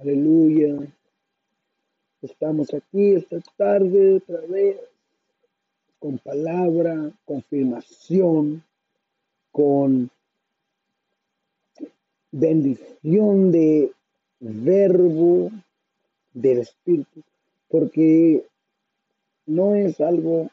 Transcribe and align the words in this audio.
Aleluya. 0.00 0.78
Estamos 2.22 2.72
aquí 2.72 3.16
esta 3.16 3.38
tarde 3.58 4.14
otra 4.14 4.40
vez 4.46 4.80
con 5.98 6.16
palabra, 6.16 7.12
confirmación, 7.26 8.64
con 9.52 10.10
bendición 12.32 13.52
de 13.52 13.92
verbo 14.38 15.50
del 16.32 16.60
Espíritu, 16.60 17.22
porque 17.68 18.42
no 19.44 19.74
es 19.74 20.00
algo 20.00 20.48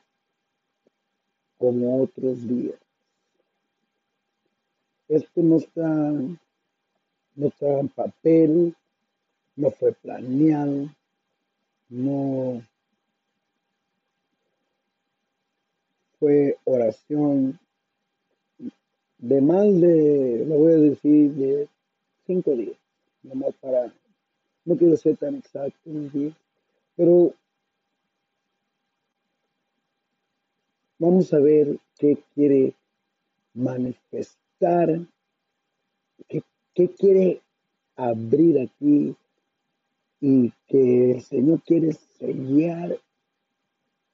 como 1.57 2.03
otros 2.03 2.45
días. 2.45 2.75
Esto 5.07 5.41
no 5.41 5.55
está, 5.55 5.87
no 5.87 7.47
está 7.47 7.79
en 7.79 7.87
papel, 7.87 8.75
no 9.57 9.71
fue 9.71 9.91
planeado, 9.91 10.87
no 11.89 12.61
fue 16.19 16.57
oración 16.63 17.59
de 19.17 19.41
más 19.41 19.65
de, 19.65 20.45
lo 20.47 20.57
voy 20.57 20.73
a 20.73 20.77
decir, 20.77 21.31
de 21.33 21.67
cinco 22.27 22.51
días, 22.51 22.77
nomás 23.23 23.53
para, 23.59 23.91
no 24.63 24.77
quiero 24.77 24.95
ser 24.95 25.17
tan 25.17 25.35
exacto 25.35 25.89
pero 26.95 27.33
vamos 30.99 31.33
a 31.33 31.39
ver 31.39 31.79
qué 31.97 32.17
quiere 32.35 32.73
manifestar, 33.53 34.99
qué, 36.27 36.43
qué 36.75 36.89
quiere 36.89 37.41
abrir 37.95 38.59
aquí 38.59 39.15
y 40.19 40.51
que 40.67 41.11
el 41.11 41.21
Señor 41.21 41.61
quiere 41.63 41.93
sellar 41.93 42.99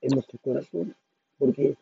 en 0.01 0.09
nuestro 0.09 0.37
corazón, 0.39 0.95
porque 1.37 1.77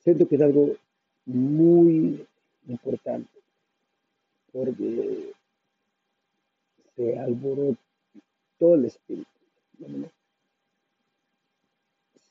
siento 0.00 0.28
que 0.28 0.36
es 0.36 0.42
algo 0.42 0.76
muy 1.24 2.26
importante, 2.66 3.30
porque 4.52 5.32
se 6.94 7.18
alborotó 7.18 7.78
el 8.60 8.84
espíritu. 8.84 9.28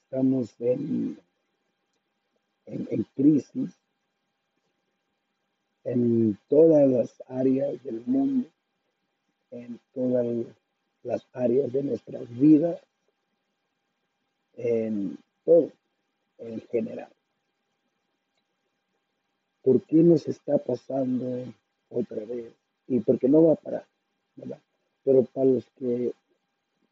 Estamos 0.03 0.53
en, 0.59 1.17
en, 2.65 2.87
en 2.91 3.03
crisis 3.15 3.75
en 5.83 6.37
todas 6.49 6.89
las 6.89 7.23
áreas 7.27 7.81
del 7.83 8.03
mundo 8.05 8.49
en 9.51 9.79
todas 9.93 10.25
las 11.03 11.27
áreas 11.33 11.71
de 11.71 11.83
nuestras 11.83 12.27
vidas, 12.37 12.81
en 14.55 15.17
todo, 15.45 15.71
en 16.39 16.61
general. 16.61 17.09
¿Por 19.63 19.81
qué 19.81 19.97
nos 19.97 20.27
está 20.27 20.57
pasando 20.57 21.53
otra 21.89 22.23
vez? 22.25 22.53
Y 22.87 22.99
por 23.01 23.19
qué 23.19 23.27
no 23.27 23.43
va 23.43 23.53
a 23.53 23.57
parar, 23.57 23.85
¿verdad? 24.35 24.59
Pero 25.03 25.23
para 25.23 25.45
los 25.45 25.65
que 25.77 26.13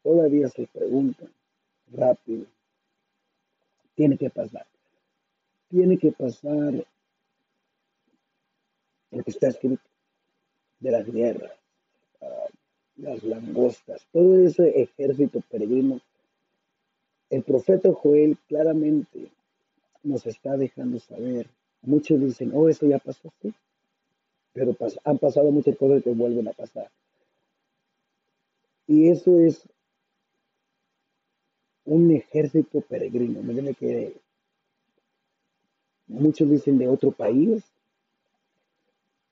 todavía 0.02 0.48
se 0.48 0.66
preguntan, 0.66 1.30
rápido, 1.92 2.46
tiene 3.94 4.18
que 4.18 4.30
pasar. 4.30 4.66
Tiene 5.68 5.98
que 5.98 6.12
pasar 6.12 6.86
lo 9.10 9.24
que 9.24 9.30
está 9.30 9.48
escrito 9.48 9.82
de 10.80 10.90
las 10.90 11.10
guerras, 11.10 11.52
las 12.96 13.22
langostas, 13.22 14.06
todo 14.12 14.38
ese 14.46 14.80
ejército 14.80 15.40
peregrino. 15.50 16.00
El 17.30 17.42
profeta 17.42 17.92
Joel 17.92 18.38
claramente 18.48 19.30
nos 20.02 20.26
está 20.26 20.56
dejando 20.56 20.98
saber. 21.00 21.48
Muchos 21.82 22.20
dicen, 22.20 22.52
oh, 22.54 22.68
eso 22.68 22.86
ya 22.86 22.98
pasó, 22.98 23.32
sí. 23.42 23.52
Pero 24.52 24.76
han 25.04 25.18
pasado 25.18 25.50
muchas 25.50 25.76
cosas 25.76 26.02
que 26.02 26.10
vuelven 26.10 26.48
a 26.48 26.52
pasar. 26.52 26.90
Y 28.86 29.08
eso 29.08 29.40
es 29.40 29.68
un 31.84 32.10
ejército 32.12 32.80
peregrino. 32.80 33.40
Viene 33.42 33.74
que 33.74 34.16
muchos 36.06 36.48
dicen 36.48 36.78
de 36.78 36.88
otro 36.88 37.10
país, 37.10 37.64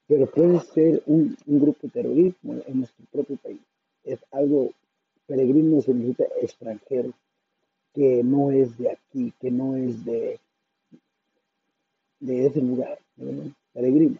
pero 0.06 0.26
puede 0.26 0.60
ser 0.60 1.03
un, 1.06 1.37
grupo 1.47 1.88
terrorismo 1.88 2.54
en 2.66 2.78
nuestro 2.81 3.04
propio 3.10 3.37
país. 3.37 3.60
Es 4.04 4.19
algo, 4.32 4.72
peregrino 5.26 5.81
significa 5.81 6.25
extranjero, 6.41 7.12
que 7.94 8.22
no 8.22 8.50
es 8.50 8.76
de 8.76 8.91
aquí, 8.91 9.32
que 9.41 9.50
no 9.50 9.76
es 9.76 10.04
de, 10.04 10.38
de 12.20 12.47
ese 12.47 12.60
lugar, 12.60 12.98
peregrino. 13.72 14.19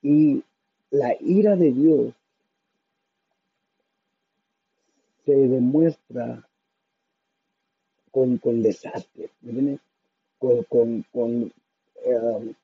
Y 0.00 0.42
la 0.90 1.14
ira 1.20 1.54
de 1.56 1.72
Dios 1.72 2.14
se 5.24 5.34
demuestra 5.34 6.48
con, 8.10 8.38
con 8.38 8.62
desastre, 8.62 9.30
con, 10.38 10.64
con, 10.64 11.04
con 11.12 11.52
eh, 12.04 12.54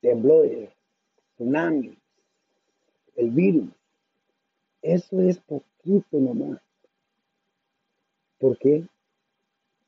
temblores, 0.00 0.70
tsunamis, 1.34 1.96
el 3.16 3.30
virus. 3.30 3.70
Eso 4.82 5.20
es 5.20 5.38
poquito 5.38 6.18
nomás. 6.18 6.60
¿Por 8.38 8.58
qué? 8.58 8.86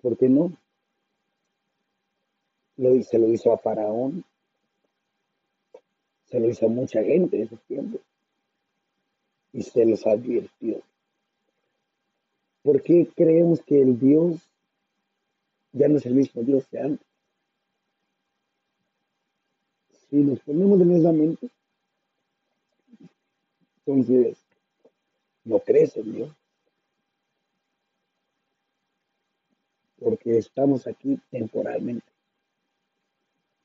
¿Por 0.00 0.16
qué 0.16 0.28
no? 0.28 0.52
Lo, 2.76 3.02
se 3.02 3.18
lo 3.18 3.28
hizo 3.28 3.52
a 3.52 3.58
Faraón, 3.58 4.24
se 6.26 6.38
lo 6.38 6.48
hizo 6.48 6.66
a 6.66 6.68
mucha 6.68 7.02
gente 7.02 7.36
en 7.36 7.42
esos 7.42 7.60
tiempos 7.62 8.00
y 9.52 9.62
se 9.62 9.84
los 9.84 10.06
advirtió. 10.06 10.82
¿Por 12.62 12.82
qué 12.82 13.08
creemos 13.16 13.62
que 13.62 13.80
el 13.80 13.98
Dios 13.98 14.40
ya 15.72 15.88
no 15.88 15.96
es 15.96 16.06
el 16.06 16.14
mismo 16.14 16.42
Dios 16.42 16.68
de 16.70 16.80
antes? 16.80 17.07
Si 20.10 20.16
nos 20.16 20.40
ponemos 20.40 20.80
en 20.80 20.92
esa 20.92 21.12
mente, 21.12 21.50
entonces 23.84 24.38
no 25.44 25.58
crees 25.60 25.96
en 25.96 26.14
Dios. 26.14 26.36
Porque 29.98 30.38
estamos 30.38 30.86
aquí 30.86 31.18
temporalmente. 31.30 32.06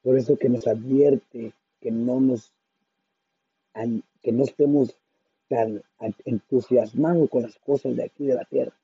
Por 0.02 0.18
eso 0.18 0.38
que 0.38 0.50
nos 0.50 0.68
advierte 0.68 1.54
que 1.80 1.92
no 1.92 2.20
nos 2.20 2.54
que 4.22 4.31
no 4.31 4.44
estemos 4.44 4.96
tan 5.48 5.84
entusiasmados 6.25 7.30
con 7.30 7.44
las 7.44 7.58
cosas 7.60 7.96
de 7.96 8.04
aquí 8.04 8.25
de 8.25 8.36
la 8.36 8.46
tierra. 8.46 8.75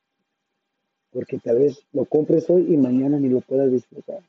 Porque 1.11 1.39
tal 1.39 1.59
vez 1.59 1.85
lo 1.91 2.05
compres 2.05 2.49
hoy 2.49 2.73
y 2.73 2.77
mañana 2.77 3.19
ni 3.19 3.29
lo 3.29 3.41
puedas 3.41 3.71
disfrutar. 3.71 4.21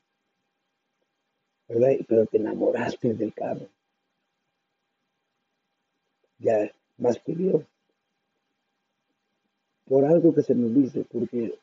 Pero 1.71 2.25
te 2.25 2.37
enamoraste 2.37 3.13
del 3.13 3.33
carro. 3.33 3.67
Ya, 6.39 6.71
más 6.97 7.19
que 7.19 7.33
Dios. 7.33 7.63
Por 9.85 10.05
algo 10.05 10.33
que 10.33 10.41
se 10.41 10.55
nos 10.55 10.73
dice, 10.73 11.05
porque 11.09 11.57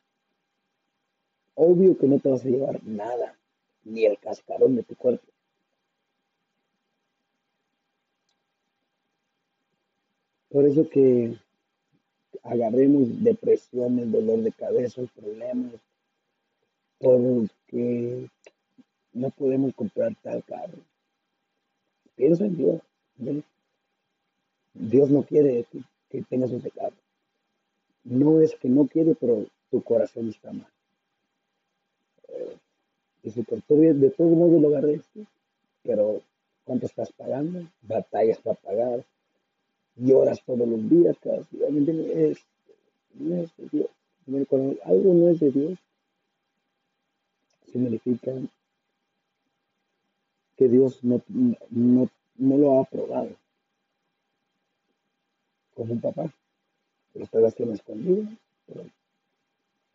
obvio 1.55 1.99
que 1.99 2.07
no 2.07 2.19
te 2.21 2.31
vas 2.31 2.45
a 2.45 2.49
llevar 2.49 2.83
nada, 2.85 3.37
ni 3.85 4.05
el 4.05 4.19
cascarón 4.19 4.77
de 4.77 4.83
tu 4.83 4.95
cuerpo. 4.95 5.27
Por 10.49 10.65
eso 10.65 10.89
que 10.89 11.37
agarremos 12.43 13.23
depresiones, 13.23 14.11
dolor 14.11 14.41
de 14.41 14.53
cabeza, 14.53 15.03
problemas, 15.15 15.75
porque 16.99 18.31
no 19.13 19.31
podemos 19.31 19.75
comprar 19.75 20.15
tal 20.23 20.43
carro. 20.45 20.79
Piensa 22.17 22.45
en 22.45 22.57
Dios. 22.57 22.81
Dios 24.75 25.11
no 25.11 25.23
quiere 25.23 25.67
que, 26.11 26.23
tengas 26.23 26.53
ese 26.53 26.71
carro. 26.71 26.97
No 28.05 28.41
es 28.41 28.55
que 28.57 28.69
no 28.69 28.87
quiere, 28.87 29.15
pero 29.15 29.47
tu 29.71 29.83
corazón 29.83 30.29
está 30.29 30.53
mal. 30.53 30.71
Eh, 32.29 32.57
dice, 33.23 33.43
por 33.45 33.61
todo, 33.63 33.81
de 33.81 34.11
todo 34.11 34.29
modo 34.29 34.61
lo 34.61 34.69
agarré, 34.69 35.01
pero 35.83 36.23
¿cuánto 36.65 36.87
estás 36.87 37.13
pagando? 37.13 37.67
Batallas 37.83 38.39
para 38.39 38.57
pagar, 38.57 39.05
lloras 39.97 40.43
todos 40.45 40.67
los 40.69 40.89
días, 40.89 41.17
casi. 41.19 41.59
Es, 41.63 42.39
no 43.15 43.37
es 43.37 43.57
de 43.57 43.69
Dios. 43.71 43.89
Cuando 44.49 44.77
algo 44.85 45.15
no 45.15 45.29
es 45.29 45.41
de 45.41 45.51
Dios, 45.51 45.79
significa 47.73 48.33
que 50.59 50.69
Dios 50.69 51.03
no, 51.05 51.23
no, 51.29 52.11
no 52.37 52.59
lo 52.59 52.79
ha 52.79 52.83
aprobado 52.83 53.31
como 55.75 55.93
un 55.93 56.01
papá. 56.01 56.35
Pero 57.13 57.25
usted 57.25 57.41
las 57.41 57.55
tiene 57.55 57.75
escondidas, 57.75 58.29
pero 58.67 58.85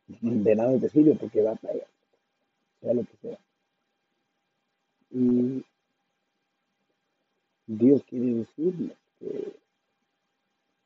de 0.08 0.56
nada 0.56 0.80
te 0.80 0.90
sirve 0.90 1.16
porque 1.16 1.42
va 1.42 1.52
a 1.52 1.58
fallar, 1.58 1.88
sea 2.80 2.94
lo 2.94 3.04
que 3.04 3.18
sea. 3.18 3.38
Y 5.12 5.64
Dios 7.68 8.04
quiere 8.04 8.34
decirnos 8.34 8.98
que 9.20 9.56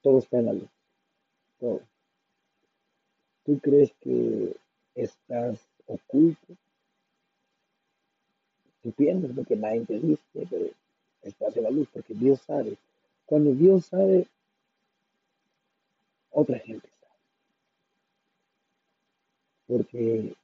todo 0.01 0.17
está 0.19 0.39
en 0.39 0.45
la 0.47 0.53
luz, 0.53 0.69
todo. 1.59 1.81
¿Tú 3.45 3.59
crees 3.59 3.93
que 4.01 4.55
estás 4.95 5.59
oculto? 5.85 6.55
Tú 8.81 8.91
piensas 8.91 9.31
porque 9.35 9.55
nadie 9.55 9.85
te 9.85 9.99
dice, 9.99 10.21
pero 10.49 10.67
estás 11.21 11.57
en 11.57 11.63
la 11.63 11.69
luz 11.69 11.87
porque 11.91 12.13
Dios 12.13 12.41
sabe. 12.41 12.77
Cuando 13.25 13.53
Dios 13.53 13.85
sabe, 13.85 14.27
otra 16.29 16.59
gente 16.59 16.87
sabe. 17.01 17.13
Porque 19.67 20.35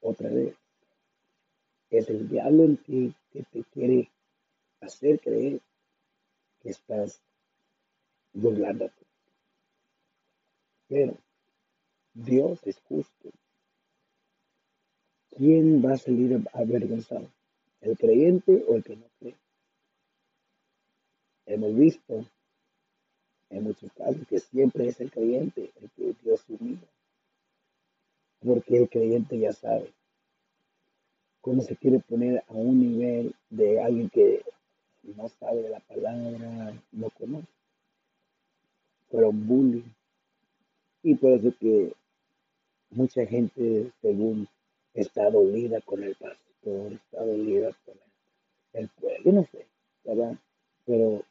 otra 0.00 0.28
vez 0.30 0.56
es 1.90 2.08
el 2.10 2.28
diablo 2.28 2.64
en 2.64 2.76
ti 2.78 3.14
que 3.32 3.42
te 3.44 3.62
quiere 3.64 4.10
hacer 4.80 5.20
creer 5.20 5.60
que 6.62 6.70
estás 6.70 7.20
burlándote. 8.32 9.06
Pero 10.88 11.16
Dios 12.14 12.60
es 12.66 12.78
justo. 12.88 13.30
¿Quién 15.36 15.84
va 15.84 15.92
a 15.92 15.98
salir 15.98 16.42
avergonzado? 16.54 17.30
¿El 17.82 17.98
creyente 17.98 18.64
o 18.66 18.76
el 18.76 18.82
que 18.82 18.96
no 18.96 19.04
cree? 19.18 19.36
Hemos 21.44 21.76
visto 21.76 22.24
en 23.50 23.64
muchos 23.64 23.92
casos 23.92 24.26
que 24.28 24.40
siempre 24.40 24.88
es 24.88 24.98
el 24.98 25.10
creyente 25.10 25.70
el 25.78 25.90
que 25.90 26.14
Dios 26.22 26.42
humilla. 26.48 26.88
Porque 28.42 28.78
el 28.78 28.88
creyente 28.88 29.38
ya 29.38 29.52
sabe 29.52 29.92
cómo 31.42 31.60
se 31.60 31.76
quiere 31.76 31.98
poner 32.00 32.42
a 32.48 32.54
un 32.54 32.80
nivel 32.80 33.34
de 33.50 33.82
alguien 33.82 34.08
que 34.08 34.42
no 35.02 35.28
sabe 35.28 35.62
de 35.62 35.68
la 35.68 35.80
palabra, 35.80 36.82
no 36.92 37.10
conoce. 37.10 37.46
Un 39.10 39.46
bullying. 39.46 39.92
Y 41.02 41.14
por 41.14 41.32
eso 41.32 41.54
que 41.60 41.92
mucha 42.90 43.24
gente, 43.26 43.92
según 44.00 44.48
está 44.96 45.30
dolida 45.30 45.80
con 45.82 46.02
el 46.02 46.14
pastor, 46.16 46.92
está 46.92 47.24
dolida 47.24 47.70
con 47.84 47.94
el, 48.72 48.88
pueblo, 48.88 49.24
yo 49.24 49.32
no 49.32 49.44
sé, 49.52 49.66
¿verdad? 50.04 50.36
Pero 50.86 51.22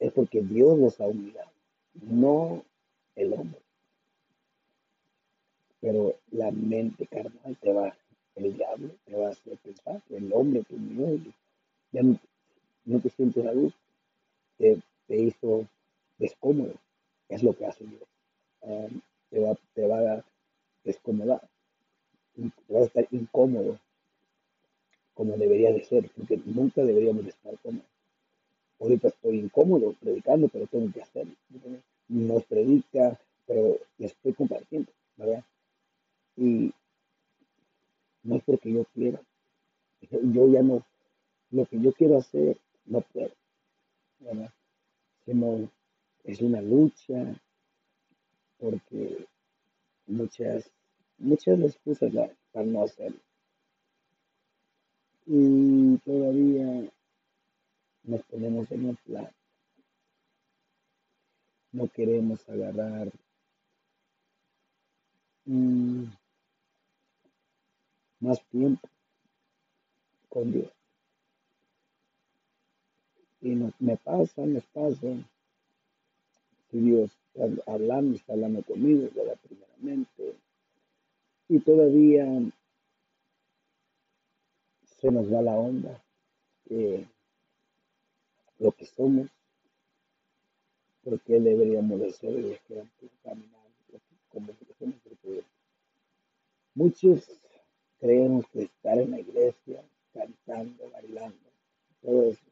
es 0.00 0.12
porque 0.12 0.42
Dios 0.42 0.78
los 0.78 1.00
ha 1.00 1.06
humillado, 1.06 1.50
no 1.94 2.64
el 3.14 3.32
hombre. 3.32 3.60
Pero 5.80 6.16
la 6.32 6.50
mente 6.50 7.06
carnal 7.06 7.56
te 7.60 7.72
va, 7.72 7.96
el 8.34 8.56
diablo 8.56 8.90
te 9.04 9.16
va 9.16 9.28
a 9.28 9.30
hacer 9.30 9.56
pensar 9.58 10.02
el 10.10 10.32
hombre 10.32 10.64
te 10.64 10.74
humilló 10.74 11.32
ya 11.92 12.02
no, 12.02 13.00
te 13.00 13.08
sientes 13.10 13.46
a 13.46 13.52
gusto, 13.52 13.78
te, 14.58 14.80
te, 15.06 15.16
hizo 15.16 15.68
descómodo, 16.18 16.74
es 17.28 17.44
lo 17.44 17.56
que 17.56 17.66
hace 17.66 17.84
Dios. 17.84 18.02
Ah, 18.62 18.88
te, 19.30 19.38
va, 19.38 19.54
te 19.74 19.86
va 19.86 20.14
a 20.14 20.24
descomodar 20.82 21.48
va 22.72 22.80
a 22.80 22.84
estar 22.84 23.06
incómodo 23.10 23.78
como 25.14 25.36
debería 25.36 25.72
de 25.72 25.84
ser, 25.84 26.10
porque 26.16 26.40
nunca 26.44 26.82
deberíamos 26.82 27.24
de 27.24 27.30
estar 27.30 27.56
cómodos. 27.58 27.86
Ahorita 28.80 29.08
estoy 29.08 29.38
incómodo 29.38 29.94
predicando, 30.00 30.48
pero 30.48 30.66
tengo 30.66 30.92
que 30.92 31.02
hacerlo. 31.02 31.32
Nos 32.08 32.44
predica, 32.44 33.18
pero 33.46 33.78
estoy 33.98 34.32
compartiendo, 34.32 34.90
¿verdad? 35.16 35.44
Y 36.36 36.72
no 38.24 38.36
es 38.36 38.42
porque 38.44 38.72
yo 38.72 38.84
quiera. 38.92 39.20
Yo 40.10 40.48
ya 40.48 40.62
no, 40.62 40.84
lo 41.50 41.66
que 41.66 41.80
yo 41.80 41.92
quiero 41.92 42.18
hacer, 42.18 42.58
no 42.84 43.00
puedo, 43.00 43.30
¿verdad? 44.18 44.52
Sino 45.24 45.70
es 46.24 46.40
una 46.42 46.60
lucha, 46.60 47.40
porque 48.58 49.26
muchas 50.06 50.70
muchas 51.18 51.60
excusas 51.60 52.12
para 52.52 52.66
no 52.66 52.82
hacerlo. 52.82 53.20
Y 55.26 55.96
todavía 55.98 56.92
nos 58.02 58.22
ponemos 58.24 58.70
en 58.70 58.90
un 58.90 58.96
plan. 58.96 59.30
No 61.72 61.88
queremos 61.88 62.46
agarrar 62.48 63.10
mm, 65.46 66.04
más 68.20 68.44
tiempo 68.50 68.88
con 70.28 70.52
Dios. 70.52 70.70
Y 73.40 73.56
me 73.78 73.96
pasa, 73.96 74.42
me 74.42 74.60
pasa. 74.60 75.08
Si 76.70 76.80
Dios 76.80 77.10
está 77.34 77.72
hablando, 77.72 78.16
está 78.16 78.32
hablando 78.32 78.62
conmigo, 78.62 79.08
¿verdad? 79.14 79.38
primeramente 79.42 80.34
y 81.54 81.60
todavía 81.60 82.26
se 84.98 85.10
nos 85.12 85.32
va 85.32 85.40
la 85.40 85.54
onda 85.54 86.04
de 86.64 87.06
lo 88.58 88.72
que 88.72 88.84
somos, 88.86 89.28
porque 91.04 91.38
deberíamos 91.38 92.00
de 92.00 92.10
ser 92.10 92.36
ejemplo, 92.44 93.08
caminar 93.22 93.62
como 94.30 94.52
muchos 96.74 97.22
creemos 98.00 98.48
que 98.48 98.62
estar 98.62 98.98
en 98.98 99.12
la 99.12 99.20
iglesia, 99.20 99.84
cantando, 100.12 100.90
bailando, 100.90 101.50
todo 102.02 102.30
eso, 102.30 102.50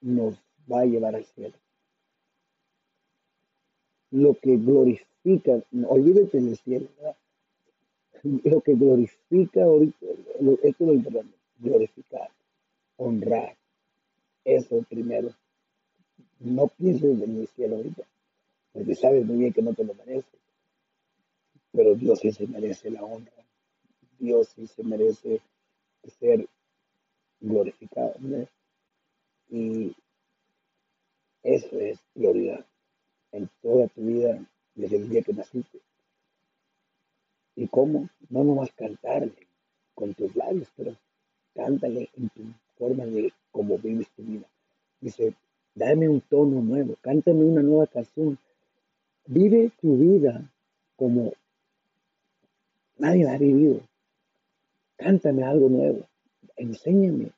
nos 0.00 0.34
va 0.70 0.80
a 0.80 0.86
llevar 0.86 1.14
al 1.14 1.26
cielo. 1.26 1.58
Lo 4.10 4.34
que 4.34 4.56
glorifica 4.56 5.08
olvídate 5.88 6.40
del 6.40 6.56
cielo, 6.56 6.88
lo 8.22 8.60
que 8.62 8.74
glorifica 8.74 9.64
ahorita, 9.64 10.06
esto 10.62 10.92
es 10.92 11.04
lo 11.04 11.24
glorificar, 11.58 12.30
honrar, 12.96 13.56
eso 14.44 14.84
primero. 14.88 15.30
No 16.40 16.68
pienses 16.68 17.20
en 17.20 17.40
el 17.40 17.48
cielo 17.48 17.76
ahorita, 17.76 18.04
porque 18.72 18.94
sabes 18.94 19.26
muy 19.26 19.38
bien 19.38 19.52
que 19.52 19.62
no 19.62 19.74
te 19.74 19.84
lo 19.84 19.94
mereces, 19.94 20.40
pero 21.72 21.94
Dios 21.94 22.20
sí 22.20 22.32
se 22.32 22.46
merece 22.46 22.90
la 22.90 23.02
honra, 23.02 23.32
Dios 24.18 24.48
sí 24.54 24.66
se 24.66 24.82
merece 24.84 25.40
ser 26.20 26.46
glorificado, 27.40 28.14
y 29.50 29.94
eso 31.42 31.78
es 31.80 31.98
gloria 32.14 32.64
toda 33.62 33.88
tu 33.88 34.02
vida 34.02 34.38
desde 34.74 34.96
el 34.96 35.08
día 35.08 35.22
que 35.22 35.32
naciste. 35.32 35.80
¿Y 37.56 37.66
cómo? 37.66 38.08
No 38.30 38.44
nomás 38.44 38.72
cantarle 38.72 39.46
con 39.94 40.14
tus 40.14 40.34
labios, 40.36 40.68
pero 40.76 40.94
cántale 41.54 42.08
en 42.16 42.28
tu 42.30 42.42
forma 42.76 43.04
de 43.04 43.32
cómo 43.50 43.78
vives 43.78 44.08
tu 44.10 44.22
vida. 44.22 44.46
Dice, 45.00 45.34
dame 45.74 46.08
un 46.08 46.20
tono 46.20 46.60
nuevo, 46.62 46.94
cántame 47.00 47.44
una 47.44 47.62
nueva 47.62 47.86
canción. 47.86 48.38
Vive 49.26 49.72
tu 49.80 49.96
vida 49.96 50.48
como 50.96 51.32
nadie 52.96 53.24
la 53.24 53.34
ha 53.34 53.38
vivido. 53.38 53.80
Cántame 54.96 55.42
algo 55.42 55.68
nuevo. 55.68 56.06
Enséñame 56.56 57.30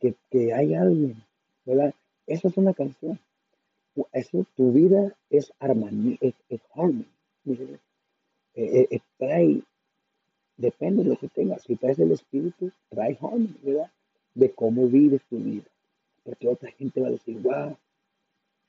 que, 0.00 0.14
que 0.30 0.52
hay 0.52 0.74
alguien, 0.74 1.22
¿verdad? 1.64 1.94
Eso 2.26 2.48
es 2.48 2.56
una 2.56 2.74
canción 2.74 3.18
eso, 4.12 4.46
tu 4.56 4.72
vida 4.72 5.16
es 5.30 5.52
armonía, 5.58 6.16
es, 6.20 6.60
harmony. 6.74 7.06
Eh, 7.46 7.78
eh, 8.54 8.88
eh, 8.90 9.00
trae, 9.18 9.62
depende 10.56 11.02
de 11.02 11.10
lo 11.10 11.16
que 11.16 11.28
tengas. 11.28 11.62
Si 11.62 11.76
traes 11.76 11.98
el 11.98 12.12
espíritu, 12.12 12.70
trae 12.88 13.16
harmony, 13.20 13.54
¿verdad? 13.62 13.90
De 14.34 14.50
cómo 14.52 14.86
vives 14.86 15.22
tu 15.28 15.38
vida. 15.38 15.64
Porque 16.24 16.48
otra 16.48 16.70
gente 16.72 17.00
va 17.00 17.08
a 17.08 17.12
decir, 17.12 17.40
wow, 17.40 17.76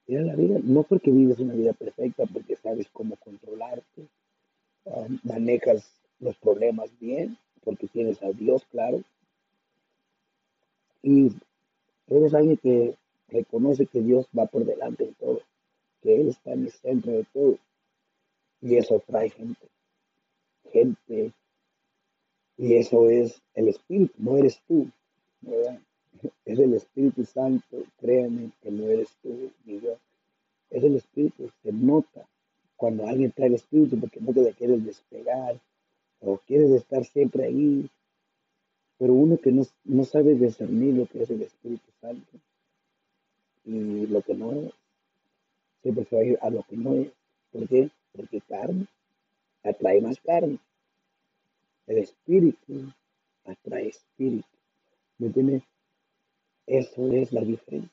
mira 0.08 0.22
la 0.22 0.36
vida. 0.36 0.60
No 0.64 0.84
porque 0.84 1.12
vives 1.12 1.40
una 1.40 1.54
vida 1.54 1.74
perfecta, 1.74 2.26
porque 2.26 2.56
sabes 2.56 2.88
cómo 2.92 3.16
controlarte, 3.18 4.08
um, 4.86 5.20
manejas 5.24 5.92
los 6.20 6.38
problemas 6.38 6.90
bien, 7.00 7.38
porque 7.64 7.88
tienes 7.88 8.22
a 8.24 8.32
Dios, 8.32 8.66
claro. 8.72 9.02
Y 11.02 11.32
eres 12.08 12.34
alguien 12.34 12.58
que 12.58 12.96
reconoce 13.30 13.86
que 13.86 14.02
Dios 14.02 14.28
va 14.38 14.46
por 14.46 14.66
delante 14.66 15.06
de 15.06 15.14
que 16.02 16.22
Él 16.22 16.30
está 16.30 16.54
en 16.54 16.66
el 16.66 16.72
centro 16.72 17.12
de 17.12 17.26
todo. 17.34 17.58
Y 18.62 18.76
eso 18.76 19.02
trae 19.06 19.30
gente, 19.30 19.68
gente. 20.72 21.32
Y 22.58 22.76
eso 22.76 23.10
es 23.10 23.42
el 23.54 23.70
Espíritu, 23.70 24.14
no 24.18 24.38
eres 24.38 24.62
tú. 24.68 24.90
Es 26.46 26.60
el 26.60 26.74
Espíritu 26.74 27.24
Santo, 27.24 27.84
créanme 27.98 28.52
que 28.62 28.72
no 28.72 28.90
eres 28.90 29.10
tú 29.22 29.52
ni 29.66 29.80
yo. 29.80 29.98
Es 30.70 30.84
el 30.84 30.96
Espíritu, 30.96 31.50
se 31.64 31.72
nota 31.72 32.28
cuando 32.76 33.08
alguien 33.08 33.32
trae 33.32 33.48
el 33.48 33.56
Espíritu 33.56 34.00
porque 34.00 34.20
no 34.20 34.34
te 34.34 34.54
quieres 34.54 34.86
despegar 34.86 35.60
o 36.22 36.38
quieres 36.40 36.72
estar 36.72 37.06
siempre 37.06 37.46
ahí. 37.46 37.90
Pero 38.98 39.14
uno 39.14 39.38
que 39.38 39.52
no, 39.52 39.66
no 39.86 40.04
sabe 40.04 40.36
discernir 40.36 40.96
lo 40.96 41.06
que 41.06 41.24
es 41.24 41.30
el 41.30 41.42
Espíritu 41.42 41.90
Santo 42.02 42.38
y 43.66 44.08
lo 44.08 44.22
que 44.22 44.34
no 44.34 44.52
es, 44.52 44.74
siempre 45.82 46.06
se 46.06 46.16
va 46.16 46.22
a 46.22 46.26
ir 46.26 46.40
a 46.42 46.50
lo 46.50 46.64
que 46.64 46.78
no 46.78 46.94
es. 46.94 47.12
¿Por 47.52 47.68
qué? 47.68 47.90
Porque 48.14 48.42
carne 48.42 48.88
atrae 49.64 50.02
más 50.02 50.20
carne. 50.22 50.60
El 51.88 51.98
Espíritu 52.00 52.94
atrae 53.46 53.88
Espíritu. 53.88 54.48
¿Me 55.18 55.28
entiendes? 55.28 55.64
Eso 56.66 57.12
es 57.12 57.32
la 57.32 57.42
diferencia. 57.42 57.90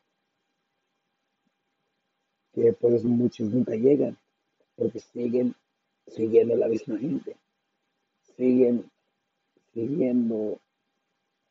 Que 2.53 2.73
por 2.73 2.93
eso 2.93 3.09
muchos 3.09 3.49
nunca 3.51 3.75
llegan, 3.75 4.17
porque 4.77 5.01
siguen 5.01 5.55
siguiendo 6.07 6.57
la 6.57 6.69
misma 6.69 6.99
gente, 6.99 7.37
siguen 8.37 8.91
siguiendo 9.73 10.59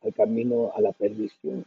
al 0.00 0.14
camino 0.14 0.72
a 0.74 0.80
la 0.80 0.92
perdición. 0.92 1.64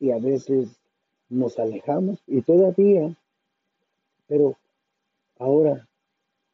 Y 0.00 0.10
a 0.10 0.18
veces 0.18 0.80
nos 1.28 1.58
alejamos 1.58 2.18
y 2.26 2.42
todavía, 2.42 3.14
pero 4.26 4.56
ahora, 5.38 5.86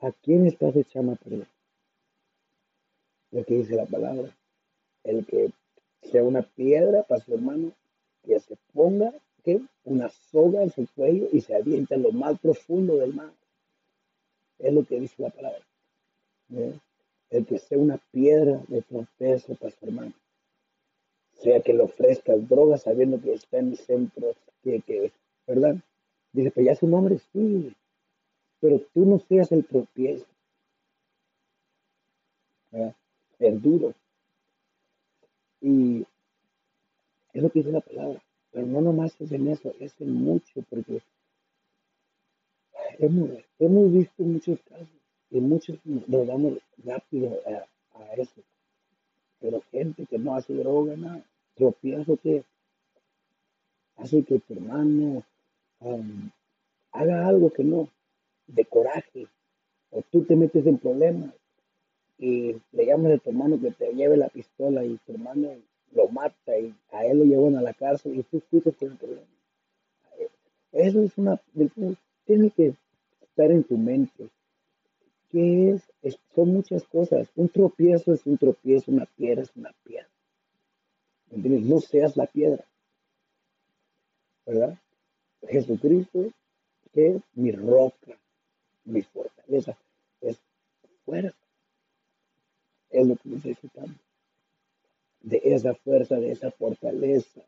¿a 0.00 0.12
quién 0.12 0.46
estás 0.46 0.74
echando 0.76 1.12
a 1.12 1.16
perder? 1.16 1.46
Lo 3.30 3.44
que 3.44 3.54
dice 3.54 3.74
la 3.74 3.86
palabra, 3.86 4.30
el 5.04 5.26
que 5.26 5.50
sea 6.02 6.22
una 6.22 6.42
piedra 6.42 7.02
para 7.02 7.20
su 7.20 7.34
hermano, 7.34 7.72
que 8.24 8.38
se 8.40 8.56
ponga 8.72 9.12
¿qué? 9.44 9.60
una 9.84 10.08
soga 10.08 10.62
en 10.62 10.70
su 10.70 10.86
cuello 10.94 11.28
y 11.32 11.40
se 11.40 11.54
avienta 11.54 11.94
en 11.94 12.02
lo 12.02 12.12
más 12.12 12.38
profundo 12.38 12.96
del 12.96 13.14
mar. 13.14 13.32
Es 14.58 14.72
lo 14.72 14.84
que 14.84 15.00
dice 15.00 15.22
la 15.22 15.30
palabra. 15.30 15.60
El 17.30 17.46
que 17.46 17.58
sea 17.58 17.78
una 17.78 17.98
piedra 18.12 18.62
de 18.68 18.82
tropiezo 18.82 19.54
para 19.56 19.72
su 19.72 19.86
hermano. 19.86 20.12
Sea 21.40 21.60
que 21.60 21.74
le 21.74 21.82
ofrezcas 21.82 22.48
drogas 22.48 22.82
sabiendo 22.82 23.20
que 23.20 23.34
está 23.34 23.58
en 23.58 23.70
el 23.72 23.76
centro, 23.76 24.34
que, 24.62 24.80
que 24.80 25.12
¿verdad? 25.46 25.76
Dice, 26.32 26.50
pues 26.50 26.66
ya 26.66 26.74
su 26.74 26.86
nombre 26.86 27.18
sí, 27.32 27.74
pero 28.60 28.80
tú 28.92 29.04
no 29.04 29.18
seas 29.18 29.52
el 29.52 29.64
tropiezo. 29.64 30.26
El 33.38 33.60
duro. 33.60 33.94
Y 35.60 36.06
es 37.32 37.42
lo 37.42 37.50
que 37.50 37.60
dice 37.60 37.72
la 37.72 37.80
palabra. 37.80 38.22
Pero 38.52 38.66
no 38.66 38.80
nomás 38.80 39.20
es 39.20 39.32
en 39.32 39.48
eso, 39.48 39.74
es 39.80 40.00
en 40.00 40.12
mucho, 40.14 40.62
porque 40.70 41.02
hemos, 42.98 43.30
hemos 43.58 43.92
visto 43.92 44.22
muchos 44.22 44.60
casos 44.62 44.88
y 45.30 45.40
muchos 45.40 45.78
nos 45.84 46.26
damos 46.26 46.58
rápido 46.84 47.40
a, 47.46 47.66
eso. 48.16 48.40
Pero 49.44 49.62
gente 49.70 50.06
que 50.06 50.18
no 50.18 50.34
hace 50.34 50.54
droga, 50.54 50.96
nada, 50.96 51.22
tropiezo 51.54 52.16
que 52.16 52.44
hace 53.98 54.22
que 54.22 54.38
tu 54.38 54.54
hermano 54.54 55.22
um, 55.80 56.30
haga 56.92 57.28
algo 57.28 57.50
que 57.50 57.62
no, 57.62 57.86
de 58.46 58.64
coraje, 58.64 59.26
o 59.90 60.00
tú 60.10 60.24
te 60.24 60.34
metes 60.34 60.66
en 60.66 60.78
problemas 60.78 61.34
y 62.16 62.56
le 62.72 62.86
llamas 62.86 63.12
a 63.12 63.18
tu 63.18 63.28
hermano 63.28 63.60
que 63.60 63.70
te 63.70 63.92
lleve 63.92 64.16
la 64.16 64.30
pistola 64.30 64.82
y 64.82 64.96
tu 65.04 65.12
hermano 65.12 65.50
lo 65.92 66.08
mata 66.08 66.58
y 66.58 66.74
a 66.90 67.04
él 67.04 67.18
lo 67.18 67.24
llevan 67.24 67.56
a 67.56 67.60
la 67.60 67.74
cárcel 67.74 68.18
y 68.18 68.22
tú 68.22 68.40
fuiste 68.48 68.72
con 68.72 68.92
el 68.92 68.96
problema. 68.96 69.26
Eso 70.72 71.02
es 71.02 71.18
una, 71.18 71.38
tiene 72.24 72.48
que 72.48 72.74
estar 73.20 73.50
en 73.50 73.62
tu 73.62 73.76
mente. 73.76 74.30
¿Qué 75.34 75.70
es? 76.00 76.16
Son 76.32 76.48
muchas 76.50 76.84
cosas. 76.84 77.28
Un 77.34 77.48
tropiezo 77.48 78.12
es 78.12 78.24
un 78.24 78.38
tropiezo, 78.38 78.92
una 78.92 79.04
piedra 79.04 79.42
es 79.42 79.50
una 79.56 79.74
piedra. 79.82 80.08
No 81.32 81.80
seas 81.80 82.16
la 82.16 82.26
piedra. 82.26 82.64
¿Verdad? 84.46 84.78
Jesucristo, 85.48 86.30
es 86.92 87.20
mi 87.32 87.50
roca, 87.50 88.16
mi 88.84 89.02
fortaleza, 89.02 89.76
es 90.20 90.38
fuerza. 91.04 91.36
Es 92.90 93.04
lo 93.04 93.16
que 93.16 93.30
necesitamos 93.30 93.96
de 95.20 95.40
esa 95.42 95.74
fuerza, 95.74 96.14
de 96.14 96.30
esa 96.30 96.52
fortaleza 96.52 97.40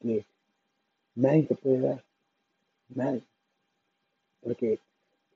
que 0.00 0.24
nadie 1.14 1.42
te 1.42 1.56
puede 1.56 1.80
dar. 1.80 2.04
Nadie. 2.88 3.22
Porque 4.40 4.78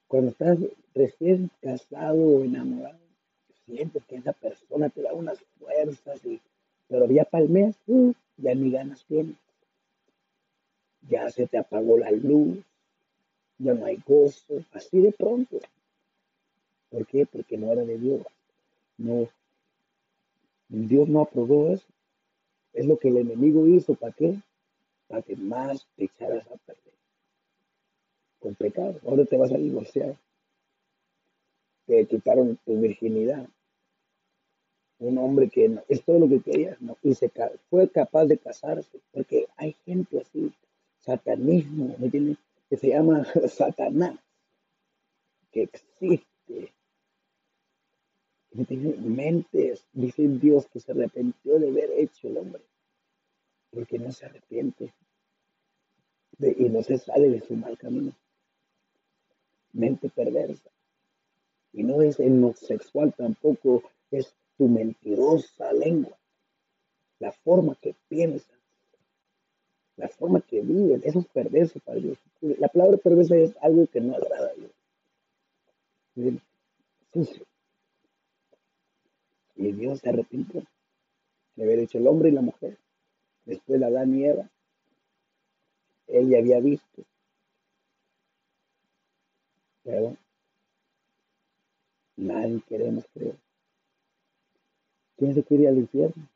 cuando 0.08 0.30
estás 0.30 0.58
recién 0.94 1.50
casado 1.60 2.18
o 2.18 2.44
enamorado, 2.44 2.98
sientes 3.66 4.04
que 4.04 4.16
esa 4.16 4.32
persona 4.32 4.88
te 4.90 5.02
da 5.02 5.12
unas 5.12 5.38
fuerzas, 5.58 6.24
y, 6.24 6.40
pero 6.88 7.06
ya 7.06 7.24
para 7.24 7.44
el 7.44 7.50
mes, 7.50 7.76
uh, 7.86 8.12
ya 8.36 8.54
ni 8.54 8.70
ganas 8.70 9.04
tienes. 9.06 9.36
Ya 11.08 11.28
se 11.30 11.46
te 11.46 11.58
apagó 11.58 11.98
la 11.98 12.10
luz, 12.10 12.58
ya 13.58 13.74
no 13.74 13.86
hay 13.86 14.02
gozo, 14.06 14.64
así 14.72 15.00
de 15.00 15.12
pronto. 15.12 15.58
¿Por 16.90 17.06
qué? 17.06 17.26
Porque 17.26 17.56
no 17.56 17.72
era 17.72 17.84
de 17.84 17.98
Dios. 17.98 18.22
No, 18.98 19.28
Dios 20.68 21.08
no 21.08 21.22
aprobó 21.22 21.70
eso. 21.70 21.86
Es 22.72 22.86
lo 22.86 22.98
que 22.98 23.08
el 23.08 23.18
enemigo 23.18 23.66
hizo. 23.66 23.94
¿Para 23.94 24.12
qué? 24.12 24.38
Para 25.08 25.22
que 25.22 25.36
más 25.36 25.86
te 25.96 26.04
echaras 26.04 26.46
a 26.46 26.56
perder. 26.56 26.93
Con 28.44 28.54
pecado. 28.56 29.00
Ahora 29.06 29.24
te 29.24 29.38
vas 29.38 29.50
a 29.52 29.56
divorciar. 29.56 30.18
Te 31.86 32.04
quitaron 32.04 32.58
tu 32.66 32.78
virginidad. 32.78 33.48
Un 34.98 35.16
hombre 35.16 35.48
que 35.48 35.70
no, 35.70 35.82
es 35.88 36.04
todo 36.04 36.18
lo 36.18 36.28
que 36.28 36.42
quería, 36.42 36.76
no, 36.80 36.98
y 37.02 37.14
se 37.14 37.30
fue 37.70 37.88
capaz 37.88 38.26
de 38.26 38.36
casarse, 38.36 39.00
porque 39.12 39.48
hay 39.56 39.74
gente 39.86 40.20
así, 40.20 40.52
satanismo, 41.00 41.96
¿me 41.98 42.04
entiendes? 42.04 42.36
Que 42.68 42.76
se 42.76 42.88
llama 42.88 43.24
Satanás, 43.48 44.18
que 45.50 45.62
existe 45.62 46.74
tiene 48.64 48.94
mentes, 48.98 49.84
dice 49.92 50.28
Dios 50.28 50.66
que 50.68 50.78
se 50.78 50.92
arrepintió 50.92 51.58
de 51.58 51.68
haber 51.68 51.90
hecho 51.98 52.28
el 52.28 52.38
hombre, 52.38 52.62
porque 53.70 53.98
no 53.98 54.12
se 54.12 54.26
arrepiente 54.26 54.94
y 56.38 56.68
no 56.68 56.82
se 56.82 56.98
sale 56.98 57.30
de 57.30 57.40
su 57.40 57.54
mal 57.56 57.76
camino. 57.76 58.12
Mente 59.74 60.08
perversa. 60.08 60.70
Y 61.72 61.82
no 61.82 62.00
es 62.02 62.18
en 62.20 62.40
lo 62.40 62.54
sexual 62.54 63.12
tampoco, 63.12 63.82
es 64.10 64.32
tu 64.56 64.68
mentirosa 64.68 65.72
lengua. 65.72 66.16
La 67.18 67.32
forma 67.32 67.76
que 67.80 67.94
piensas, 68.08 68.58
la 69.96 70.08
forma 70.08 70.40
que 70.40 70.60
vives, 70.60 71.04
eso 71.04 71.20
es 71.20 71.26
perverso 71.26 71.80
para 71.80 71.98
Dios. 71.98 72.18
La 72.40 72.68
palabra 72.68 72.96
perversa 72.96 73.36
es 73.36 73.56
algo 73.60 73.86
que 73.86 74.00
no 74.00 74.16
agrada 74.16 74.50
a 74.50 74.54
Dios. 74.54 76.42
Sucio. 77.12 77.44
Y 79.56 79.72
Dios 79.72 80.00
se 80.00 80.08
arrepintió 80.08 80.64
de 81.56 81.64
haber 81.64 81.80
hecho 81.80 81.98
el 81.98 82.06
hombre 82.06 82.28
y 82.28 82.32
la 82.32 82.40
mujer. 82.40 82.76
Después 83.44 83.80
la 83.80 83.88
Adán 83.88 84.14
y 84.16 84.24
Eva. 84.24 84.48
Él 86.08 86.28
ya 86.28 86.38
había 86.38 86.60
visto. 86.60 87.04
Pero 89.84 90.16
nadie 92.16 92.60
queremos 92.66 93.04
creer. 93.12 93.36
¿Quién 95.16 95.34
se 95.34 95.44
quiere 95.44 95.68
al 95.68 95.78
infierno? 95.78 96.28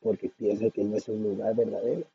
Porque 0.00 0.28
piensa 0.30 0.70
que 0.70 0.82
no 0.82 0.96
es 0.96 1.08
un 1.08 1.22
lugar 1.22 1.54
verdadero. 1.54 2.06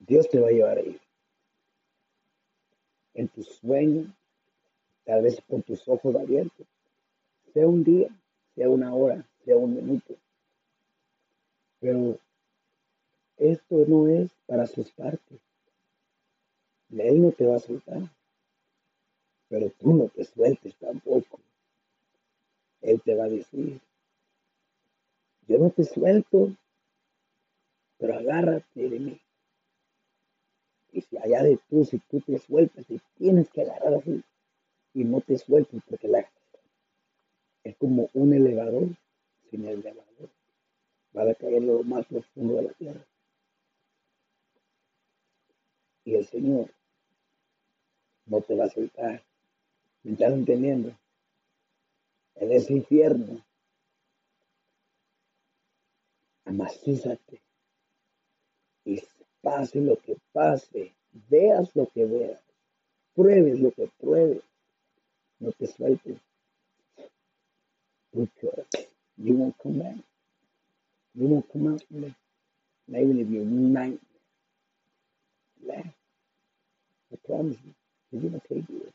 Dios 0.00 0.28
te 0.28 0.40
va 0.40 0.48
a 0.48 0.52
llevar 0.52 0.78
ahí 0.78 1.00
en 3.18 3.28
tu 3.28 3.42
sueño, 3.42 4.14
tal 5.04 5.22
vez 5.22 5.42
con 5.48 5.62
tus 5.62 5.86
ojos 5.88 6.14
abiertos, 6.14 6.66
sea 7.52 7.66
un 7.66 7.82
día, 7.82 8.08
sea 8.54 8.70
una 8.70 8.94
hora, 8.94 9.28
sea 9.44 9.56
un 9.56 9.74
minuto. 9.74 10.14
Pero 11.80 12.18
esto 13.38 13.84
no 13.86 14.08
es 14.08 14.30
para 14.46 14.64
asustarte. 14.64 15.40
Él 16.90 17.22
no 17.22 17.32
te 17.32 17.46
va 17.46 17.56
a 17.56 17.60
soltar, 17.60 18.02
pero 19.48 19.70
tú 19.70 19.94
no 19.94 20.08
te 20.08 20.24
sueltes 20.24 20.74
tampoco. 20.76 21.38
Él 22.80 23.00
te 23.02 23.14
va 23.14 23.24
a 23.24 23.28
decir, 23.28 23.80
yo 25.46 25.58
no 25.58 25.70
te 25.70 25.84
suelto, 25.84 26.54
pero 27.98 28.14
agárrate 28.14 28.88
de 28.88 28.98
mí. 28.98 29.20
Y 30.92 31.00
si 31.02 31.18
allá 31.18 31.42
de 31.42 31.58
tú, 31.68 31.84
si 31.84 31.98
tú 31.98 32.20
te 32.20 32.38
sueltas 32.38 32.90
y 32.90 33.00
tienes 33.16 33.50
que 33.50 33.62
agarrar 33.62 33.94
así, 33.94 34.22
y 34.94 35.04
no 35.04 35.20
te 35.20 35.38
sueltes 35.38 35.80
porque 35.88 36.08
la, 36.08 36.28
es 37.64 37.76
como 37.76 38.08
un 38.14 38.34
elevador 38.34 38.88
sin 39.50 39.64
el 39.66 39.80
elevador. 39.80 40.30
Va 41.16 41.30
a 41.30 41.34
caer 41.34 41.62
lo 41.62 41.82
más 41.82 42.06
profundo 42.06 42.54
de 42.56 42.62
la 42.62 42.72
tierra. 42.72 43.04
Y 46.08 46.14
el 46.14 46.26
Señor 46.26 46.70
no 48.24 48.40
te 48.40 48.56
va 48.56 48.64
a 48.64 48.70
soltar. 48.70 49.22
¿Me 50.02 50.12
estás 50.12 50.32
entendiendo? 50.32 50.96
En 52.36 52.50
ese 52.50 52.72
infierno, 52.72 53.44
amacízate 56.46 57.42
y 58.86 59.02
pase 59.42 59.82
lo 59.82 59.98
que 59.98 60.16
pase, 60.32 60.94
veas 61.28 61.76
lo 61.76 61.86
que 61.90 62.06
veas, 62.06 62.42
pruebes 63.14 63.60
lo 63.60 63.70
que 63.72 63.90
pruebes, 64.00 64.42
no 65.40 65.52
te 65.52 65.66
sueltes. 65.66 66.18
Because 68.14 68.64
you 69.18 69.34
won't 69.34 69.58
come 69.58 69.80
back. 69.80 69.98
You 71.14 71.26
won't 71.26 71.52
come 71.52 71.74
out 71.74 71.82
from 71.86 72.00
there. 72.00 72.16
Not 72.86 73.02
nightmare. 73.02 73.98
Laugh. 75.62 75.97
I 77.12 77.16
promise 77.26 77.58
you, 77.64 77.74
he's 78.12 78.22
gonna 78.22 78.42
take 78.48 78.68
you. 78.70 78.92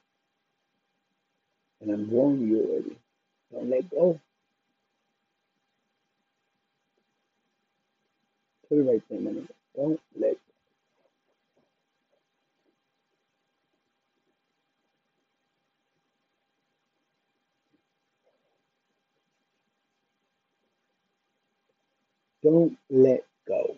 And 1.81 1.91
I'm 1.91 2.11
warning 2.11 2.47
you 2.49 2.61
already. 2.61 2.97
Don't 3.51 3.69
let 3.69 3.89
go. 3.91 4.19
Put 8.69 8.79
it 8.79 8.83
right 8.83 9.03
there, 9.09 9.19
man. 9.21 9.47
Don't 9.75 10.01
let 10.19 10.37
Don't 22.43 22.77
let 22.89 23.25
go. 23.47 23.77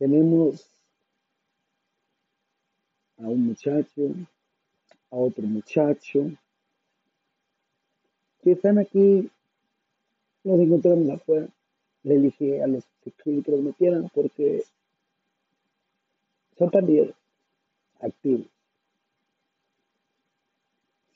Tenemos 0.00 0.64
a 3.22 3.28
un 3.28 3.46
muchacho, 3.46 4.14
a 5.10 5.16
otro 5.16 5.44
muchacho, 5.44 6.30
que 8.42 8.52
están 8.52 8.78
aquí, 8.78 9.30
nos 10.44 10.60
encontramos 10.60 11.08
afuera. 11.10 11.48
Le 12.02 12.18
dije 12.18 12.62
a 12.62 12.66
los 12.66 12.84
que 13.22 13.42
los 13.46 13.60
metieran 13.60 14.10
porque 14.12 14.64
son 16.58 16.70
pandilleros 16.70 17.14
activos. 18.00 18.46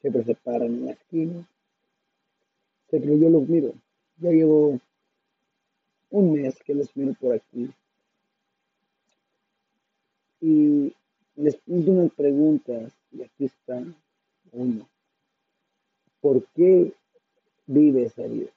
Siempre 0.00 0.24
se 0.24 0.34
paran 0.36 0.68
en 0.68 0.86
la 0.86 0.92
esquina. 0.92 1.48
Siempre 2.88 3.18
yo 3.18 3.28
los 3.28 3.48
miro. 3.48 3.74
Ya 4.18 4.30
llevo 4.30 4.78
un 6.10 6.32
mes 6.32 6.62
que 6.62 6.74
los 6.74 6.96
miro 6.96 7.14
por 7.14 7.34
aquí. 7.34 7.68
Y 10.40 10.94
les 11.36 11.56
puse 11.56 11.90
unas 11.90 12.12
preguntas 12.12 12.92
y 13.12 13.22
aquí 13.22 13.44
está 13.44 13.82
uno. 14.52 14.88
¿Por 16.20 16.44
qué 16.54 16.92
vive 17.66 18.04
esa 18.04 18.26
vida? 18.26 18.50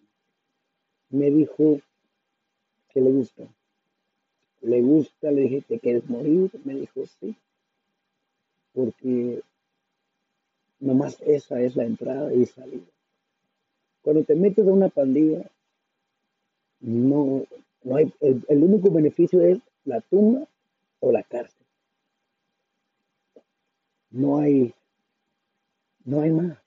Me 1.10 1.30
dijo 1.30 1.82
que 2.90 3.02
le 3.02 3.12
gusta. 3.12 3.44
Le 4.62 4.82
gusta, 4.82 5.32
le 5.32 5.42
dije, 5.42 5.62
¿te 5.62 5.80
quieres 5.80 6.10
morir? 6.10 6.52
Me 6.64 6.76
dijo, 6.76 7.06
sí. 7.06 7.36
Porque 8.74 9.42
nomás 10.80 11.22
esa 11.22 11.62
es 11.62 11.76
la 11.76 11.86
entrada 11.86 12.34
y 12.34 12.46
salida. 12.46 12.86
Cuando 14.02 14.24
te 14.24 14.36
metes 14.36 14.68
a 14.68 14.72
una 14.72 14.90
pandilla, 14.90 15.50
no, 16.80 17.46
no 17.84 17.96
hay, 17.96 18.12
el, 18.22 18.64
único 18.64 18.90
beneficio 18.90 19.42
es 19.42 19.60
la 19.86 20.02
tumba 20.02 20.48
o 21.00 21.12
la 21.12 21.24
cárcel. 21.24 21.59
No 24.12 24.40
hay, 24.40 24.74
no 26.06 26.22
hay 26.22 26.32
más. 26.32 26.58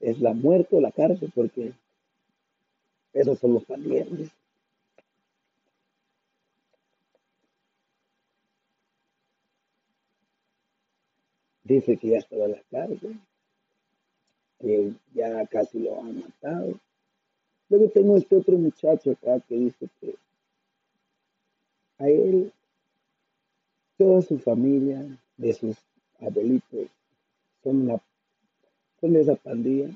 Es 0.00 0.20
la 0.20 0.34
muerte 0.34 0.76
o 0.76 0.80
la 0.80 0.92
cárcel 0.92 1.32
porque 1.34 1.72
esos 3.12 3.38
son 3.38 3.54
los 3.54 3.64
pandilleros. 3.64 4.30
Dice 11.62 11.96
que 11.96 12.08
ya 12.08 12.18
estaba 12.18 12.46
la 12.46 12.62
cárcel, 12.70 13.18
que 14.60 14.92
ya 15.14 15.46
casi 15.46 15.78
lo 15.78 15.98
han 16.02 16.20
matado 16.20 16.78
Luego 17.68 17.88
tengo 17.90 18.16
este 18.16 18.36
otro 18.36 18.56
muchacho 18.58 19.12
acá 19.12 19.40
que 19.48 19.54
dice 19.56 19.88
que 20.00 20.14
a 21.98 22.08
él, 22.08 22.52
toda 23.96 24.22
su 24.22 24.38
familia, 24.38 25.04
de 25.36 25.52
sus 25.52 25.76
abuelitos, 26.20 26.88
son, 27.62 28.00
son 29.00 29.12
de 29.12 29.20
esa 29.20 29.36
pandilla 29.36 29.90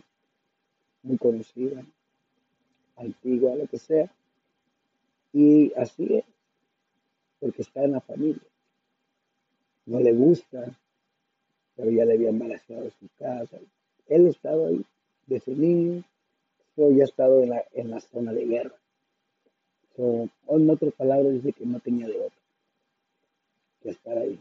muy 1.02 1.18
conocida, 1.18 1.84
antigua, 2.96 3.54
lo 3.54 3.66
que 3.66 3.78
sea. 3.78 4.12
Y 5.32 5.72
así 5.74 6.16
es, 6.16 6.24
porque 7.40 7.62
está 7.62 7.84
en 7.84 7.92
la 7.92 8.00
familia. 8.00 8.42
No 9.86 10.00
le 10.00 10.12
gusta, 10.12 10.76
pero 11.76 11.90
ya 11.90 12.04
le 12.04 12.14
había 12.14 12.30
embarazado 12.30 12.90
su 12.90 13.08
casa. 13.18 13.58
Él 14.06 14.26
estaba 14.26 14.68
ahí 14.68 14.84
desde 15.26 15.54
niño 15.54 16.04
ya 16.86 17.02
ha 17.02 17.06
estado 17.06 17.42
en 17.42 17.50
la, 17.50 17.64
en 17.72 17.90
la 17.90 18.00
zona 18.00 18.32
de 18.32 18.46
guerra. 18.46 18.74
en 19.96 20.70
otras 20.70 20.94
palabras, 20.94 21.32
dice 21.32 21.52
que 21.52 21.66
no 21.66 21.80
tenía 21.80 22.06
de 22.06 22.20
otra 22.20 22.38
que 23.80 23.90
estar 23.90 24.16
ahí. 24.16 24.40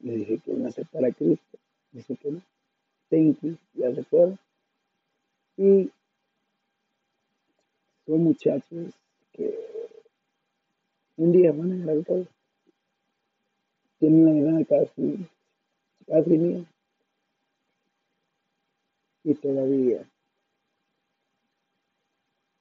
Le 0.00 0.16
dije 0.16 0.38
que 0.38 0.52
no 0.52 0.68
aceptara 0.68 1.08
a 1.08 1.12
Cristo. 1.12 1.58
Dice 1.92 2.16
que 2.16 2.30
no. 2.30 2.42
Thank 3.10 3.40
you. 3.42 3.56
Ya 3.74 3.94
se 3.94 4.04
fueron. 4.04 4.38
Y 5.56 5.90
son 8.06 8.24
muchachos 8.24 8.94
que 9.32 9.58
un 11.16 11.32
día 11.32 11.52
van 11.52 11.72
a 11.72 11.76
llegar 11.76 12.04
todo. 12.04 12.26
Tienen 13.98 14.24
la 14.24 14.58
edad 14.58 14.66
casi, 14.66 15.28
casi 16.06 16.30
mía 16.30 16.64
y 19.24 19.34
todavía 19.34 20.08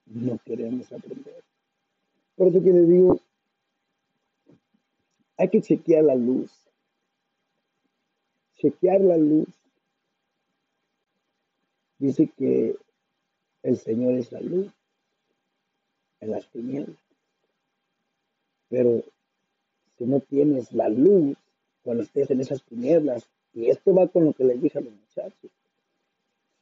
no 0.05 0.38
queremos 0.39 0.91
aprender. 0.91 1.43
Por 2.36 2.47
eso 2.47 2.62
que 2.62 2.71
le 2.71 2.82
digo, 2.82 3.19
hay 5.39 5.47
que 5.47 5.62
chequear 5.62 6.04
la 6.04 6.15
luz. 6.15 6.52
Chequear 8.58 8.99
la 8.99 9.15
luz. 9.15 9.47
Dice 11.97 12.30
que 12.38 12.75
el 13.63 13.78
Señor 13.78 14.15
es 14.15 14.34
la 14.34 14.41
luz 14.41 14.69
en 16.19 16.32
las 16.32 16.45
tinieblas. 16.49 16.97
Pero 18.67 19.02
si 19.97 20.04
no 20.04 20.19
tienes 20.19 20.73
la 20.73 20.89
luz 20.89 21.38
cuando 21.84 22.04
estés 22.04 22.30
en 22.32 22.41
esas 22.41 22.62
tinieblas, 22.63 23.30
y 23.54 23.69
esto 23.69 23.95
va 23.95 24.10
con 24.10 24.25
lo 24.25 24.34
que 24.34 24.43
le 24.43 24.56
dije 24.56 24.80
a 24.80 24.82
los 24.82 24.93
muchachos, 24.93 25.52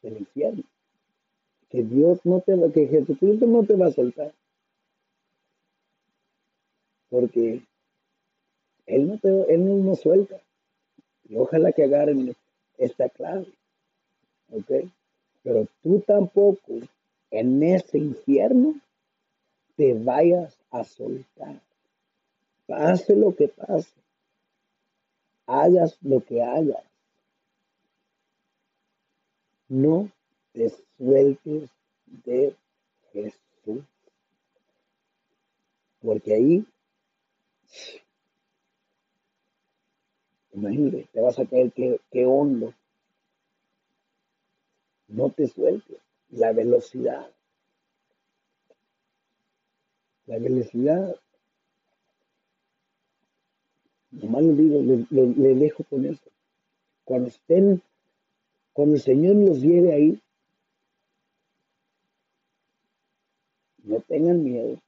del 0.04 0.18
infierno. 0.20 0.64
Que 1.72 1.82
Dios 1.82 2.24
no 2.26 2.42
te 2.42 2.56
va, 2.56 2.72
que 2.72 2.88
Jesucristo 2.88 3.48
no 3.48 3.66
te 3.66 3.76
va 3.76 3.88
a 3.88 3.92
soltar. 3.92 4.32
Porque 7.10 7.64
Él 8.88 9.08
no 9.08 9.18
te, 9.20 9.54
Él 9.54 9.86
no 9.86 9.96
suelta. 9.96 10.42
Y 11.30 11.38
ojalá 11.38 11.72
que 11.72 11.84
agarren 11.84 12.36
esta 12.78 13.10
clave. 13.10 13.48
¿Ok? 14.52 14.90
Pero 15.44 15.68
tú 15.84 16.00
tampoco 16.02 16.74
en 17.30 17.64
ese 17.64 18.00
infierno 18.00 18.76
te 19.76 19.94
vayas 19.94 20.58
a 20.72 20.84
soltar. 20.84 21.62
Pase 22.66 23.16
lo 23.16 23.36
que 23.36 23.48
pase. 23.48 23.92
Hagas 25.46 25.98
lo 26.02 26.22
que 26.22 26.42
hagas 26.42 26.88
no 29.70 30.10
te 30.54 30.72
sueltes 30.98 31.70
de 32.06 32.56
Jesús. 33.12 33.84
Porque 36.02 36.34
ahí, 36.34 36.66
imagínate, 40.58 41.08
te 41.14 41.22
vas 41.22 41.38
a 41.40 41.46
caer 41.46 41.72
qué, 41.72 42.26
hondo. 42.26 42.74
No 45.08 45.30
te 45.30 45.48
sueltes. 45.48 46.00
La 46.30 46.52
velocidad. 46.52 47.32
La 50.26 50.38
velocidad 50.40 51.16
Nomás 54.10 54.44
le 54.44 54.54
digo, 54.54 54.82
le, 55.12 55.56
dejo 55.56 55.84
con 55.84 56.06
eso. 56.06 56.32
Cuando 57.04 57.28
estén, 57.28 57.84
cuando 58.74 58.96
el 58.96 59.02
Señor 59.02 59.36
los 59.36 59.62
lleve 59.62 59.94
ahí, 59.94 60.22
no 63.84 64.00
tengan 64.00 64.44
miedo, 64.44 64.82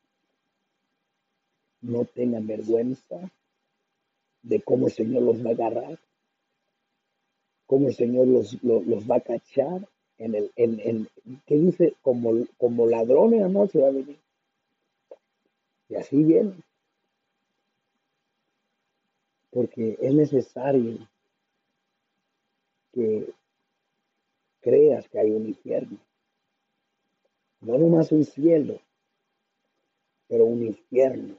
no 1.82 2.05
tengan 2.05 2.47
vergüenza 2.47 3.29
de 4.41 4.62
cómo 4.62 4.88
el 4.88 4.93
Señor 4.93 5.23
los 5.23 5.45
va 5.45 5.49
a 5.49 5.54
agarrar, 5.54 5.99
cómo 7.65 7.88
el 7.88 7.95
Señor 7.95 8.28
los, 8.28 8.62
los, 8.63 9.10
va 9.10 9.17
a 9.17 9.21
cachar 9.21 9.88
en 10.17 10.36
el, 10.36 10.52
en, 10.56 10.80
en, 10.80 11.10
¿qué 11.45 11.56
dice? 11.56 11.95
Como, 12.02 12.45
como 12.58 12.88
ladrón 12.88 13.34
en 13.34 13.41
la 13.41 13.49
noche 13.49 13.80
va 13.80 13.89
a 13.89 13.91
venir. 13.91 14.19
Y 15.88 15.95
así 15.95 16.23
viene. 16.23 16.54
Porque 19.52 19.97
es 19.99 20.13
necesario 20.13 21.08
que 22.91 23.34
creas 24.62 25.08
que 25.10 25.19
hay 25.19 25.32
un 25.32 25.47
infierno. 25.47 25.97
No 27.62 27.78
nomás 27.78 28.12
un 28.12 28.23
cielo, 28.23 28.80
pero 30.28 30.45
un 30.45 30.63
infierno 30.63 31.36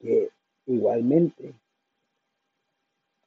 que 0.00 0.31
igualmente 0.66 1.54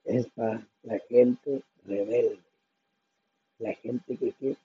es 0.03 0.27
para 0.29 0.67
la 0.83 0.99
gente 0.99 1.63
rebelde, 1.85 2.39
la 3.59 3.73
gente 3.73 4.17
que, 4.17 4.31
que, 4.33 4.55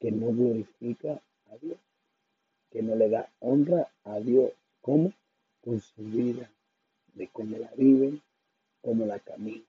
que 0.00 0.10
no 0.10 0.32
glorifica 0.32 1.20
a 1.50 1.56
Dios, 1.60 1.78
que 2.70 2.82
no 2.82 2.96
le 2.96 3.08
da 3.08 3.30
honra 3.40 3.88
a 4.04 4.18
Dios. 4.18 4.52
¿Cómo? 4.80 5.12
Con 5.62 5.80
su 5.80 6.02
vida, 6.02 6.50
de 7.14 7.28
cómo 7.28 7.56
la 7.56 7.70
viven, 7.76 8.20
cómo 8.80 9.06
la 9.06 9.18
caminan. 9.20 9.64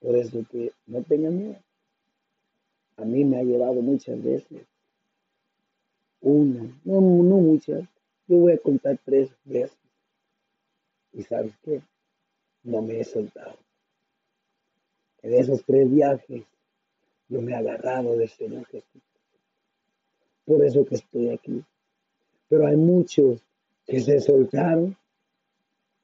Por 0.00 0.16
eso 0.16 0.44
que 0.50 0.72
no 0.86 1.02
tengan 1.02 1.36
miedo. 1.36 1.62
A 2.96 3.04
mí 3.04 3.24
me 3.24 3.38
ha 3.38 3.42
llevado 3.42 3.74
muchas 3.74 4.22
veces, 4.22 4.66
una, 6.20 6.62
no, 6.84 7.00
no 7.00 7.36
muchas, 7.36 7.84
yo 8.26 8.38
voy 8.38 8.52
a 8.52 8.58
contar 8.58 8.98
tres 9.04 9.30
veces. 9.44 9.76
Y 11.18 11.24
sabes 11.24 11.52
qué? 11.64 11.82
No 12.62 12.80
me 12.80 13.00
he 13.00 13.04
soltado. 13.04 13.58
En 15.20 15.34
esos 15.34 15.64
tres 15.64 15.90
viajes 15.90 16.44
yo 17.28 17.42
me 17.42 17.50
he 17.50 17.56
agarrado 17.56 18.16
del 18.16 18.28
Señor 18.28 18.64
Jesús. 18.66 19.02
Por 20.44 20.64
eso 20.64 20.86
que 20.86 20.94
estoy 20.94 21.30
aquí. 21.30 21.64
Pero 22.48 22.68
hay 22.68 22.76
muchos 22.76 23.40
que 23.84 23.98
se 24.00 24.20
soltaron 24.20 24.96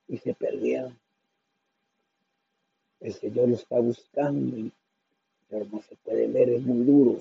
y 0.09 0.19
se 0.19 0.35
perdieron. 0.35 0.99
El 2.99 3.13
Señor 3.13 3.51
lo 3.51 3.55
está 3.55 3.79
buscando 3.79 4.57
y 4.59 4.73
pero 5.49 5.65
no 5.67 5.81
se 5.83 5.95
puede 5.95 6.27
ver, 6.27 6.49
es 6.49 6.63
muy 6.63 6.85
duro. 6.85 7.21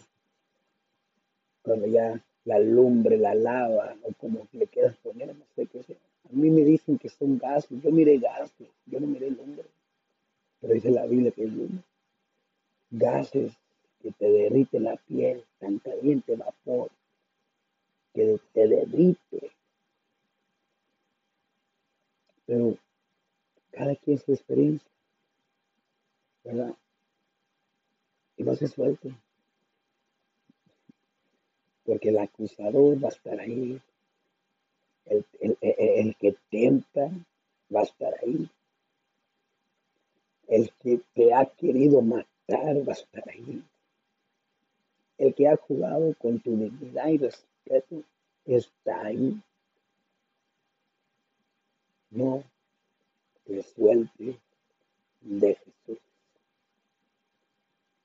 Cuando 1.61 1.85
ya 1.85 2.19
la 2.45 2.57
lumbre, 2.57 3.17
la 3.17 3.35
lava, 3.35 3.95
o 4.01 4.11
como 4.13 4.47
le 4.53 4.65
quieras 4.65 4.95
poner, 4.97 5.35
no 5.35 5.45
sé 5.55 5.67
qué 5.67 5.83
sea. 5.83 6.12
A 6.33 6.35
mí 6.35 6.49
me 6.49 6.63
dicen 6.63 6.97
que 6.97 7.09
son 7.09 7.37
gases, 7.37 7.79
yo 7.81 7.91
miré 7.91 8.17
gases, 8.17 8.67
yo 8.87 8.99
no 8.99 9.05
miré 9.05 9.29
lumbre, 9.29 9.65
pero 10.59 10.73
dice 10.73 10.89
la 10.89 11.05
Biblia 11.05 11.31
que 11.31 11.43
es. 11.43 11.51
Gases 12.89 13.53
que 14.01 14.11
te 14.11 14.29
derrite 14.29 14.79
la 14.79 14.95
piel, 14.97 15.43
tan 15.59 15.77
caliente 15.77 16.35
vapor, 16.35 16.89
que 18.13 18.39
te 18.51 18.67
derrite. 18.67 19.51
Pero 22.45 22.77
cada 23.71 23.95
quien 23.95 24.17
su 24.17 24.33
experiencia. 24.33 24.89
¿verdad? 26.43 26.75
Y 28.37 28.43
no 28.43 28.55
se 28.55 28.67
suelte. 28.67 29.15
Porque 31.85 32.09
el 32.09 32.17
acusador 32.17 33.01
va 33.03 33.09
a 33.09 33.11
estar 33.11 33.39
ahí. 33.39 33.81
El, 35.05 35.25
el, 35.39 36.15
que 36.15 36.35
tenta 36.49 37.11
va 37.73 37.81
a 37.81 37.83
estar 37.83 38.13
ahí. 38.21 38.49
El 40.47 40.71
que 40.79 41.01
te 41.13 41.33
ha 41.33 41.45
querido 41.45 42.01
matar 42.01 42.87
va 42.87 42.93
a 42.93 42.95
estar 42.95 43.29
ahí. 43.29 43.63
El 45.17 45.33
que 45.33 45.47
ha 45.47 45.55
jugado 45.55 46.13
con 46.15 46.39
tu 46.39 46.57
dignidad 46.57 47.07
y 47.07 47.17
respeto 47.17 48.03
está 48.45 49.05
ahí. 49.05 49.39
No 52.11 52.43
te 53.45 53.63
suelte 53.63 54.37
de 55.21 55.55
Jesús. 55.55 55.99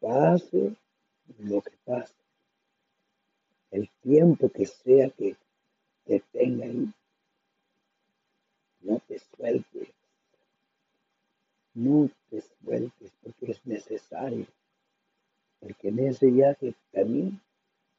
Pase 0.00 0.74
lo 1.38 1.60
que 1.60 1.72
pase. 1.84 2.14
El 3.70 3.88
tiempo 4.02 4.48
que 4.48 4.66
sea 4.66 5.10
que 5.10 5.36
te 6.08 6.20
tenga 6.32 6.64
ahí. 6.64 6.90
No 8.80 8.98
te 9.06 9.18
sueltes. 9.18 9.88
No 11.74 12.10
te 12.30 12.40
sueltes 12.40 13.12
porque 13.22 13.52
es 13.52 13.66
necesario. 13.66 14.46
Porque 15.60 15.88
en 15.88 15.98
ese 15.98 16.30
viaje 16.30 16.74
también 16.90 17.40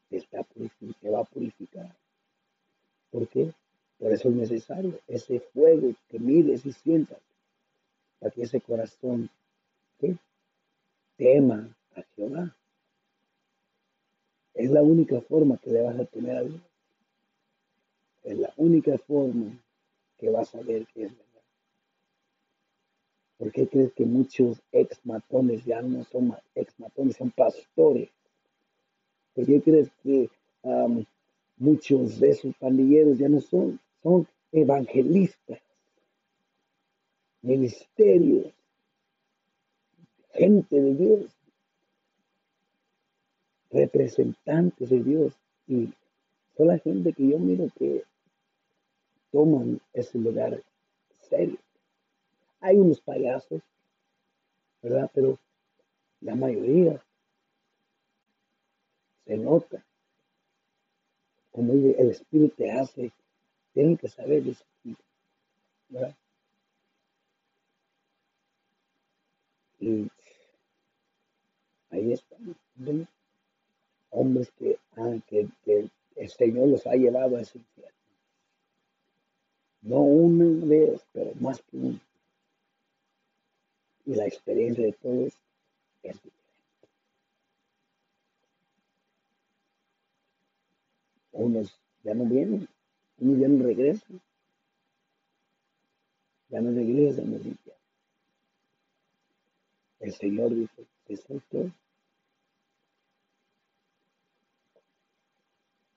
te, 0.10 0.18
está 0.18 0.44
te 0.44 1.10
va 1.10 1.20
a 1.20 1.26
purificar. 1.26 1.96
¿Por 3.12 3.28
qué? 3.28 3.54
Por 4.00 4.12
eso 4.12 4.30
es 4.30 4.36
necesario 4.36 5.00
ese 5.08 5.40
fuego 5.40 5.94
que 6.10 6.20
mires 6.20 6.66
y 6.66 6.74
sientas 6.74 7.22
para 8.20 8.32
que 8.32 8.42
ese 8.42 8.60
corazón 8.60 9.30
tema 11.16 11.78
a 11.96 12.02
Jehová. 12.16 12.56
Es 14.54 14.72
la 14.72 14.82
única 14.82 15.22
forma 15.22 15.58
que 15.58 15.70
le 15.70 15.82
vas 15.82 16.00
a 16.00 16.06
tener 16.06 16.38
a 16.38 16.44
Dios. 16.44 16.69
Es 18.24 18.38
la 18.38 18.54
única 18.58 18.98
forma 18.98 19.58
que 20.18 20.30
vas 20.30 20.54
a 20.56 20.62
ver 20.62 20.86
que 20.88 21.06
es 21.06 21.12
verdad. 21.12 21.26
¿Por 23.38 23.52
qué 23.52 23.68
crees 23.68 23.94
que 23.94 24.06
muchos 24.06 24.62
ex 24.72 25.06
matones 25.06 25.64
ya 25.64 25.82
no 25.82 26.04
son 26.06 26.36
ex 26.56 26.78
matones, 26.80 27.16
son 27.16 27.32
pastores? 27.32 28.10
¿Por 29.34 29.46
qué 29.46 29.62
crees 29.62 29.90
que 30.04 30.30
muchos 31.58 32.20
de 32.20 32.32
esos 32.32 32.56
pandilleros 32.56 33.18
ya 33.18 33.30
no 33.30 33.40
son, 33.40 33.80
son 34.04 34.28
evangelistas? 34.52 35.62
ministerios, 37.42 38.54
gente 40.34 40.82
de 40.82 40.96
Dios, 40.96 41.32
representantes 43.72 44.90
de 44.90 45.04
Dios. 45.04 45.34
Y 45.68 45.94
son 46.60 46.68
la 46.68 46.78
gente 46.78 47.14
que 47.14 47.26
yo 47.26 47.40
miro 47.40 47.70
que 47.78 48.04
toman 49.32 49.80
ese 49.94 50.18
lugar 50.18 50.62
serio. 51.22 51.58
Hay 52.60 52.76
unos 52.76 53.00
payasos, 53.00 53.62
¿verdad? 54.82 55.10
Pero 55.14 55.40
la 56.20 56.36
mayoría 56.36 57.02
se 59.26 59.38
nota. 59.38 59.82
Como 61.54 61.72
el 61.72 62.10
Espíritu 62.10 62.66
hace, 62.70 63.14
tienen 63.74 63.96
que 63.96 64.10
saber 64.10 64.46
eso. 64.46 64.66
¿verdad? 65.88 66.14
Y 69.80 70.12
ahí 71.90 72.12
están, 72.12 73.08
hombres 74.10 74.52
que, 74.58 74.78
ah, 74.98 75.16
que, 75.26 75.48
el 76.20 76.30
Señor 76.30 76.68
los 76.68 76.86
ha 76.86 76.96
llevado 76.96 77.38
a 77.38 77.42
ese 77.42 77.58
infierno. 77.58 77.98
No 79.82 80.00
una 80.02 80.66
vez, 80.66 81.02
pero 81.14 81.32
más 81.40 81.62
que 81.62 81.78
una. 81.78 82.02
Y 84.06 84.16
la 84.16 84.28
experiencia 84.28 84.84
de 84.86 84.92
todos 84.94 85.34
es 86.04 86.22
diferente. 86.22 86.90
Unos 91.32 91.80
ya 92.04 92.14
no 92.14 92.26
vienen, 92.26 92.68
unos 93.20 93.40
ya 93.40 93.48
no 93.48 93.64
regresan. 93.64 94.22
Ya 96.50 96.60
no 96.60 96.72
regresan, 96.72 97.32
no 97.32 97.38
el 100.00 100.14
Señor 100.14 100.56
dice, 100.56 100.86
es 101.08 101.26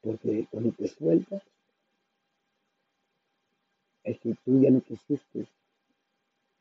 Porque 0.02 0.46
cuando 0.50 0.72
te 0.72 0.88
sueltas, 0.88 1.42
es 4.04 4.18
que 4.20 4.34
tú 4.44 4.60
ya 4.60 4.70
no 4.70 4.80
quisiste. 4.80 5.46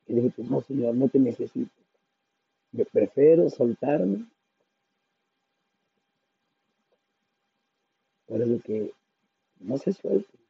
Y 0.08 0.14
dijiste, 0.14 0.44
no, 0.44 0.62
Señor, 0.62 0.96
no 0.96 1.10
te 1.10 1.20
necesito. 1.20 1.72
Me 2.72 2.86
prefiero 2.86 3.50
soltarme. 3.50 4.26
Por 8.28 8.42
eso 8.42 8.62
que 8.64 8.94
no 9.60 9.78
se 9.78 9.94
suelte. 9.94 10.42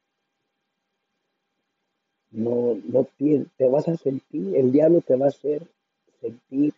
no, 2.32 2.80
no 2.84 3.06
te 3.56 3.68
vas 3.68 3.88
a 3.88 3.96
sentir, 3.96 4.56
el 4.56 4.72
diablo 4.72 5.02
te 5.02 5.16
va 5.16 5.26
a 5.26 5.28
hacer 5.28 5.62
sentir 6.20 6.72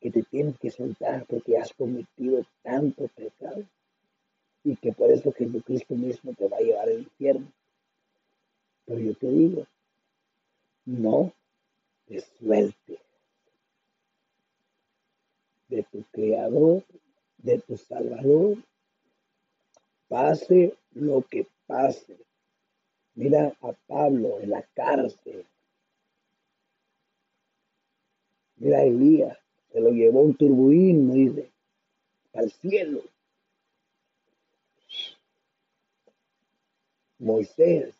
que 0.00 0.10
te 0.10 0.22
tienes 0.24 0.58
que 0.58 0.70
soltar 0.70 1.24
porque 1.26 1.56
has 1.56 1.72
cometido 1.72 2.44
tanto 2.62 3.08
pecado 3.08 3.64
y 4.64 4.76
que 4.76 4.92
por 4.92 5.10
eso 5.10 5.30
Jesucristo 5.32 5.94
mismo 5.94 6.32
te 6.32 6.48
va 6.48 6.56
a 6.56 6.60
llevar 6.60 6.88
al 6.88 7.00
infierno. 7.00 7.52
Pero 8.86 8.98
yo 8.98 9.14
te 9.14 9.28
digo, 9.28 9.66
no 10.86 11.32
te 12.06 12.20
sueltes 12.20 13.00
de 15.68 15.82
tu 15.84 16.02
Creador, 16.10 16.82
de 17.38 17.58
tu 17.60 17.76
Salvador, 17.76 18.56
pase 20.08 20.74
lo 20.92 21.22
que 21.22 21.46
pase. 21.66 22.16
Mira 23.14 23.54
a 23.60 23.72
Pablo 23.86 24.40
en 24.40 24.50
la 24.50 24.62
cárcel. 24.74 25.46
Mira 28.56 28.78
a 28.78 28.84
Elías, 28.84 29.38
se 29.72 29.80
lo 29.80 29.90
llevó 29.90 30.20
un 30.22 30.36
turbuín, 30.36 31.12
dice, 31.12 31.50
al 32.32 32.50
cielo. 32.50 33.02
Moisés, 37.24 37.94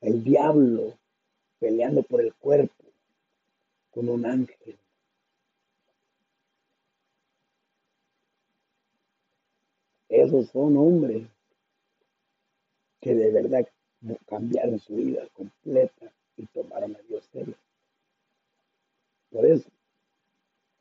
el 0.00 0.22
diablo, 0.22 0.96
peleando 1.58 2.02
por 2.02 2.20
el 2.20 2.32
cuerpo 2.34 2.84
con 3.90 4.08
un 4.08 4.24
ángel. 4.24 4.78
Esos 10.08 10.50
son 10.50 10.76
hombres 10.76 11.26
que 13.00 13.14
de 13.14 13.32
verdad 13.32 13.68
cambiaron 14.26 14.78
su 14.78 14.94
vida 14.94 15.26
completa 15.32 16.12
y 16.36 16.46
tomaron 16.46 16.94
a 16.94 17.00
Dios 17.00 17.24
serio. 17.32 17.56
Por 19.30 19.46
eso, 19.46 19.68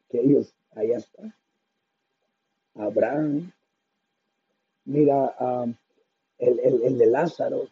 que 0.09 0.19
ellos, 0.19 0.53
allá 0.75 0.97
están. 0.97 1.33
Abraham, 2.75 3.51
mira 4.85 5.35
um, 5.39 5.75
el, 6.43 6.83
el, 6.83 6.97
de 6.97 7.05
Lázaro, 7.05 7.67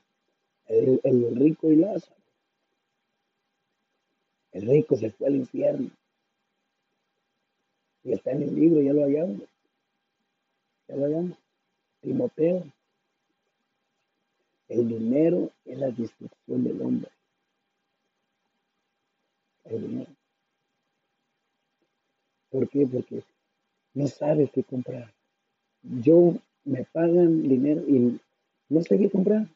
el, 0.68 1.00
el 1.04 1.36
rico 1.36 1.72
y 1.72 1.78
Lázaro. 1.78 2.16
El 4.52 4.68
rico 4.68 4.96
se 4.96 5.12
fue 5.12 5.28
al 5.28 5.36
infierno. 5.36 5.90
Y 8.04 8.14
está 8.14 8.32
en 8.32 8.44
el 8.44 8.56
libro, 8.56 8.82
ya 8.82 8.94
lo 8.94 9.04
hallamos. 9.04 9.42
Ya 10.88 10.96
lo 10.96 11.06
hallamos. 11.06 11.38
Timoteo. 12.02 12.64
El 14.68 14.88
dinero 14.88 15.52
es 15.66 15.78
la 15.78 15.92
destrucción 15.92 16.64
del 16.64 16.82
hombre. 16.82 17.12
El 19.66 19.88
dinero. 19.88 20.12
¿Por 22.50 22.68
qué? 22.70 22.88
Porque 22.88 23.24
no 23.94 24.08
sabes 24.08 24.50
qué 24.52 24.64
comprar. 24.64 25.14
Yo 25.84 26.36
me 26.64 26.84
pagan 26.86 27.44
dinero 27.44 27.82
y 27.88 28.20
no 28.72 28.82
sé 28.82 28.98
qué 28.98 29.10
comprar. 29.10 29.48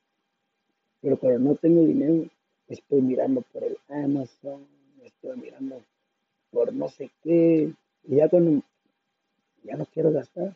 Pero 1.01 1.17
cuando 1.17 1.39
no 1.39 1.55
tengo 1.55 1.83
dinero, 1.83 2.29
estoy 2.67 3.01
mirando 3.01 3.41
por 3.41 3.63
el 3.63 3.77
Amazon, 3.87 4.67
estoy 5.03 5.37
mirando 5.37 5.81
por 6.51 6.73
no 6.73 6.89
sé 6.89 7.09
qué. 7.23 7.73
Y 8.03 8.15
ya 8.15 8.27
cuando 8.27 8.61
ya 9.63 9.77
no 9.77 9.85
quiero 9.85 10.11
gastar, 10.11 10.55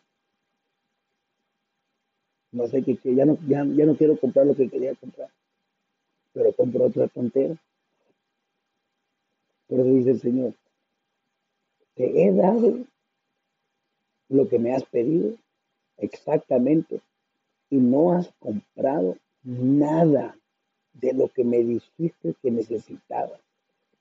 no 2.51 2.67
sé 2.67 2.83
qué, 2.83 2.97
ya 3.15 3.25
no, 3.25 3.37
ya, 3.47 3.63
no 3.63 3.95
quiero 3.95 4.19
comprar 4.19 4.45
lo 4.45 4.55
que 4.55 4.69
quería 4.69 4.93
comprar, 4.95 5.29
pero 6.33 6.51
compro 6.53 6.85
otra 6.85 7.07
tontera. 7.07 7.55
Por 9.67 9.79
eso 9.79 9.89
dice 9.89 10.11
el 10.11 10.19
Señor, 10.19 10.53
te 11.95 12.23
he 12.23 12.33
dado 12.33 12.79
lo 14.27 14.49
que 14.49 14.59
me 14.59 14.73
has 14.73 14.83
pedido 14.83 15.37
exactamente 15.97 17.01
y 17.69 17.77
no 17.77 18.13
has 18.13 18.31
comprado 18.39 19.17
nada 19.43 20.35
de 20.93 21.13
lo 21.13 21.27
que 21.29 21.43
me 21.43 21.59
dijiste 21.59 22.35
que 22.41 22.51
necesitabas, 22.51 23.39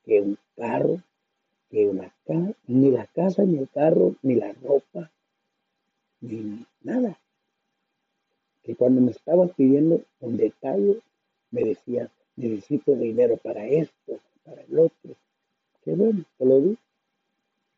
que 0.05 0.21
un 0.21 0.39
carro, 0.57 1.01
que 1.71 1.89
una 1.89 2.13
casa, 2.25 2.53
ni 2.67 2.91
la 2.91 3.07
casa, 3.07 3.45
ni 3.45 3.59
el 3.59 3.69
carro, 3.69 4.15
ni 4.23 4.35
la 4.35 4.53
ropa, 4.53 5.11
ni 6.21 6.67
nada 6.83 7.19
que 8.69 8.77
cuando 8.77 9.01
me 9.01 9.13
estabas 9.13 9.51
pidiendo 9.53 10.03
un 10.21 10.37
detalle, 10.37 11.01
me 11.51 11.63
decía, 11.65 12.11
necesito 12.37 12.95
dinero 12.95 13.39
para 13.39 13.67
esto, 13.67 14.21
para 14.45 14.61
el 14.61 14.79
otro. 14.79 15.17
Qué 15.83 15.95
bueno, 15.95 16.23
te 16.37 16.45
lo 16.45 16.61
di. 16.61 16.77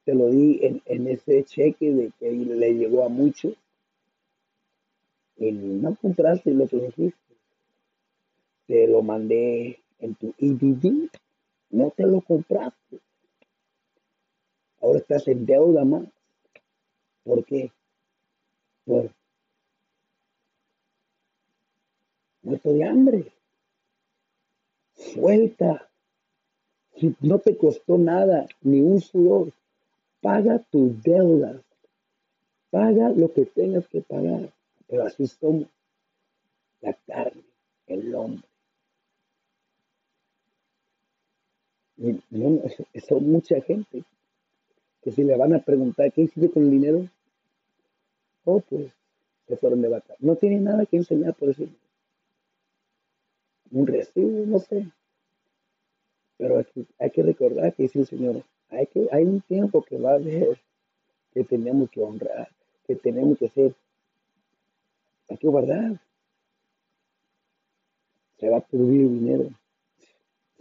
Te 0.05 0.15
lo 0.17 0.29
di 0.31 0.59
en, 0.63 1.07
ese 1.07 1.45
cheque 1.45 1.93
de 1.93 2.11
que 2.19 2.33
le 2.33 2.75
llegó 2.75 3.05
a 3.05 3.09
muchos. 3.09 3.55
Y 5.41 5.53
no 5.53 5.97
compraste 5.97 6.53
lo 6.53 6.69
que 6.69 6.77
dijiste. 6.77 7.35
Te 8.67 8.87
lo 8.87 9.03
mandé 9.03 9.81
en 9.99 10.15
tu 10.15 10.35
EBD. 10.39 11.11
No 11.71 11.91
te 11.91 12.07
lo 12.07 12.21
compraste. 12.21 13.01
Ahora 14.83 14.99
estás 14.99 15.27
en 15.29 15.47
deuda 15.47 15.85
más. 15.85 16.05
¿Por 17.25 17.45
qué? 17.45 17.73
Por 18.85 19.11
muerto 22.43 22.73
de 22.73 22.85
hambre. 22.85 23.33
Suelta. 24.95 25.89
No 27.21 27.39
te 27.39 27.57
costó 27.57 27.97
nada, 27.97 28.47
ni 28.61 28.83
un 28.83 29.01
sudor, 29.01 29.53
paga 30.21 30.59
tus 30.71 31.03
deudas. 31.03 31.63
Paga 32.71 33.09
lo 33.09 33.33
que 33.33 33.47
tengas 33.47 33.89
que 33.89 34.03
pagar. 34.03 34.53
Pero 34.91 35.05
así 35.05 35.27
somos. 35.27 35.69
La 36.81 36.95
carne, 36.95 37.43
el 37.87 38.15
hombre. 38.15 38.43
Y 41.99 43.01
son 43.07 43.31
mucha 43.31 43.61
gente 43.61 44.03
que 45.03 45.13
si 45.13 45.23
le 45.23 45.37
van 45.37 45.55
a 45.55 45.59
preguntar 45.59 46.11
qué 46.13 46.23
hiciste 46.23 46.51
con 46.51 46.65
el 46.65 46.71
dinero, 46.71 47.07
oh, 48.45 48.61
pues 48.61 48.91
se 49.47 49.57
fueron 49.57 49.83
de 49.83 49.89
vaca. 49.89 50.15
No 50.19 50.37
tiene 50.37 50.59
nada 50.59 50.87
que 50.87 50.97
enseñar 50.97 51.35
por 51.35 51.51
eso 51.51 51.65
un 53.71 53.87
recibo, 53.87 54.47
no 54.47 54.59
sé. 54.59 54.87
Pero 56.37 56.65
hay 56.99 57.11
que 57.11 57.23
recordar 57.23 57.75
que 57.75 57.85
dice 57.85 58.01
el 58.01 58.07
Señor, 58.07 58.43
hay, 58.71 58.89
hay 59.13 59.25
un 59.25 59.41
tiempo 59.43 59.83
que 59.83 59.99
va 59.99 60.13
a 60.13 60.15
haber 60.15 60.59
que 61.33 61.45
tenemos 61.45 61.91
que 61.91 62.01
honrar, 62.01 62.49
que 62.87 62.97
tenemos 62.97 63.39
que 63.39 63.49
ser, 63.51 63.75
hay 65.31 65.37
que 65.37 65.49
guardar. 65.49 66.01
Se 68.39 68.49
va 68.49 68.59
a 68.59 68.67
producir 68.67 69.09
dinero. 69.09 69.51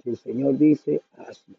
Si 0.03 0.09
el 0.09 0.17
Señor 0.17 0.57
dice, 0.57 1.01
hazlo. 1.17 1.57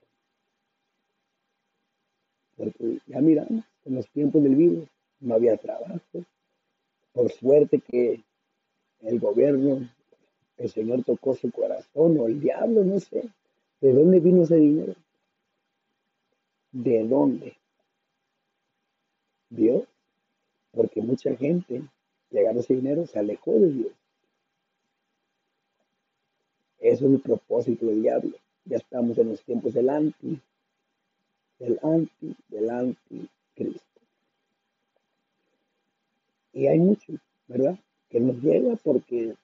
Porque 2.57 2.99
ya 3.07 3.20
miramos, 3.20 3.64
en 3.85 3.94
los 3.94 4.09
tiempos 4.11 4.42
del 4.42 4.55
virus 4.55 4.88
no 5.20 5.35
había 5.35 5.57
trabajo. 5.57 6.25
Por 7.12 7.31
suerte 7.33 7.81
que 7.81 8.23
el 9.01 9.18
gobierno 9.18 9.88
el 10.61 10.68
Señor 10.68 11.03
tocó 11.05 11.35
su 11.35 11.51
corazón 11.51 12.18
o 12.18 12.27
el 12.27 12.38
diablo, 12.38 12.85
no 12.85 13.01
sé. 13.01 13.31
¿De 13.81 13.94
dónde 13.94 14.20
vino 14.20 14.42
ese 14.42 14.57
dinero? 14.57 14.94
¿De 16.70 17.03
dónde? 17.09 17.57
Dios. 19.49 19.85
Porque 20.70 21.01
mucha 21.01 21.35
gente, 21.35 21.83
llegando 22.30 22.60
ese 22.60 22.74
dinero, 22.74 23.06
se 23.06 23.18
alejó 23.18 23.52
de 23.52 23.72
Dios. 23.72 23.92
Eso 26.80 27.06
es 27.06 27.12
el 27.12 27.20
propósito 27.20 27.86
del 27.86 28.02
diablo. 28.02 28.36
Ya 28.64 28.78
estamos 28.78 29.18
en 29.18 29.30
los 29.30 29.42
tiempos 29.42 29.74
del 29.74 29.90
anti, 29.90 30.40
del 31.58 31.78
anti, 31.82 32.36
del 32.48 32.70
anticristo. 32.70 34.00
Y 36.52 36.66
hay 36.66 36.78
mucho, 36.78 37.12
¿verdad? 37.46 37.78
Que 38.08 38.20
nos 38.20 38.36
llega 38.42 38.76
porque 38.76 39.34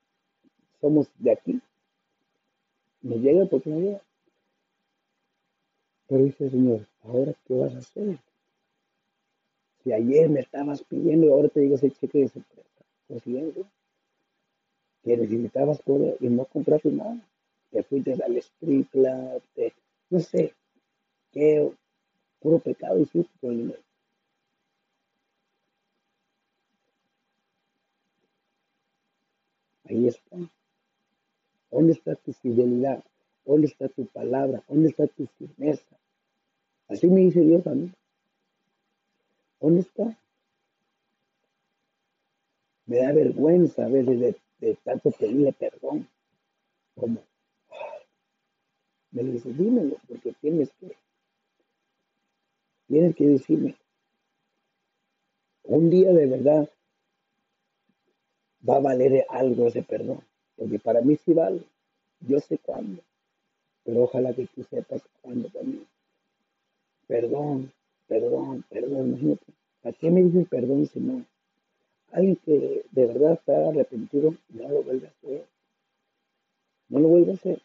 somos 0.81 1.09
de 1.19 1.33
aquí. 1.33 1.61
Me 3.03 3.19
llega 3.19 3.47
porque 3.47 3.71
no 3.71 3.81
llega. 3.81 4.01
Pero 6.09 6.25
dice 6.25 6.45
el 6.45 6.51
Señor, 6.51 6.87
ahora 7.03 7.35
qué 7.47 7.55
vas 7.55 7.75
a 7.75 7.79
hacer? 7.79 8.19
Si 9.83 9.93
ayer 9.93 10.29
me 10.29 10.41
estabas 10.41 10.83
pidiendo 10.83 11.33
ahora 11.33 11.49
te 11.49 11.61
digo 11.61 11.77
ese 11.77 11.91
cheque 11.91 12.19
de 12.19 12.29
sorpresa, 12.29 12.66
consiguiendo 13.09 13.67
que 15.03 15.17
necesitabas 15.17 15.81
todo 15.83 16.17
y 16.21 16.29
no 16.29 16.45
compraste 16.47 16.91
nada. 16.91 17.17
Te 17.71 17.83
fuiste 17.83 18.13
al 18.13 18.37
strip 18.39 18.91
club, 18.91 19.43
no 20.11 20.21
sé, 20.21 20.55
qué 21.33 21.71
puro 22.41 22.59
pecado 22.59 22.99
hiciste 22.99 23.33
con 23.41 23.53
el. 23.53 23.79
Ahí 29.85 30.09
está. 30.09 30.37
¿Dónde 31.71 31.93
está 31.93 32.17
tu 32.17 32.33
fidelidad? 32.33 33.05
¿Dónde 33.45 33.69
está 33.69 33.89
tu 33.89 34.07
palabra? 34.07 34.65
¿Dónde 34.69 34.89
está 34.89 35.07
tu 35.07 35.27
firmeza? 35.39 35.97
Así 36.89 37.07
me 37.07 37.21
dice 37.21 37.41
Dios 37.41 37.65
a 37.67 37.71
mí. 37.71 37.93
¿Dónde 39.61 39.83
está? 39.83 40.19
Me 42.87 42.99
da 42.99 43.13
vergüenza 43.13 43.85
a 43.85 43.89
veces 43.89 44.37
de, 44.59 44.75
tanto 44.85 45.11
pedirle 45.11 45.53
perdón. 45.53 46.09
Como, 46.95 47.21
me 49.11 49.23
dice, 49.25 49.53
dímelo, 49.53 49.97
porque 50.09 50.33
tienes 50.41 50.71
que, 50.81 50.97
tienes 52.87 53.15
que 53.15 53.27
decirme. 53.27 53.77
Un 55.65 55.91
día 55.91 56.13
de 56.13 56.27
verdad 56.27 56.71
va 58.69 58.77
a 58.77 58.81
valer 58.81 59.27
algo 59.29 59.67
ese 59.67 59.83
perdón, 59.83 60.21
porque 60.57 60.79
para 60.79 61.01
mí 61.01 61.17
sí 61.17 61.33
vale. 61.33 61.63
Yo 62.21 62.41
sé 62.41 62.59
cuándo, 62.59 63.03
pero 63.85 64.05
ojalá 64.05 64.33
que 64.33 64.47
tú 64.47 64.63
sepas 64.65 65.03
cuándo 65.21 65.49
también. 65.51 65.87
Perdón, 67.07 67.73
perdón, 68.07 68.65
perdón, 68.71 69.09
imagínate. 69.09 69.53
¿A 69.83 69.93
qué 69.93 70.11
me 70.11 70.23
dicen 70.23 70.45
perdón 70.47 70.87
si 70.87 71.01
no? 71.01 71.25
Alguien 72.13 72.37
que 72.37 72.85
de 72.91 73.07
verdad 73.07 73.35
está 73.35 73.69
arrepentido, 73.69 74.35
no 74.51 74.69
lo 74.69 74.83
vuelve 74.83 75.07
a 75.07 75.11
hacer. 75.11 75.47
No 76.89 77.01
lo 77.01 77.09
vuelve 77.09 77.33
a 77.33 77.35
hacer. 77.35 77.63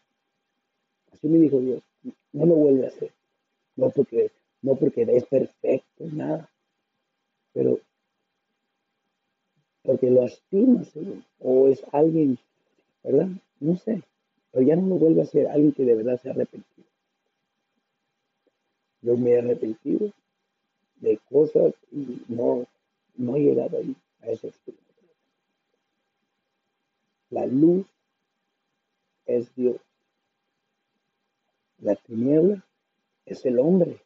Así 1.12 1.28
me 1.28 1.38
dijo 1.38 1.60
Dios, 1.60 1.82
no 2.32 2.46
lo 2.46 2.54
vuelve 2.54 2.84
a 2.84 2.88
hacer. 2.88 3.12
No 3.76 3.90
porque, 3.90 4.30
no 4.62 4.76
porque 4.76 5.02
es 5.02 5.24
perfecto, 5.24 6.04
nada. 6.12 6.50
Pero 7.52 7.78
porque 9.82 10.10
lo 10.10 10.24
estimas, 10.24 10.90
o 11.40 11.68
es 11.68 11.82
alguien, 11.92 12.38
¿verdad? 13.02 13.28
No 13.60 13.76
sé, 13.76 14.02
pero 14.50 14.64
ya 14.64 14.76
no 14.76 14.86
lo 14.86 14.96
vuelve 14.96 15.20
a 15.20 15.24
hacer 15.24 15.48
alguien 15.48 15.72
que 15.72 15.84
de 15.84 15.94
verdad 15.94 16.20
se 16.20 16.28
ha 16.28 16.32
arrepentido. 16.32 16.86
Yo 19.02 19.16
me 19.16 19.30
he 19.30 19.38
arrepentido 19.38 20.12
de 21.00 21.18
cosas 21.28 21.74
y 21.90 22.22
no, 22.28 22.66
no 23.16 23.36
he 23.36 23.40
llegado 23.40 23.78
ahí, 23.78 23.96
ese 24.30 24.48
extremo. 24.48 24.78
La 27.30 27.46
luz 27.46 27.86
es 29.26 29.54
Dios. 29.54 29.80
La 31.78 31.96
tiniebla 31.96 32.64
es 33.26 33.44
el 33.46 33.58
hombre. 33.58 33.98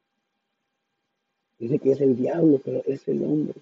Dice 1.59 1.79
que 1.79 1.93
es 1.93 2.01
el 2.01 2.17
diablo, 2.17 2.61
pero 2.65 2.83
es 2.87 3.07
el 3.09 3.23
hombre. 3.25 3.61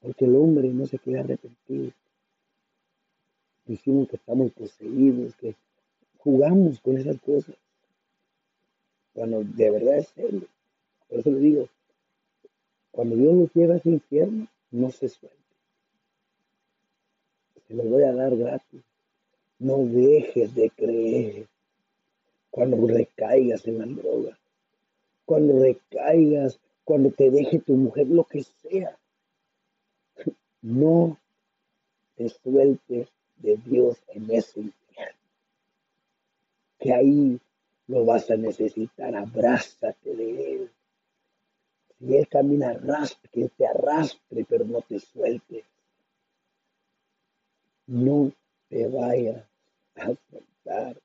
Porque 0.00 0.24
el 0.24 0.36
hombre 0.36 0.68
no 0.68 0.86
se 0.86 0.98
quiere 0.98 1.20
arrepentir. 1.20 1.94
Decimos 3.64 4.08
que 4.08 4.16
estamos 4.16 4.52
poseídos, 4.52 5.34
que 5.36 5.54
jugamos 6.18 6.80
con 6.80 6.98
esas 6.98 7.20
cosas. 7.20 7.54
Cuando 9.14 9.42
de 9.44 9.70
verdad 9.70 9.98
es 9.98 10.12
Él. 10.16 10.48
Por 11.08 11.20
eso 11.20 11.30
le 11.30 11.38
digo, 11.38 11.68
cuando 12.90 13.16
Dios 13.16 13.34
nos 13.34 13.54
lleva 13.54 13.74
a 13.74 13.76
ese 13.78 13.90
infierno, 13.90 14.48
no 14.72 14.90
se 14.90 15.08
suelte. 15.08 15.38
Se 17.68 17.74
lo 17.74 17.84
voy 17.84 18.02
a 18.02 18.12
dar 18.12 18.36
gratis. 18.36 18.82
No 19.58 19.78
dejes 19.78 20.54
de 20.54 20.70
creer 20.70 21.46
cuando 22.50 22.86
recaigas 22.86 23.66
en 23.66 23.78
la 23.78 23.86
droga, 23.86 24.38
cuando 25.24 25.62
recaigas, 25.62 26.58
cuando 26.84 27.10
te 27.10 27.30
deje 27.30 27.60
tu 27.60 27.74
mujer, 27.74 28.08
lo 28.08 28.24
que 28.24 28.42
sea. 28.42 28.98
No 30.60 31.18
te 32.16 32.28
sueltes 32.28 33.08
de 33.36 33.56
Dios 33.64 33.98
en 34.08 34.30
ese 34.30 34.60
infierno. 34.60 35.18
Que 36.78 36.92
ahí 36.92 37.40
lo 37.86 38.04
vas 38.04 38.30
a 38.30 38.36
necesitar, 38.36 39.14
abrázate 39.14 40.14
de 40.14 40.52
Él. 40.54 40.70
Si 42.02 42.16
Él 42.16 42.26
camina, 42.26 42.70
arrastre, 42.70 43.30
que 43.30 43.48
te 43.50 43.64
arrastre, 43.64 44.44
pero 44.48 44.64
no 44.64 44.80
te 44.80 44.98
suelte. 44.98 45.64
No 47.86 48.32
te 48.68 48.88
vayas 48.88 49.46
a 49.94 50.06
soltar 50.28 51.00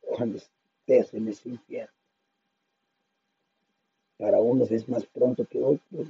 cuando 0.00 0.38
estés 0.38 1.12
en 1.12 1.28
ese 1.28 1.50
infierno. 1.50 1.92
Para 4.16 4.40
unos 4.40 4.70
es 4.70 4.88
más 4.88 5.04
pronto 5.04 5.44
que 5.44 5.62
otros, 5.62 6.08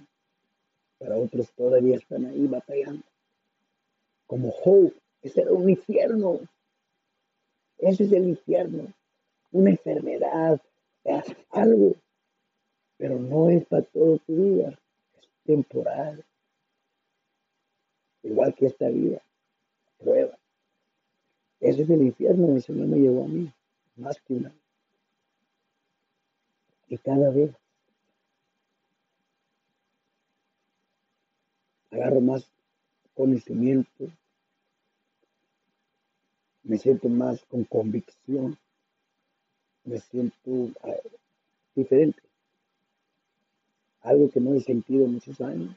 para 0.98 1.16
otros 1.16 1.50
todavía 1.56 1.96
están 1.96 2.26
ahí 2.26 2.46
batallando. 2.46 3.02
Como 4.28 4.52
Job, 4.52 4.92
ese 5.20 5.40
era 5.40 5.52
un 5.52 5.68
infierno. 5.68 6.38
Ese 7.78 8.04
es 8.04 8.12
el 8.12 8.28
infierno. 8.28 8.92
Una 9.50 9.70
enfermedad, 9.70 10.60
algo. 11.50 11.96
Pero 12.96 13.18
no 13.18 13.50
es 13.50 13.64
para 13.66 13.82
toda 13.82 14.18
tu 14.18 14.34
vida. 14.34 14.78
Es 15.18 15.28
temporal. 15.44 16.24
Igual 18.22 18.54
que 18.54 18.66
esta 18.66 18.88
vida. 18.88 19.20
Prueba. 19.98 20.38
Ese 21.60 21.82
es 21.82 21.90
el 21.90 22.02
infierno. 22.02 22.54
El 22.54 22.62
Señor 22.62 22.86
me 22.86 22.98
llevó 22.98 23.24
a 23.24 23.28
mí. 23.28 23.52
Más 23.96 24.20
que 24.20 24.34
una. 24.34 24.54
Y 26.88 26.98
cada 26.98 27.30
vez 27.30 27.50
agarro 31.94 32.20
más 32.20 32.50
conocimiento, 33.14 34.10
me 36.64 36.78
siento 36.78 37.08
más 37.08 37.44
con 37.44 37.64
convicción, 37.64 38.58
me 39.84 40.00
siento 40.00 40.70
ah, 40.82 40.96
diferente. 41.74 42.20
Algo 44.04 44.30
que 44.30 44.40
no 44.40 44.54
he 44.54 44.60
sentido 44.60 45.06
muchos 45.06 45.40
años, 45.40 45.74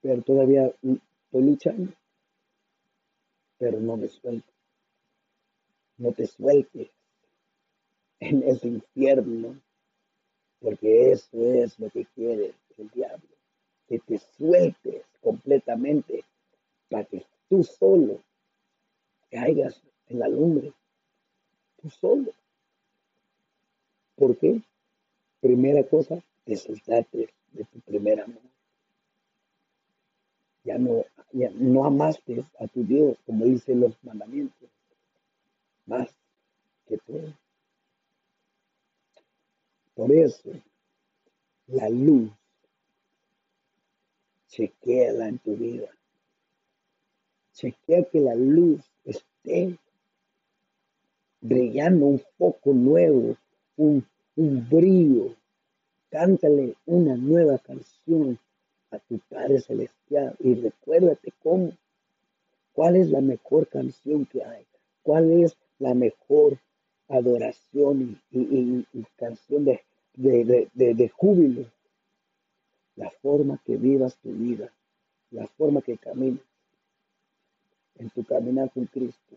pero 0.00 0.22
todavía 0.22 0.66
estoy 0.66 1.42
luchando, 1.42 1.92
pero 3.58 3.80
no 3.80 3.96
me 3.96 4.08
suelto. 4.08 4.50
No 5.98 6.12
te 6.12 6.26
sueltes 6.26 6.88
en 8.20 8.42
ese 8.44 8.68
infierno, 8.68 9.60
porque 10.60 11.10
eso 11.10 11.52
es 11.52 11.78
lo 11.78 11.90
que 11.90 12.06
quiere 12.14 12.54
el 12.78 12.88
diablo 12.90 13.32
que 13.92 13.98
te 13.98 14.18
sueltes 14.38 15.04
completamente 15.20 16.24
para 16.88 17.04
que 17.04 17.26
tú 17.50 17.62
solo 17.62 18.22
caigas 19.30 19.82
en 20.08 20.18
la 20.18 20.28
lumbre. 20.28 20.72
Tú 21.76 21.90
solo. 21.90 22.32
¿Por 24.16 24.34
qué? 24.38 24.62
Primera 25.42 25.82
cosa, 25.82 26.22
te 26.44 26.54
soltaste 26.54 27.28
de 27.50 27.64
tu 27.64 27.80
primer 27.80 28.20
amor. 28.20 28.42
Ya 30.62 30.78
no, 30.78 31.04
ya 31.32 31.50
no 31.50 31.84
amaste 31.84 32.44
a 32.60 32.68
tu 32.68 32.84
Dios, 32.84 33.18
como 33.26 33.44
dicen 33.46 33.80
los 33.80 33.92
mandamientos, 34.04 34.70
más 35.84 36.08
que 36.86 36.96
tú. 36.98 37.34
Por 39.96 40.12
eso, 40.12 40.52
la 41.66 41.88
luz 41.88 42.30
chequéala 44.46 45.26
en 45.26 45.38
tu 45.40 45.56
vida. 45.56 45.88
Chequea 47.54 48.04
que 48.04 48.20
la 48.20 48.36
luz 48.36 48.80
esté 49.04 49.76
brillando 51.40 52.06
un 52.06 52.20
foco 52.38 52.72
nuevo, 52.72 53.36
un, 53.76 54.06
un 54.36 54.68
brillo. 54.68 55.34
Cántale 56.10 56.76
una 56.86 57.16
nueva 57.16 57.58
canción 57.58 58.38
a 58.90 58.98
tu 58.98 59.18
Padre 59.18 59.60
Celestial 59.60 60.36
y 60.40 60.54
recuérdate 60.54 61.32
cómo, 61.42 61.72
cuál 62.72 62.96
es 62.96 63.10
la 63.10 63.20
mejor 63.20 63.66
canción 63.68 64.26
que 64.26 64.44
hay, 64.44 64.66
cuál 65.02 65.30
es 65.30 65.56
la 65.78 65.94
mejor 65.94 66.58
adoración 67.08 68.20
y, 68.30 68.84
canción 69.16 69.64
de, 69.64 69.80
de 70.14 71.08
júbilo 71.08 71.66
la 72.96 73.10
forma 73.10 73.60
que 73.64 73.76
vivas 73.76 74.16
tu 74.18 74.30
vida, 74.32 74.72
la 75.30 75.46
forma 75.46 75.80
que 75.82 75.96
caminas 75.96 76.44
en 77.96 78.10
tu 78.10 78.24
caminar 78.24 78.70
con 78.70 78.86
Cristo. 78.86 79.36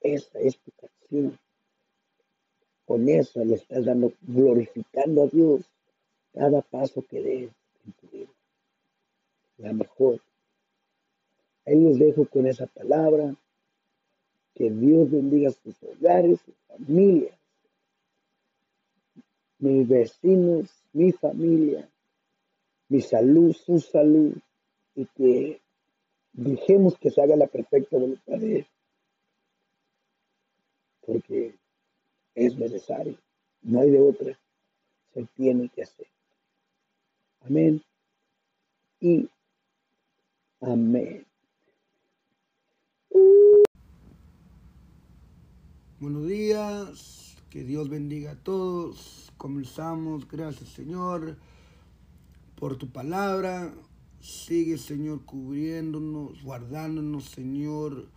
Esa 0.00 0.38
es 0.38 0.58
tu 0.58 0.70
canción. 0.72 1.38
Con 2.86 3.08
eso 3.08 3.44
le 3.44 3.54
estás 3.54 3.84
dando, 3.84 4.12
glorificando 4.22 5.22
a 5.22 5.26
Dios 5.26 5.62
cada 6.32 6.62
paso 6.62 7.02
que 7.02 7.20
des 7.22 7.50
en 7.86 7.92
tu 7.92 8.08
vida. 8.08 8.30
La 9.58 9.72
mejor. 9.72 10.20
Ahí 11.66 11.80
los 11.80 11.98
dejo 11.98 12.26
con 12.26 12.46
esa 12.46 12.66
palabra. 12.66 13.34
Que 14.54 14.70
Dios 14.70 15.10
bendiga 15.10 15.50
sus 15.50 15.74
hogares, 15.82 16.40
sus 16.40 16.54
familias, 16.68 17.36
mis 19.58 19.88
vecinos, 19.88 20.70
mi 20.92 21.10
familia 21.10 21.88
mi 22.88 23.00
salud, 23.00 23.52
su 23.52 23.80
salud, 23.80 24.36
y 24.94 25.06
que 25.06 25.60
dejemos 26.32 26.96
que 26.98 27.10
se 27.10 27.20
haga 27.20 27.36
la 27.36 27.46
perfecta 27.46 27.96
voluntad 27.96 28.38
de 28.38 28.58
Él. 28.58 28.66
porque 31.06 31.54
es 32.34 32.56
necesario, 32.56 33.18
no 33.62 33.80
hay 33.80 33.90
de 33.90 34.00
otra, 34.00 34.38
se 35.12 35.24
tiene 35.34 35.68
que 35.68 35.82
hacer. 35.82 36.06
Amén 37.40 37.82
y 39.00 39.28
amén. 40.60 41.26
Buenos 46.00 46.26
días, 46.26 47.36
que 47.50 47.64
Dios 47.64 47.88
bendiga 47.88 48.32
a 48.32 48.42
todos. 48.42 49.32
Comenzamos, 49.36 50.26
gracias 50.28 50.70
Señor 50.70 51.36
por 52.56 52.76
tu 52.76 52.90
palabra. 52.90 53.74
Sigue 54.20 54.78
Señor 54.78 55.24
cubriéndonos, 55.24 56.42
guardándonos 56.42 57.26
Señor. 57.26 58.08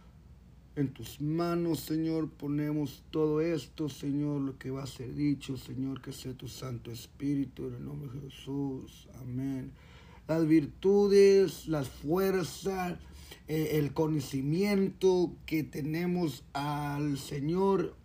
En 0.78 0.90
tus 0.90 1.20
manos, 1.20 1.80
Señor, 1.80 2.30
ponemos 2.30 3.02
todo 3.10 3.42
esto, 3.42 3.90
Señor, 3.90 4.42
lo 4.42 4.60
que 4.60 4.70
va 4.70 4.84
a 4.84 4.86
ser 4.86 5.16
dicho, 5.16 5.58
Señor, 5.58 6.04
que 6.04 6.12
sea 6.12 6.34
tu 6.34 6.48
Santo 6.48 6.92
Espíritu, 6.92 7.66
en 7.66 7.74
el 7.74 7.86
nombre 7.86 8.12
de 8.12 8.30
Jesús. 8.30 9.08
Amén. 9.20 9.72
Las 10.28 10.48
virtudes, 10.48 11.68
las 11.68 11.90
fuerzas, 11.90 13.00
eh, 13.48 13.70
el 13.80 13.92
conocimiento 13.92 15.34
que 15.48 15.64
tenemos 15.64 16.44
al 16.54 17.18
Señor, 17.18 17.96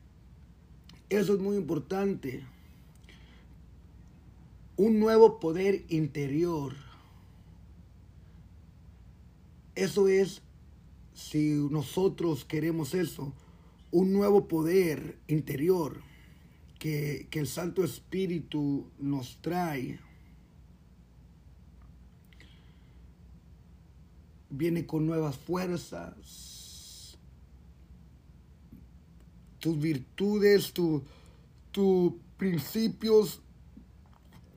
eso 1.11 1.35
es 1.35 1.41
muy 1.41 1.59
importante. 1.59 2.43
Un 4.79 4.99
nuevo 4.99 5.41
poder 5.41 5.85
interior. 5.91 6.73
Eso 9.75 10.09
es 10.09 10.41
si 11.15 11.53
nosotros 11.71 12.45
queremos 12.45 12.95
eso, 12.95 13.33
un 13.91 14.13
nuevo 14.13 14.49
poder 14.49 15.19
interior 15.29 16.01
que, 16.79 17.29
el 17.31 17.47
Santo 17.47 17.85
Espíritu 17.85 18.91
nos 18.99 19.39
trae, 19.41 20.01
viene 24.51 24.87
con 24.87 25.07
nuevas 25.07 25.37
fuerzas, 25.37 27.19
tus 29.59 29.79
virtudes, 29.79 30.73
tus 30.73 31.03
tu 31.71 32.19
principios, 32.37 33.41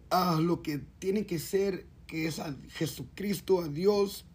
a 0.10 0.40
lo 0.40 0.62
que 0.62 0.80
tiene 1.00 1.26
que 1.26 1.40
ser, 1.40 1.86
que 2.08 2.28
es 2.28 2.40
a 2.40 2.56
Jesucristo, 2.70 3.62
a 3.62 3.68
Dios 3.68 4.26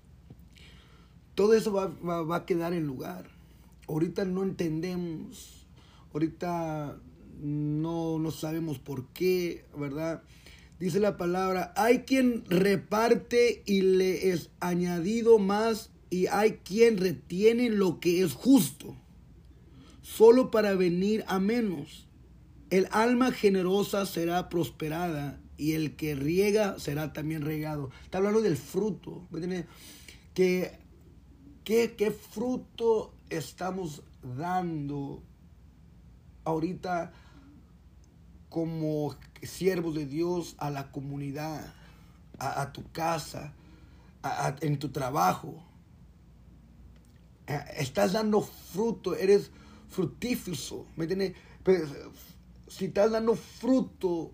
todo 1.41 1.55
eso 1.55 1.73
va, 1.73 2.37
a 2.37 2.45
quedar 2.45 2.75
en 2.75 2.87
lugar. 2.87 3.25
Ahorita 3.89 4.27
no 4.27 4.43
entendemos, 4.43 5.67
ahorita 6.13 6.99
no, 7.41 8.19
no 8.19 8.31
sabemos 8.31 8.79
por 8.79 9.07
qué, 9.15 9.65
¿verdad? 9.75 10.23
Dice 10.79 11.01
la 11.01 11.17
palabra, 11.17 11.73
hay 11.77 12.01
quien 12.01 12.45
reparte 12.47 13.63
y 13.65 13.81
le 13.81 14.33
es 14.33 14.51
añadido 14.61 15.39
más 15.39 15.89
y 16.11 16.27
hay 16.27 16.59
quien 16.63 16.99
retiene 16.99 17.71
lo 17.71 18.01
que 18.01 18.23
es 18.23 18.35
justo, 18.35 18.99
solo 20.03 20.51
para 20.51 20.75
venir 20.75 21.25
a 21.27 21.39
menos. 21.39 22.07
El 22.69 22.87
alma 22.91 23.33
generosa 23.33 24.05
será 24.05 24.51
prosperada 24.51 25.41
y 25.57 25.73
el 25.73 25.97
que 25.97 26.15
riega 26.15 26.79
será 26.79 27.15
también 27.15 27.41
regado. 27.41 27.91
Está 28.05 28.19
hablando 28.19 28.43
del 28.43 28.59
fruto. 28.59 29.27
Que 30.35 30.80
¿Qué, 31.71 32.11
fruto 32.11 33.15
estamos 33.29 34.03
dando 34.37 35.23
ahorita 36.43 37.13
como 38.49 39.15
siervos 39.41 39.95
de 39.95 40.05
Dios 40.05 40.57
a 40.59 40.69
la 40.71 40.91
comunidad, 40.91 41.73
a, 42.41 42.73
tu 42.73 42.91
casa, 42.91 43.53
en 44.63 44.81
tu 44.81 44.89
trabajo? 44.89 45.63
Eh, 47.47 47.61
estás 47.77 48.15
dando 48.15 48.41
fruto, 48.41 49.15
eres 49.15 49.53
frutífico, 49.91 50.87
¿me 50.97 51.05
entiendes? 51.05 51.37
si 52.67 52.87
estás 52.87 53.13
dando 53.13 53.37
fruto, 53.37 54.33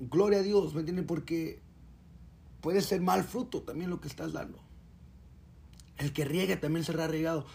gloria 0.00 0.40
a 0.40 0.42
Dios, 0.42 0.74
¿me 0.74 0.80
entiendes? 0.80 1.06
Porque 1.06 1.60
puede 2.60 2.80
ser 2.82 3.02
mal 3.02 3.22
fruto 3.22 3.62
también 3.62 3.88
lo 3.88 4.00
que 4.00 4.08
estás 4.08 4.32
dando. 4.32 4.65
El 5.98 6.12
que 6.12 6.24
riega 6.24 6.60
también 6.60 6.84
será 6.84 7.06
regado. 7.06 7.46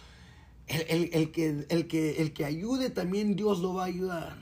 El, 0.67 1.31
que, 1.31 1.65
el, 1.69 1.87
que, 1.87 2.21
el 2.21 2.33
que 2.33 2.45
ayude 2.45 2.89
también 2.89 3.35
Dios 3.35 3.59
lo 3.59 3.73
va 3.73 3.83
a 3.83 3.87
ayudar. 3.87 4.37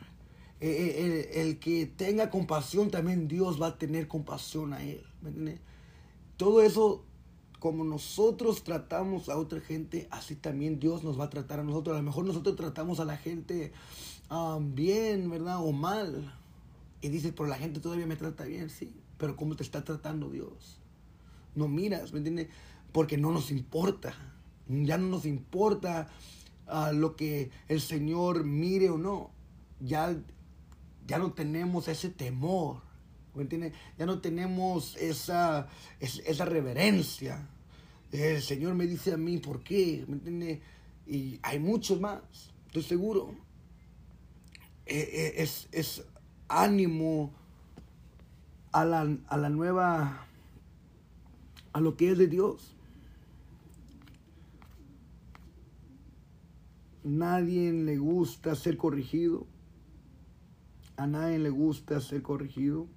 Eh, 0.61 1.31
eh, 1.31 1.41
el, 1.41 1.57
que 1.59 1.85
tenga 1.85 2.29
compasión 2.29 2.91
también 2.91 3.27
Dios 3.27 3.61
va 3.61 3.67
a 3.67 3.77
tener 3.77 4.07
compasión 4.07 4.73
a 4.73 4.83
él. 4.83 5.03
Todo 6.37 6.61
eso, 6.61 7.03
como 7.59 7.83
nosotros 7.83 8.63
tratamos 8.63 9.29
a 9.29 9.37
otra 9.37 9.61
gente, 9.61 10.07
así 10.11 10.35
también 10.35 10.79
Dios 10.79 11.03
nos 11.03 11.19
va 11.19 11.25
a 11.25 11.29
tratar 11.29 11.61
a 11.61 11.63
nosotros. 11.63 11.95
A 11.95 11.99
lo 11.99 12.05
mejor 12.05 12.25
nosotros 12.25 12.55
tratamos 12.55 12.99
a 12.99 13.05
la 13.05 13.17
gente 13.17 13.71
ah, 14.29 14.59
bien, 14.61 15.29
¿verdad? 15.29 15.57
O 15.63 15.71
mal. 15.71 16.33
Y 17.01 17.09
dices, 17.09 17.33
pero 17.35 17.47
la 17.47 17.57
gente 17.57 17.79
todavía 17.79 18.05
me 18.05 18.15
trata 18.15 18.43
bien, 18.43 18.69
sí. 18.69 18.93
Pero 19.17 19.35
¿cómo 19.35 19.55
te 19.55 19.63
está 19.63 19.83
tratando 19.83 20.29
Dios? 20.29 20.79
No 21.55 21.67
miras, 21.67 22.13
¿me 22.13 22.19
entiendes? 22.19 22.47
Porque 22.91 23.17
no 23.17 23.31
nos 23.31 23.51
importa. 23.51 24.13
Ya 24.67 24.97
no 24.97 25.07
nos 25.07 25.25
importa 25.25 26.09
ah, 26.67 26.91
lo 26.91 27.15
que 27.15 27.51
el 27.67 27.81
Señor 27.81 28.43
mire 28.43 28.89
o 28.89 28.97
no. 28.97 29.31
Ya, 29.79 30.15
ya 31.07 31.17
no 31.17 31.33
tenemos 31.33 31.87
ese 31.87 32.09
temor. 32.09 32.81
¿Me? 33.35 33.73
Ya 33.97 34.05
no 34.05 34.19
tenemos 34.19 34.97
esa, 34.97 35.67
esa 35.99 36.45
reverencia. 36.45 37.47
El 38.11 38.41
Señor 38.41 38.75
me 38.75 38.87
dice 38.87 39.13
a 39.13 39.17
mí, 39.17 39.37
¿por 39.37 39.63
qué? 39.63 40.03
¿Me 40.07 40.15
entiendes? 40.15 40.59
Y 41.05 41.39
hay 41.41 41.59
muchos 41.59 41.99
más, 41.99 42.21
estoy 42.67 42.83
seguro. 42.83 43.35
E, 44.85 44.97
e, 44.97 45.43
es, 45.43 45.67
es 45.71 46.03
ánimo 46.47 47.31
a 48.71 48.85
la, 48.85 49.17
a 49.27 49.37
la 49.37 49.49
nueva, 49.49 50.27
a 51.73 51.79
lo 51.79 51.95
que 51.95 52.11
es 52.11 52.17
de 52.17 52.27
Dios. 52.27 52.75
Nadie 57.03 57.71
le 57.71 57.97
gusta 57.97 58.55
ser 58.55 58.77
corregido. 58.77 59.45
A 60.97 61.07
nadie 61.07 61.39
le 61.39 61.49
gusta 61.49 62.01
ser 62.01 62.21
corregido. 62.21 62.87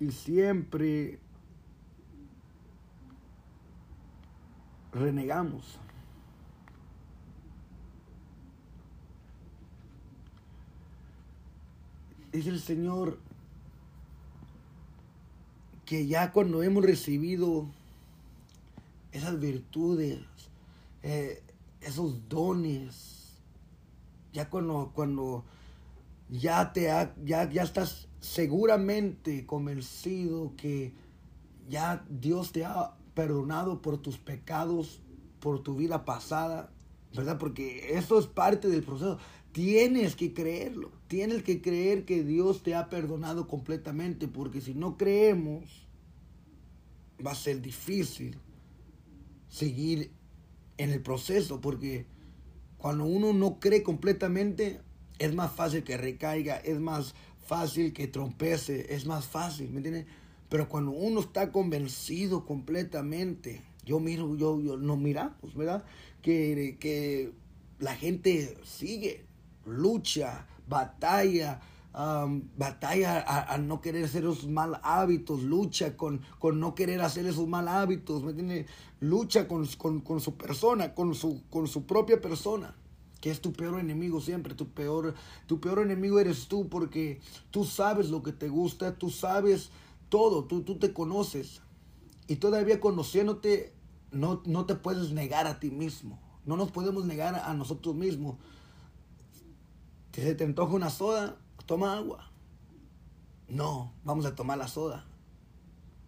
Y 0.00 0.12
siempre 0.12 1.18
renegamos. 4.92 5.78
Dice 12.32 12.50
el 12.50 12.60
Señor 12.60 13.18
que 15.86 16.06
ya 16.06 16.32
cuando 16.32 16.62
hemos 16.62 16.84
recibido 16.84 17.66
esas 19.10 19.40
virtudes, 19.40 20.20
eh, 21.10 21.42
esos 21.80 22.28
dones, 22.28 23.40
ya 24.34 24.50
cuando, 24.50 24.92
cuando 24.94 25.46
ya, 26.28 26.70
te 26.74 26.82
ya, 26.82 27.50
ya 27.50 27.62
estás 27.62 28.08
seguramente 28.20 29.46
convencido 29.46 30.52
que 30.54 30.92
ya 31.66 32.04
Dios 32.10 32.52
te 32.52 32.66
ha 32.66 32.94
perdonado 33.14 33.80
por 33.80 33.96
tus 34.02 34.18
pecados, 34.18 35.00
por 35.40 35.62
tu 35.62 35.76
vida 35.76 36.04
pasada, 36.04 36.70
¿verdad? 37.16 37.38
Porque 37.38 37.96
eso 37.96 38.18
es 38.18 38.26
parte 38.26 38.68
del 38.68 38.82
proceso. 38.82 39.18
Tienes 39.52 40.14
que 40.14 40.34
creerlo, 40.34 40.92
tienes 41.06 41.42
que 41.42 41.62
creer 41.62 42.04
que 42.04 42.22
Dios 42.22 42.62
te 42.62 42.74
ha 42.74 42.90
perdonado 42.90 43.48
completamente, 43.48 44.28
porque 44.28 44.60
si 44.60 44.74
no 44.74 44.98
creemos, 44.98 45.86
va 47.26 47.30
a 47.30 47.34
ser 47.34 47.62
difícil 47.62 48.36
seguir 49.48 50.17
en 50.78 50.90
el 50.90 51.02
proceso, 51.02 51.60
porque 51.60 52.06
cuando 52.78 53.04
uno 53.04 53.32
no 53.32 53.60
cree 53.60 53.82
completamente, 53.82 54.80
es 55.18 55.34
más 55.34 55.52
fácil 55.52 55.82
que 55.82 55.96
recaiga, 55.96 56.56
es 56.56 56.80
más 56.80 57.14
fácil 57.46 57.92
que 57.92 58.06
trompece, 58.06 58.94
es 58.94 59.04
más 59.06 59.26
fácil, 59.26 59.70
¿me 59.70 59.78
entiendes? 59.78 60.06
Pero 60.48 60.68
cuando 60.68 60.92
uno 60.92 61.20
está 61.20 61.52
convencido 61.52 62.46
completamente, 62.46 63.62
yo 63.84 64.00
miro, 64.00 64.36
yo, 64.36 64.60
yo 64.60 64.76
nos 64.76 64.98
miramos, 64.98 65.54
¿verdad? 65.54 65.84
Que, 66.22 66.76
que 66.80 67.32
la 67.78 67.94
gente 67.94 68.56
sigue, 68.64 69.24
lucha, 69.66 70.46
batalla, 70.68 71.60
batalla 72.56 73.24
a, 73.26 73.58
no 73.58 73.80
querer 73.80 74.04
hacer 74.04 74.22
esos 74.22 74.46
mal 74.46 74.78
hábitos, 74.84 75.42
lucha 75.42 75.96
con, 75.96 76.20
con 76.38 76.60
no 76.60 76.76
querer 76.76 77.00
hacer 77.00 77.26
esos 77.26 77.48
mal 77.48 77.66
hábitos, 77.66 78.22
¿me 78.22 78.30
entiendes? 78.30 78.66
Lucha 79.00 79.48
con, 79.48 79.66
con, 79.66 80.20
su 80.20 80.36
persona, 80.36 80.94
con 80.94 81.16
su, 81.16 81.42
con 81.50 81.66
su 81.66 81.86
propia 81.86 82.20
persona, 82.20 82.76
que 83.20 83.32
es 83.32 83.40
tu 83.40 83.52
peor 83.52 83.80
enemigo 83.80 84.20
siempre, 84.20 84.54
tu 84.54 84.68
peor, 84.68 85.14
tu 85.46 85.58
peor 85.58 85.80
enemigo 85.80 86.20
eres 86.20 86.46
tú 86.46 86.68
porque 86.68 87.20
tú 87.50 87.64
sabes 87.64 88.10
lo 88.10 88.22
que 88.22 88.32
te 88.32 88.48
gusta, 88.48 88.96
tú 88.96 89.10
sabes 89.10 89.70
todo, 90.08 90.44
tú, 90.44 90.62
tú 90.62 90.78
te 90.78 90.92
conoces 90.92 91.62
y 92.28 92.36
todavía 92.36 92.78
conociéndote 92.78 93.72
no, 94.12 94.40
no 94.46 94.66
te 94.66 94.76
puedes 94.76 95.10
negar 95.10 95.48
a 95.48 95.58
ti 95.58 95.72
mismo, 95.72 96.20
no 96.46 96.56
nos 96.56 96.70
podemos 96.70 97.06
negar 97.06 97.34
a 97.34 97.52
nosotros 97.54 97.96
mismos. 97.96 98.36
Si 100.12 100.34
te 100.34 100.44
antoja 100.44 100.74
una 100.74 100.90
soda, 100.90 101.36
toma 101.68 101.94
agua. 101.98 102.30
No, 103.46 103.92
vamos 104.02 104.24
a 104.24 104.34
tomar 104.34 104.58
la 104.58 104.66
soda. 104.66 105.04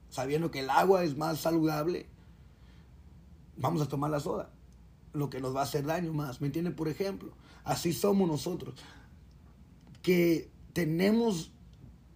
Sabiendo 0.09 0.51
que 0.51 0.61
el 0.61 0.71
agua 0.71 1.05
es 1.05 1.17
más 1.17 1.39
saludable, 1.39 2.07
vamos 3.57 3.83
a 3.83 3.87
tomar 3.87 4.11
la 4.11 4.21
soda. 4.21 4.51
Lo 5.13 5.29
que 5.29 5.39
nos 5.39 5.55
va 5.55 5.61
a 5.61 5.65
hacer 5.65 5.85
daño 5.85 6.13
más. 6.13 6.41
¿Me 6.41 6.47
entienden? 6.47 6.75
Por 6.75 6.89
ejemplo, 6.89 7.33
así 7.63 7.93
somos 7.93 8.27
nosotros. 8.27 8.75
Que 10.03 10.51
tenemos 10.73 11.53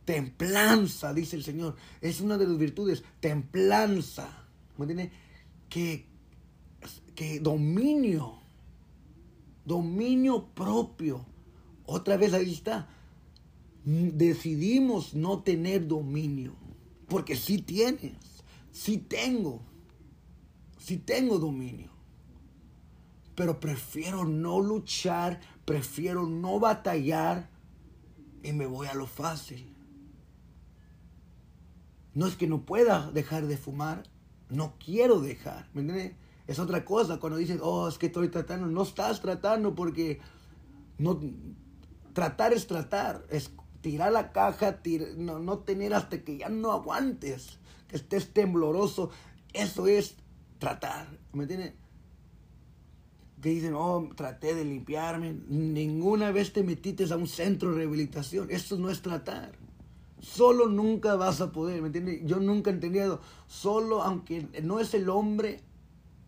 templanza, 0.07 1.13
dice 1.13 1.37
el 1.37 1.45
Señor. 1.45 1.77
Es 2.01 2.23
una 2.23 2.39
de 2.39 2.47
las 2.47 2.57
virtudes, 2.57 3.05
templanza. 3.21 4.47
¿Me 4.79 4.85
entienden? 4.85 5.13
Que, 5.69 6.07
que 7.15 7.41
dominio, 7.41 8.39
dominio 9.67 10.47
propio. 10.47 11.27
Otra 11.85 12.17
vez 12.17 12.33
ahí 12.33 12.51
está 12.51 12.89
decidimos 13.85 15.15
no 15.15 15.43
tener 15.43 15.87
dominio. 15.87 16.55
Porque 17.09 17.37
si 17.37 17.59
tienes, 17.59 18.17
si 18.73 18.99
tengo, 18.99 19.63
si 20.79 20.97
tengo 20.97 21.39
dominio. 21.39 21.91
Pero 23.35 23.61
prefiero 23.61 24.25
no 24.25 24.61
luchar, 24.61 25.41
prefiero 25.65 26.27
no 26.27 26.61
batallar 26.61 27.51
y 28.43 28.53
me 28.53 28.67
voy 28.67 28.87
a 28.87 28.95
lo 28.95 29.07
fácil. 29.07 29.75
No 32.15 32.27
es 32.27 32.37
que 32.37 32.47
no 32.47 32.65
pueda 32.65 33.11
dejar 33.11 33.47
de 33.47 33.57
fumar, 33.57 34.05
no 34.49 34.75
quiero 34.79 35.21
dejar. 35.21 35.69
Es 36.47 36.59
otra 36.59 36.85
cosa 36.85 37.19
cuando 37.19 37.39
dices, 37.39 37.59
oh, 37.61 37.89
es 37.89 37.99
que 37.99 38.07
estoy 38.07 38.29
tratando, 38.29 38.67
no 38.69 38.83
estás 38.83 39.21
tratando 39.21 39.75
porque 39.75 40.21
no, 40.99 41.19
tratar 42.13 42.53
es 42.53 42.67
tratar, 42.67 43.27
es 43.31 43.51
tirar 43.85 44.13
la 44.13 44.33
caja, 44.33 44.81
no, 45.19 45.39
no 45.39 45.59
tener 45.59 45.93
hasta 45.93 46.25
que 46.25 46.39
ya 46.39 46.49
no 46.49 46.73
aguantes, 46.73 47.59
que 47.87 47.97
estés 47.97 48.33
tembloroso. 48.33 49.11
Eso 49.53 49.87
es 49.87 50.17
tratar, 50.59 51.07
¿me 51.35 51.43
entiendes? 51.43 51.75
Que 53.43 53.51
dicen, 53.51 53.75
oh, 53.75 54.09
traté 54.17 54.55
de 54.55 54.65
limpiarme. 54.65 55.37
Ninguna 55.49 56.31
vez 56.31 56.55
te 56.55 56.63
metiste 56.63 57.05
a 57.13 57.17
un 57.19 57.29
centro 57.29 57.73
de 57.73 57.77
rehabilitación. 57.77 58.51
Eso 58.51 58.79
no 58.79 58.89
es 58.89 59.03
tratar. 59.03 59.53
Solo 60.19 60.67
nunca 60.67 61.17
vas 61.17 61.43
a 61.43 61.53
poder, 61.53 61.83
¿me 61.83 61.89
entiendes? 61.89 62.23
Yo 62.25 62.41
nunca 62.41 62.71
he 62.71 62.73
entendido. 62.73 63.21
Solo, 63.47 64.03
aunque 64.03 64.49
no 64.63 64.81
es 64.81 64.95
el 64.95 65.11
hombre, 65.11 65.61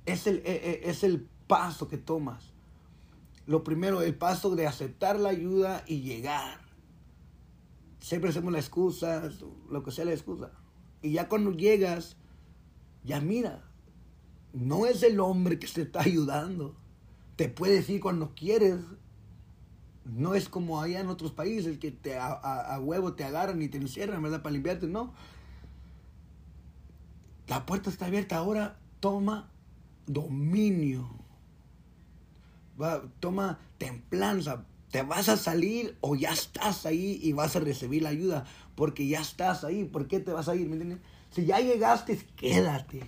es 0.04 0.26
el, 0.26 0.42
e, 0.44 0.82
e, 0.84 0.90
es 0.90 1.02
el 1.04 1.26
paso 1.46 1.88
que 1.88 1.96
tomas. 1.96 2.52
Lo 3.46 3.64
primero, 3.64 4.02
el 4.02 4.14
paso 4.14 4.54
de 4.54 4.66
aceptar 4.66 5.18
la 5.18 5.30
ayuda 5.30 5.84
y 5.86 6.02
llegar 6.02 6.65
siempre 8.00 8.30
hacemos 8.30 8.52
la 8.52 8.58
excusa, 8.58 9.30
lo 9.70 9.82
que 9.82 9.90
sea 9.90 10.04
la 10.04 10.12
excusa. 10.12 10.50
Y 11.02 11.12
ya 11.12 11.28
cuando 11.28 11.52
llegas, 11.52 12.16
ya 13.04 13.20
mira, 13.20 13.64
no 14.52 14.86
es 14.86 15.02
el 15.02 15.20
hombre 15.20 15.58
que 15.58 15.66
te 15.66 15.82
está 15.82 16.02
ayudando. 16.02 16.76
Te 17.36 17.48
puede 17.48 17.74
decir 17.74 18.00
cuando 18.00 18.34
quieres. 18.34 18.80
No 20.04 20.34
es 20.34 20.48
como 20.48 20.80
allá 20.80 21.00
en 21.00 21.08
otros 21.08 21.32
países 21.32 21.78
que 21.78 21.90
te, 21.90 22.16
a, 22.16 22.78
huevo 22.80 23.14
te 23.14 23.24
agarran 23.24 23.60
y 23.60 23.68
te 23.68 23.78
encierran, 23.78 24.22
¿verdad? 24.22 24.40
Para 24.40 24.52
limpiarte. 24.52 24.86
No. 24.86 25.12
La 27.48 27.66
puerta 27.66 27.90
está 27.90 28.06
abierta 28.06 28.36
ahora. 28.36 28.78
Toma 29.00 29.50
dominio. 30.06 31.10
Va, 32.80 33.02
toma 33.20 33.58
templanza 33.78 34.64
te 34.96 35.02
vas 35.02 35.28
a 35.28 35.36
salir 35.36 35.94
o 36.00 36.16
ya 36.16 36.32
estás 36.32 36.86
ahí 36.86 37.20
y 37.22 37.34
vas 37.34 37.54
a 37.54 37.60
recibir 37.60 38.02
la 38.02 38.08
ayuda 38.08 38.46
porque 38.74 39.06
ya 39.06 39.20
estás 39.20 39.62
ahí. 39.62 39.84
¿Por 39.84 40.08
qué 40.08 40.20
te 40.20 40.32
vas 40.32 40.48
a 40.48 40.56
ir? 40.56 40.66
¿Me 40.70 40.76
entiendes? 40.76 41.00
Si 41.28 41.44
ya 41.44 41.60
llegaste, 41.60 42.18
quédate. 42.34 43.02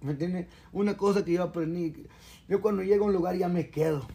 ¿Me 0.00 0.12
entiendes? 0.12 0.46
Una 0.72 0.96
cosa 0.96 1.26
que 1.26 1.32
yo 1.34 1.42
aprendí, 1.42 2.06
yo 2.48 2.62
cuando 2.62 2.82
llego 2.82 3.04
a 3.04 3.08
un 3.08 3.12
lugar 3.12 3.36
ya 3.36 3.50
me 3.50 3.68
quedo. 3.68 4.08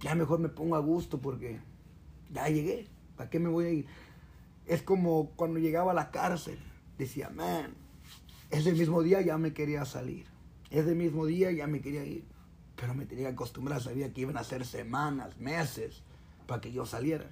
Ya 0.00 0.14
mejor 0.14 0.40
me 0.40 0.50
pongo 0.50 0.76
a 0.76 0.80
gusto 0.80 1.22
porque 1.22 1.58
ya 2.30 2.50
llegué. 2.50 2.86
¿Para 3.16 3.30
qué 3.30 3.38
me 3.38 3.48
voy 3.48 3.64
a 3.64 3.70
ir? 3.70 3.86
Es 4.66 4.82
como 4.82 5.30
cuando 5.36 5.58
llegaba 5.58 5.92
a 5.92 5.94
la 5.94 6.10
cárcel. 6.10 6.58
Decía, 6.98 7.30
man, 7.30 7.72
ese 8.50 8.72
mismo 8.72 9.02
día 9.02 9.22
ya 9.22 9.38
me 9.38 9.54
quería 9.54 9.86
salir. 9.86 10.26
Ese 10.68 10.94
mismo 10.94 11.24
día 11.24 11.50
ya 11.50 11.66
me 11.66 11.80
quería 11.80 12.04
ir. 12.04 12.26
Pero 12.76 12.94
me 12.94 13.06
tenía 13.06 13.28
que 13.28 13.34
acostumbrar, 13.34 13.80
sabía 13.80 14.12
que 14.12 14.22
iban 14.22 14.36
a 14.36 14.44
ser 14.44 14.64
semanas, 14.66 15.38
meses, 15.38 16.02
para 16.46 16.60
que 16.60 16.72
yo 16.72 16.86
saliera. 16.86 17.30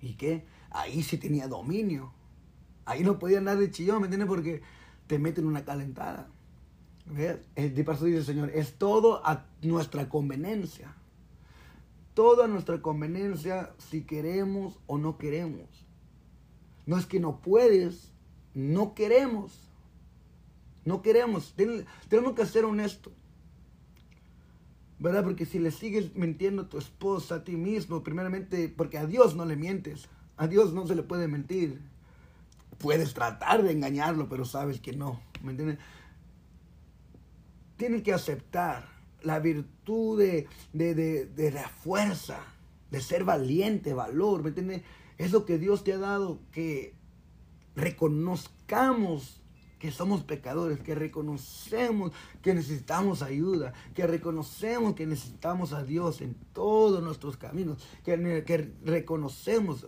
¿Y 0.00 0.14
qué? 0.14 0.44
Ahí 0.70 1.02
sí 1.02 1.16
tenía 1.16 1.48
dominio. 1.48 2.12
Ahí 2.84 3.02
no 3.02 3.18
podía 3.18 3.38
andar 3.38 3.56
de 3.58 3.70
chillón, 3.70 4.00
¿me 4.00 4.06
entiendes? 4.06 4.28
Porque 4.28 4.62
te 5.06 5.18
meten 5.18 5.46
una 5.46 5.64
calentada. 5.64 6.28
¿Ves? 7.06 7.38
El 7.54 7.84
paso 7.84 8.04
dice 8.04 8.18
el 8.18 8.24
Señor, 8.24 8.50
es 8.54 8.74
todo 8.74 9.26
a 9.26 9.46
nuestra 9.62 10.08
conveniencia. 10.08 10.94
Todo 12.12 12.44
a 12.44 12.48
nuestra 12.48 12.80
conveniencia 12.82 13.72
si 13.78 14.02
queremos 14.02 14.78
o 14.86 14.98
no 14.98 15.16
queremos. 15.18 15.68
No 16.86 16.98
es 16.98 17.06
que 17.06 17.18
no 17.18 17.40
puedes, 17.40 18.12
no 18.52 18.94
queremos. 18.94 19.70
No 20.84 21.00
queremos. 21.00 21.54
Tenemos 22.08 22.34
que 22.34 22.46
ser 22.46 22.66
honestos. 22.66 23.14
¿Verdad? 24.98 25.24
Porque 25.24 25.46
si 25.46 25.58
le 25.58 25.70
sigues 25.70 26.14
mintiendo 26.14 26.62
a 26.62 26.68
tu 26.68 26.78
esposa, 26.78 27.36
a 27.36 27.44
ti 27.44 27.56
mismo, 27.56 28.02
primeramente, 28.02 28.68
porque 28.68 28.98
a 28.98 29.06
Dios 29.06 29.34
no 29.34 29.44
le 29.44 29.56
mientes, 29.56 30.08
a 30.36 30.46
Dios 30.46 30.72
no 30.72 30.86
se 30.86 30.94
le 30.94 31.02
puede 31.02 31.28
mentir. 31.28 31.80
Puedes 32.78 33.14
tratar 33.14 33.62
de 33.62 33.72
engañarlo, 33.72 34.28
pero 34.28 34.44
sabes 34.44 34.80
que 34.80 34.92
no, 34.92 35.20
¿me 35.42 35.52
entiendes? 35.52 35.78
Tienes 37.76 38.02
que 38.02 38.12
aceptar 38.12 38.88
la 39.22 39.38
virtud 39.38 40.18
de, 40.18 40.48
de 40.72 41.50
la 41.52 41.68
fuerza, 41.68 42.40
de 42.90 43.00
ser 43.00 43.24
valiente, 43.24 43.94
valor, 43.94 44.42
¿me 44.42 44.48
entiendes? 44.48 44.82
Es 45.18 45.32
lo 45.32 45.44
que 45.44 45.58
Dios 45.58 45.84
te 45.84 45.92
ha 45.92 45.98
dado, 45.98 46.40
que 46.52 46.94
reconozcamos 47.76 49.40
que 49.84 49.92
somos 49.92 50.22
pecadores, 50.22 50.80
que 50.80 50.94
reconocemos 50.94 52.10
que 52.40 52.54
necesitamos 52.54 53.20
ayuda, 53.20 53.74
que 53.94 54.06
reconocemos 54.06 54.94
que 54.94 55.06
necesitamos 55.06 55.74
a 55.74 55.82
Dios 55.82 56.22
en 56.22 56.36
todos 56.54 57.02
nuestros 57.02 57.36
caminos, 57.36 57.76
que, 58.02 58.44
que 58.46 58.72
reconocemos, 58.82 59.86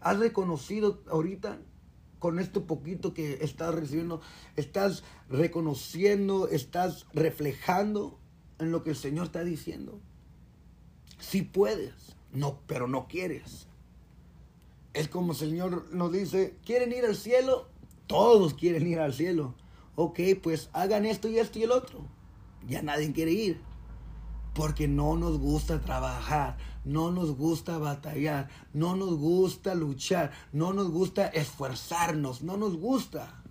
has 0.00 0.18
reconocido 0.18 1.04
ahorita 1.08 1.60
con 2.18 2.40
esto 2.40 2.66
poquito 2.66 3.14
que 3.14 3.38
estás 3.44 3.72
recibiendo, 3.76 4.20
estás 4.56 5.04
reconociendo, 5.28 6.48
estás 6.48 7.06
reflejando 7.14 8.18
en 8.58 8.72
lo 8.72 8.82
que 8.82 8.90
el 8.90 8.96
Señor 8.96 9.26
está 9.26 9.44
diciendo. 9.44 10.00
Si 11.20 11.42
puedes, 11.42 12.16
no, 12.32 12.58
pero 12.66 12.88
no 12.88 13.06
quieres. 13.06 13.68
Es 14.94 15.06
como 15.06 15.30
el 15.30 15.38
Señor 15.38 15.94
nos 15.94 16.10
dice, 16.10 16.56
¿quieren 16.66 16.90
ir 16.90 17.04
al 17.04 17.14
cielo? 17.14 17.68
Todos 18.08 18.54
quieren 18.54 18.86
ir 18.86 18.98
al 18.98 19.14
cielo. 19.14 19.54
Ok, 19.94 20.18
pues 20.42 20.70
hagan 20.72 21.06
esto 21.06 21.28
y 21.28 21.38
esto 21.38 21.58
y 21.58 21.64
el 21.64 21.70
otro. 21.70 22.00
Ya 22.66 22.82
nadie 22.82 23.12
quiere 23.12 23.32
ir. 23.32 23.60
Porque 24.54 24.88
no 24.88 25.16
nos 25.16 25.38
gusta 25.38 25.80
trabajar, 25.80 26.56
no 26.84 27.12
nos 27.12 27.36
gusta 27.36 27.78
batallar, 27.78 28.48
no 28.72 28.96
nos 28.96 29.16
gusta 29.16 29.74
luchar, 29.74 30.32
no 30.52 30.72
nos 30.72 30.90
gusta 30.90 31.26
esforzarnos, 31.26 32.42
no 32.42 32.56
nos 32.56 32.76
gusta. 32.76 33.42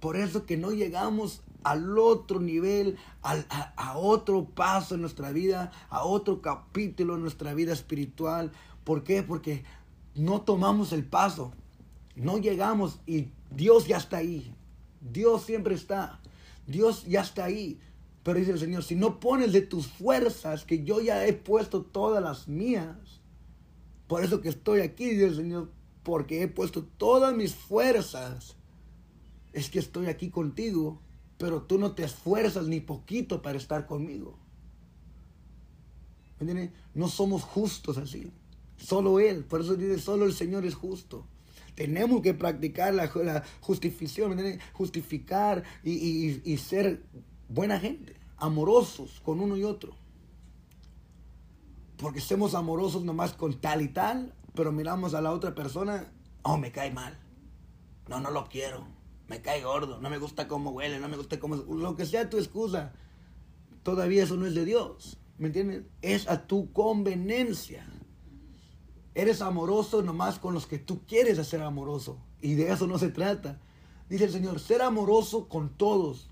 Por 0.00 0.16
eso 0.16 0.46
que 0.46 0.56
no 0.56 0.72
llegamos 0.72 1.42
al 1.62 1.98
otro 1.98 2.40
nivel, 2.40 2.96
a, 3.22 3.34
a, 3.76 3.98
otro 3.98 4.46
paso 4.46 4.96
en 4.96 5.02
nuestra 5.02 5.30
vida, 5.30 5.70
a 5.90 6.04
otro 6.04 6.40
capítulo 6.40 7.14
en 7.14 7.22
nuestra 7.22 7.54
vida 7.54 7.72
espiritual. 7.72 8.50
¿Por 8.82 9.04
qué? 9.04 9.22
Porque 9.22 9.62
no 10.14 10.40
tomamos 10.40 10.92
el 10.92 11.04
paso. 11.04 11.52
No 12.14 12.38
llegamos 12.38 13.00
y 13.06 13.28
Dios 13.50 13.86
ya 13.86 13.96
está 13.96 14.18
ahí. 14.18 14.54
Dios 15.00 15.44
siempre 15.44 15.74
está. 15.74 16.20
Dios 16.66 17.04
ya 17.06 17.22
está 17.22 17.44
ahí. 17.44 17.80
Pero 18.22 18.38
dice 18.38 18.52
el 18.52 18.58
Señor, 18.58 18.84
si 18.84 18.94
no 18.94 19.18
pones 19.18 19.52
de 19.52 19.62
tus 19.62 19.88
fuerzas, 19.88 20.64
que 20.64 20.84
yo 20.84 21.00
ya 21.00 21.26
he 21.26 21.32
puesto 21.32 21.82
todas 21.82 22.22
las 22.22 22.48
mías, 22.48 23.20
Por 24.06 24.22
eso 24.22 24.42
que 24.42 24.50
estoy 24.50 24.80
aquí, 24.80 25.10
dice 25.10 25.26
el 25.26 25.36
Señor, 25.36 25.70
porque 26.02 26.42
he 26.42 26.48
puesto 26.48 26.84
todas 26.84 27.34
mis 27.34 27.54
fuerzas. 27.54 28.56
Es 29.54 29.70
que 29.70 29.78
estoy 29.78 30.06
aquí 30.06 30.28
contigo, 30.28 31.00
pero 31.38 31.62
tú 31.62 31.78
no 31.78 31.92
te 31.92 32.04
esfuerzas 32.04 32.66
ni 32.66 32.80
poquito 32.80 33.40
para 33.40 33.56
estar 33.56 33.86
conmigo. 33.86 34.38
No 36.94 37.08
somos 37.08 37.42
justos 37.42 37.96
así. 37.98 38.30
Solo 38.76 39.18
Él. 39.20 39.44
Por 39.44 39.62
eso 39.62 39.76
dice, 39.76 39.98
solo 39.98 40.26
el 40.26 40.32
Señor 40.32 40.66
es 40.66 40.74
justo. 40.74 41.26
Tenemos 41.74 42.20
que 42.20 42.34
practicar 42.34 42.92
la, 42.94 43.08
justificación, 43.60 44.58
justificar 44.72 45.62
y, 45.82 46.56
ser 46.58 47.02
buena 47.48 47.80
gente, 47.80 48.16
amorosos 48.36 49.20
con 49.24 49.40
uno 49.40 49.56
y 49.56 49.64
otro. 49.64 49.96
Porque 51.96 52.20
somos 52.20 52.54
amorosos 52.54 53.04
nomás 53.04 53.32
con 53.32 53.60
tal 53.60 53.80
y 53.80 53.88
tal, 53.88 54.34
pero 54.54 54.72
miramos 54.72 55.14
a 55.14 55.20
la 55.20 55.32
otra 55.32 55.54
persona, 55.54 56.12
oh, 56.42 56.58
me 56.58 56.72
cae 56.72 56.90
mal. 56.90 57.18
No, 58.08 58.20
no 58.20 58.30
lo 58.30 58.48
quiero. 58.48 58.86
Me 59.28 59.40
cae 59.40 59.62
gordo, 59.62 60.00
no 60.00 60.10
me 60.10 60.18
gusta 60.18 60.48
cómo 60.48 60.70
huele, 60.70 60.98
no 60.98 61.08
me 61.08 61.16
gusta 61.16 61.38
cómo... 61.38 61.56
Lo 61.56 61.96
que 61.96 62.04
sea 62.04 62.28
tu 62.28 62.36
excusa, 62.36 62.92
todavía 63.82 64.24
eso 64.24 64.36
no 64.36 64.46
es 64.46 64.54
de 64.54 64.64
Dios. 64.64 65.16
¿Me 65.38 65.46
entiendes? 65.46 65.84
Es 66.02 66.28
a 66.28 66.46
tu 66.46 66.72
conveniencia. 66.72 67.86
Eres 69.14 69.42
amoroso 69.42 70.02
nomás 70.02 70.38
con 70.38 70.54
los 70.54 70.66
que 70.66 70.78
tú 70.78 71.02
quieres 71.06 71.38
hacer 71.38 71.62
amoroso. 71.62 72.18
Y 72.40 72.54
de 72.54 72.72
eso 72.72 72.86
no 72.86 72.98
se 72.98 73.10
trata. 73.10 73.60
Dice 74.08 74.24
el 74.24 74.32
Señor, 74.32 74.60
ser 74.60 74.82
amoroso 74.82 75.48
con 75.48 75.70
todos. 75.70 76.30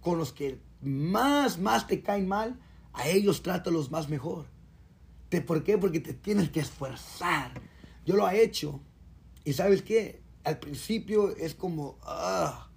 Con 0.00 0.18
los 0.18 0.32
que 0.32 0.60
más, 0.80 1.58
más 1.58 1.86
te 1.86 2.02
caen 2.02 2.26
mal, 2.26 2.58
a 2.92 3.08
ellos 3.08 3.42
trátalos 3.42 3.90
más 3.90 4.08
mejor. 4.08 4.46
¿Por 5.46 5.64
qué? 5.64 5.78
Porque 5.78 6.00
te 6.00 6.12
tienes 6.12 6.50
que 6.50 6.60
esforzar. 6.60 7.52
Yo 8.04 8.16
lo 8.16 8.28
he 8.28 8.42
hecho. 8.42 8.80
Y 9.44 9.54
sabes 9.54 9.82
qué? 9.82 10.22
Al 10.44 10.58
principio 10.58 11.34
es 11.36 11.54
como, 11.54 11.98
ah, 12.02 12.68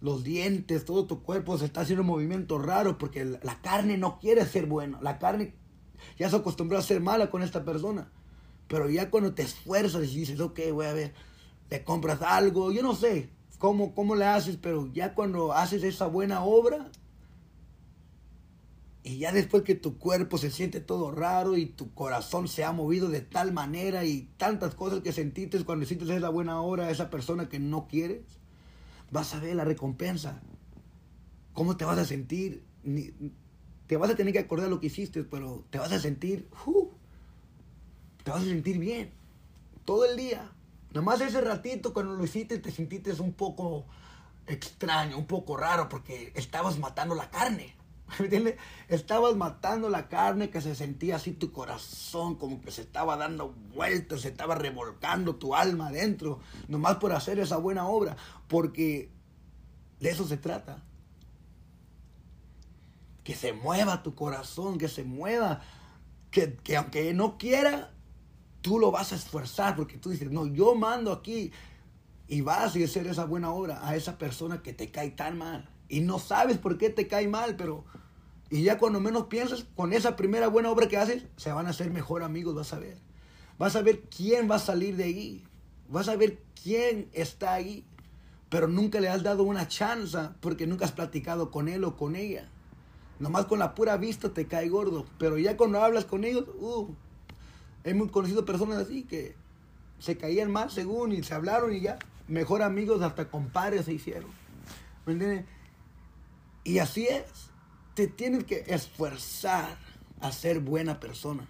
los 0.00 0.22
dientes, 0.24 0.84
todo 0.84 1.06
tu 1.06 1.22
cuerpo 1.22 1.58
se 1.58 1.64
está 1.64 1.80
haciendo 1.80 2.02
un 2.02 2.08
movimiento 2.08 2.58
raro 2.58 2.98
porque 2.98 3.24
la 3.24 3.60
carne 3.60 3.98
no 3.98 4.18
quiere 4.18 4.44
ser 4.46 4.66
buena. 4.66 5.00
La 5.02 5.18
carne 5.18 5.54
ya 6.18 6.30
se 6.30 6.36
acostumbró 6.36 6.78
a 6.78 6.82
ser 6.82 7.00
mala 7.00 7.30
con 7.30 7.42
esta 7.42 7.64
persona. 7.64 8.10
Pero 8.68 8.88
ya 8.88 9.10
cuando 9.10 9.34
te 9.34 9.42
esfuerzas 9.42 10.04
y 10.12 10.20
dices, 10.20 10.40
ok, 10.40 10.60
voy 10.72 10.86
a 10.86 10.92
ver, 10.92 11.14
te 11.68 11.84
compras 11.84 12.22
algo, 12.22 12.72
yo 12.72 12.82
no 12.82 12.94
sé 12.94 13.30
cómo, 13.58 13.94
cómo 13.94 14.14
le 14.14 14.24
haces, 14.24 14.56
pero 14.56 14.92
ya 14.92 15.14
cuando 15.14 15.52
haces 15.52 15.82
esa 15.84 16.06
buena 16.06 16.44
obra, 16.44 16.90
y 19.06 19.18
ya 19.18 19.32
después 19.32 19.64
que 19.64 19.74
tu 19.74 19.98
cuerpo 19.98 20.38
se 20.38 20.50
siente 20.50 20.80
todo 20.80 21.10
raro 21.10 21.58
y 21.58 21.66
tu 21.66 21.92
corazón 21.92 22.48
se 22.48 22.64
ha 22.64 22.72
movido 22.72 23.10
de 23.10 23.20
tal 23.20 23.52
manera 23.52 24.06
y 24.06 24.30
tantas 24.38 24.74
cosas 24.74 25.02
que 25.02 25.12
sentiste 25.12 25.62
cuando 25.62 25.84
hiciste 25.84 26.04
esa 26.16 26.30
buena 26.30 26.62
obra 26.62 26.86
a 26.86 26.90
esa 26.90 27.10
persona 27.10 27.50
que 27.50 27.58
no 27.58 27.86
quieres, 27.86 28.22
vas 29.10 29.34
a 29.34 29.40
ver 29.40 29.56
la 29.56 29.64
recompensa. 29.64 30.40
¿Cómo 31.52 31.76
te 31.76 31.84
vas 31.84 31.98
a 31.98 32.06
sentir? 32.06 32.64
te 33.86 33.96
vas 33.98 34.10
a 34.10 34.16
tener 34.16 34.32
que 34.32 34.38
acordar 34.38 34.70
lo 34.70 34.80
que 34.80 34.86
hiciste, 34.86 35.24
pero 35.24 35.64
te 35.70 35.78
vas 35.78 35.92
a 35.92 35.98
sentir, 35.98 36.48
uh, 36.66 36.83
te 38.24 38.30
vas 38.30 38.42
a 38.42 38.46
sentir 38.46 38.78
bien. 38.78 39.12
Todo 39.84 40.06
el 40.06 40.16
día. 40.16 40.50
Nomás 40.92 41.20
ese 41.20 41.40
ratito 41.40 41.92
cuando 41.92 42.14
lo 42.14 42.24
hiciste 42.24 42.58
te 42.58 42.70
sentiste 42.70 43.12
un 43.20 43.34
poco 43.34 43.86
extraño, 44.46 45.18
un 45.18 45.26
poco 45.26 45.56
raro, 45.56 45.88
porque 45.88 46.32
estabas 46.34 46.78
matando 46.78 47.14
la 47.14 47.30
carne. 47.30 47.76
¿Me 48.18 48.24
entiendes? 48.24 48.56
Estabas 48.88 49.36
matando 49.36 49.88
la 49.88 50.08
carne 50.08 50.50
que 50.50 50.60
se 50.60 50.74
sentía 50.74 51.16
así 51.16 51.32
tu 51.32 51.52
corazón, 51.52 52.36
como 52.36 52.60
que 52.60 52.70
se 52.70 52.82
estaba 52.82 53.16
dando 53.16 53.54
vueltas, 53.74 54.22
se 54.22 54.28
estaba 54.28 54.54
revolcando 54.54 55.36
tu 55.36 55.54
alma 55.54 55.88
adentro, 55.88 56.40
nomás 56.68 56.96
por 56.96 57.12
hacer 57.12 57.38
esa 57.38 57.56
buena 57.58 57.86
obra, 57.86 58.16
porque 58.48 59.10
de 60.00 60.10
eso 60.10 60.26
se 60.26 60.36
trata. 60.36 60.82
Que 63.22 63.34
se 63.34 63.52
mueva 63.52 64.02
tu 64.02 64.14
corazón, 64.14 64.78
que 64.78 64.88
se 64.88 65.02
mueva, 65.02 65.62
que, 66.30 66.56
que 66.56 66.76
aunque 66.76 67.14
no 67.14 67.38
quiera, 67.38 67.94
tú 68.64 68.78
lo 68.78 68.90
vas 68.90 69.12
a 69.12 69.16
esforzar 69.16 69.76
porque 69.76 69.98
tú 69.98 70.08
dices, 70.08 70.30
no, 70.30 70.46
yo 70.46 70.74
mando 70.74 71.12
aquí 71.12 71.52
y 72.26 72.40
vas 72.40 72.74
a 72.74 72.78
hacer 72.82 73.06
esa 73.06 73.26
buena 73.26 73.52
obra 73.52 73.86
a 73.86 73.94
esa 73.94 74.16
persona 74.16 74.62
que 74.62 74.72
te 74.72 74.90
cae 74.90 75.10
tan 75.10 75.36
mal. 75.36 75.68
Y 75.86 76.00
no 76.00 76.18
sabes 76.18 76.56
por 76.56 76.78
qué 76.78 76.88
te 76.88 77.06
cae 77.06 77.28
mal, 77.28 77.56
pero... 77.56 77.84
Y 78.48 78.62
ya 78.62 78.78
cuando 78.78 79.00
menos 79.00 79.24
piensas, 79.24 79.66
con 79.76 79.92
esa 79.92 80.16
primera 80.16 80.48
buena 80.48 80.70
obra 80.70 80.88
que 80.88 80.96
haces, 80.96 81.26
se 81.36 81.52
van 81.52 81.66
a 81.66 81.70
hacer 81.70 81.90
mejor 81.90 82.22
amigos, 82.22 82.54
vas 82.54 82.72
a 82.72 82.78
ver. 82.78 82.96
Vas 83.58 83.76
a 83.76 83.82
ver 83.82 84.00
quién 84.04 84.50
va 84.50 84.54
a 84.54 84.60
salir 84.60 84.96
de 84.96 85.04
ahí. 85.04 85.44
Vas 85.90 86.08
a 86.08 86.16
ver 86.16 86.40
quién 86.62 87.10
está 87.12 87.52
ahí. 87.52 87.84
Pero 88.48 88.66
nunca 88.66 88.98
le 88.98 89.10
has 89.10 89.22
dado 89.22 89.42
una 89.42 89.68
chance 89.68 90.18
porque 90.40 90.66
nunca 90.66 90.86
has 90.86 90.92
platicado 90.92 91.50
con 91.50 91.68
él 91.68 91.84
o 91.84 91.98
con 91.98 92.16
ella. 92.16 92.48
Nomás 93.18 93.44
con 93.44 93.58
la 93.58 93.74
pura 93.74 93.98
vista 93.98 94.32
te 94.32 94.46
cae 94.46 94.70
gordo. 94.70 95.04
Pero 95.18 95.36
ya 95.36 95.58
cuando 95.58 95.82
hablas 95.82 96.06
con 96.06 96.24
ellos, 96.24 96.46
uh, 96.58 96.88
Hemos 97.84 98.10
conocido 98.10 98.44
personas 98.44 98.78
así 98.78 99.04
que 99.04 99.36
se 99.98 100.16
caían 100.16 100.50
mal 100.50 100.70
según 100.70 101.12
y 101.12 101.22
se 101.22 101.34
hablaron 101.34 101.74
y 101.74 101.80
ya, 101.80 101.98
mejor 102.28 102.62
amigos, 102.62 103.02
hasta 103.02 103.30
compadres 103.30 103.84
se 103.84 103.92
hicieron. 103.92 104.30
¿Me 105.06 105.12
entiendes? 105.12 105.44
Y 106.64 106.78
así 106.78 107.06
es. 107.06 107.50
Te 107.94 108.08
tienes 108.08 108.44
que 108.44 108.64
esforzar 108.66 109.76
a 110.20 110.32
ser 110.32 110.60
buena 110.60 110.98
persona. 110.98 111.48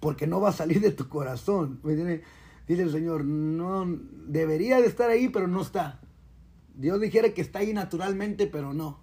Porque 0.00 0.26
no 0.26 0.40
va 0.40 0.50
a 0.50 0.52
salir 0.52 0.80
de 0.80 0.90
tu 0.90 1.08
corazón. 1.08 1.80
¿Me 1.82 1.92
entiendes? 1.92 2.22
Dice 2.66 2.82
el 2.82 2.90
Señor, 2.92 3.24
no, 3.24 3.86
debería 4.26 4.80
de 4.80 4.86
estar 4.86 5.10
ahí, 5.10 5.28
pero 5.28 5.46
no 5.46 5.62
está. 5.62 6.00
Dios 6.74 7.00
dijera 7.00 7.32
que 7.32 7.40
está 7.40 7.60
ahí 7.60 7.72
naturalmente, 7.72 8.46
pero 8.46 8.74
no. 8.74 9.00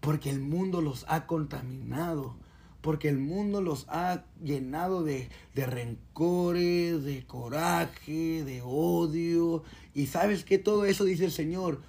Porque 0.00 0.30
el 0.30 0.40
mundo 0.40 0.82
los 0.82 1.04
ha 1.08 1.26
contaminado 1.26 2.36
porque 2.80 3.08
el 3.08 3.18
mundo 3.18 3.60
los 3.60 3.86
ha 3.88 4.24
llenado 4.42 5.02
de, 5.04 5.28
rencores, 5.54 7.04
de 7.04 7.26
coraje, 7.26 8.42
de 8.44 8.62
odio. 8.64 9.62
Y 9.94 10.06
sabes 10.06 10.44
que 10.44 10.58
todo 10.58 10.84
eso 10.86 11.04
dice 11.04 11.26
el 11.26 11.32
Señor. 11.32 11.82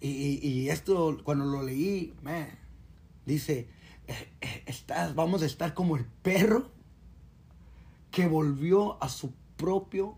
Y, 0.00 0.68
esto 0.68 1.18
cuando 1.24 1.44
lo 1.44 1.62
leí, 1.64 2.14
dice, 3.26 3.68
eh, 4.06 4.28
eh, 4.40 5.12
vamos 5.14 5.42
a 5.42 5.46
estar 5.46 5.74
como 5.74 5.96
el 5.96 6.04
perro 6.04 6.70
que 8.12 8.28
volvió 8.28 9.02
a 9.02 9.08
su 9.08 9.32
propio 9.56 10.16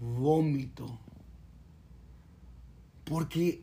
vómito. 0.00 0.98
Porque 3.04 3.62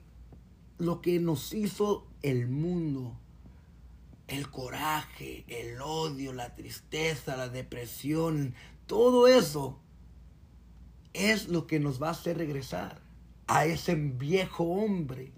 lo 0.80 1.02
que 1.02 1.20
nos 1.20 1.54
hizo 1.54 2.08
el 2.22 2.48
mundo 2.50 3.18
el 4.34 4.50
coraje, 4.50 5.46
el 5.48 5.80
odio, 5.82 6.34
la 6.34 6.56
tristeza, 6.56 7.38
la 7.38 7.50
depresión, 7.50 8.56
todo 8.88 9.28
eso 9.28 9.80
es 11.14 11.48
lo 11.48 11.68
que 11.68 11.80
nos 11.80 12.02
va 12.02 12.08
a 12.08 12.12
hacer 12.12 12.38
regresar 12.38 13.02
a 13.48 13.66
ese 13.66 13.96
viejo 13.96 14.64
hombre. 14.64 15.32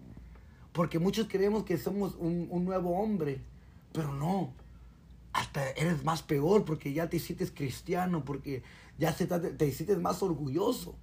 Porque 0.72 1.00
muchos 1.00 1.28
creemos 1.28 1.64
que 1.64 1.78
somos 1.78 2.16
un, 2.16 2.66
nuevo 2.66 2.98
hombre, 3.00 3.42
pero 3.92 4.14
no. 4.14 4.54
Hasta 5.34 5.72
eres 5.72 6.04
más 6.06 6.24
peor 6.24 6.64
porque 6.64 6.94
ya 6.94 7.10
te 7.10 7.18
hiciste 7.18 7.46
cristiano, 7.54 8.24
porque 8.24 8.64
ya 8.98 9.14
te, 9.14 9.26
te 9.26 9.68
hiciste 9.68 9.98
más 9.98 10.24
orgulloso. 10.24 10.96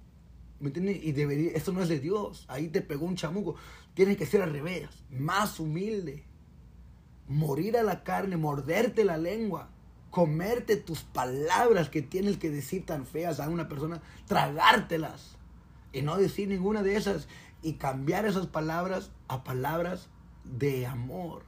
¿Me 0.59 0.67
entiendes? 0.67 1.03
Y 1.03 1.11
debería, 1.11 1.51
eso 1.51 1.71
no 1.71 1.81
es 1.81 1.89
de 1.89 1.99
Dios. 1.99 2.45
Ahí 2.47 2.69
te 2.69 2.81
pegó 2.81 3.05
un 3.05 3.15
chamuco. 3.15 3.55
Tienes 3.93 4.17
que 4.17 4.25
ser 4.25 4.41
al 4.41 4.51
revés, 4.51 4.89
más 5.11 5.59
humilde 5.59 6.25
morir 7.27 7.77
a 7.77 7.83
la 7.83 8.03
carne, 8.03 8.37
morderte 8.37 9.05
la 9.05 9.17
lengua, 9.17 9.69
comerte 10.09 10.75
tus 10.75 11.03
palabras 11.03 11.89
que 11.89 12.01
tienes 12.01 12.37
que 12.37 12.49
decir 12.49 12.85
tan 12.85 13.05
feas 13.05 13.39
a 13.39 13.49
una 13.49 13.67
persona, 13.67 14.01
tragártelas 14.27 15.37
y 15.91 16.01
no 16.01 16.17
decir 16.17 16.47
ninguna 16.47 16.83
de 16.83 16.95
esas 16.95 17.27
y 17.61 17.73
cambiar 17.73 18.25
esas 18.25 18.47
palabras 18.47 19.11
a 19.27 19.43
palabras 19.43 20.09
de 20.43 20.85
amor, 20.85 21.43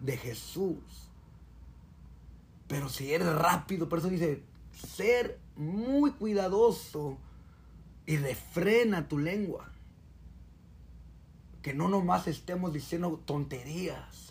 de 0.00 0.16
Jesús. 0.16 1.10
Pero 2.68 2.88
si 2.88 3.12
eres 3.12 3.32
rápido, 3.34 3.88
por 3.88 4.00
eso 4.00 4.08
dice, 4.08 4.42
ser 4.72 5.38
muy 5.56 6.12
cuidadoso 6.12 7.16
y 8.06 8.16
refrena 8.16 9.08
tu 9.08 9.18
lengua. 9.18 9.72
Que 11.62 11.74
no 11.74 11.88
nomás 11.88 12.28
estemos 12.28 12.72
diciendo 12.72 13.20
tonterías 13.24 14.25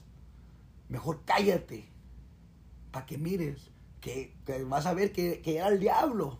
mejor 0.90 1.22
cállate, 1.26 1.90
para 2.92 3.06
que 3.06 3.18
mires, 3.18 3.72
que, 4.02 4.34
vas 4.68 4.86
a 4.86 4.94
ver 4.94 5.12
que, 5.12 5.42
era 5.46 5.68
el 5.68 5.80
diablo. 5.80 6.40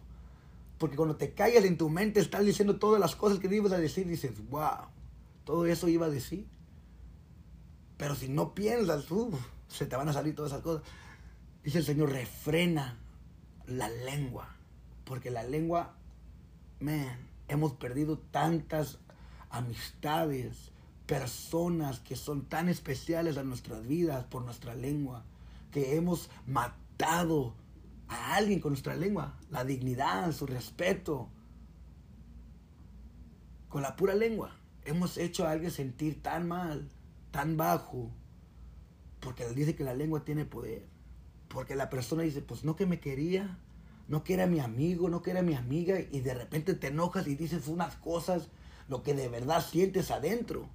Porque 0.78 0.96
cuando 0.96 1.16
te 1.16 1.34
callas 1.34 1.64
en 1.64 1.78
tu 1.78 1.90
mente 1.90 2.20
estás 2.20 2.46
diciendo 2.46 2.78
todas 2.78 3.00
las 3.00 3.16
cosas 3.16 3.40
que 3.40 3.54
ibas 3.54 3.72
a 3.72 3.78
decir, 3.78 4.08
dices, 4.08 4.34
wow, 4.50 4.88
todo 5.46 5.66
eso 5.66 5.88
iba 5.88 6.06
a 6.06 6.10
decir. 6.10 6.46
Pero 7.98 8.14
si 8.16 8.28
no 8.28 8.54
piensas, 8.54 9.06
se 9.68 9.86
te 9.86 9.96
van 9.96 10.10
a 10.10 10.14
salir 10.14 10.36
todas 10.36 10.52
esas 10.52 10.64
cosas. 10.64 10.84
Dice 11.64 11.80
el 11.80 11.86
Señor, 11.86 12.12
refrena 12.12 12.98
la 13.68 13.90
lengua. 13.90 14.56
Porque 15.06 15.32
la 15.32 15.44
lengua, 15.44 15.96
man, 16.80 17.18
hemos 17.48 17.74
perdido 17.74 18.18
tantas 18.18 19.00
amistades, 19.50 20.72
personas 21.06 22.00
que 22.00 22.16
son 22.16 22.46
tan 22.46 22.70
especiales 22.70 23.38
a 23.38 23.44
nuestras 23.44 23.86
vidas 23.88 24.26
por 24.26 24.44
nuestra 24.44 24.76
lengua, 24.76 25.24
que 25.72 25.96
hemos 25.96 26.30
matado 26.48 27.54
a 28.08 28.36
alguien 28.36 28.60
con 28.60 28.72
nuestra 28.72 28.96
lengua, 28.96 29.38
la 29.50 29.64
dignidad, 29.64 30.32
su 30.32 30.46
respeto, 30.46 31.30
con 33.70 33.82
la 33.82 33.96
pura 33.96 34.16
lengua. 34.16 34.56
Hemos 34.86 35.18
hecho 35.18 35.46
a 35.46 35.52
alguien 35.52 35.72
sentir 35.72 36.22
tan 36.22 36.48
mal, 36.48 36.90
tan 37.32 37.58
bajo, 37.58 38.12
porque 39.20 39.48
dice 39.50 39.76
que 39.76 39.84
la 39.84 39.94
lengua 39.94 40.24
tiene 40.24 40.46
poder. 40.46 40.86
Porque 41.48 41.76
la 41.76 41.90
persona 41.90 42.24
dice, 42.24 42.42
pues 42.42 42.64
no 42.64 42.76
que 42.76 42.86
me 42.86 43.00
quería, 43.00 43.58
no 44.08 44.24
que 44.24 44.34
era 44.34 44.46
mi 44.46 44.60
amigo, 44.60 45.10
no 45.10 45.22
que 45.22 45.32
era 45.32 45.42
mi 45.42 45.56
amiga, 45.56 46.00
y 46.00 46.20
de 46.20 46.34
repente 46.34 46.74
te 46.74 46.88
enojas 46.88 47.28
y 47.28 47.36
dices 47.36 47.68
unas 47.68 47.96
cosas, 47.96 48.50
lo 48.88 49.04
que 49.04 49.14
de 49.14 49.30
verdad 49.30 49.66
sientes 49.66 50.12
adentro. 50.12 50.70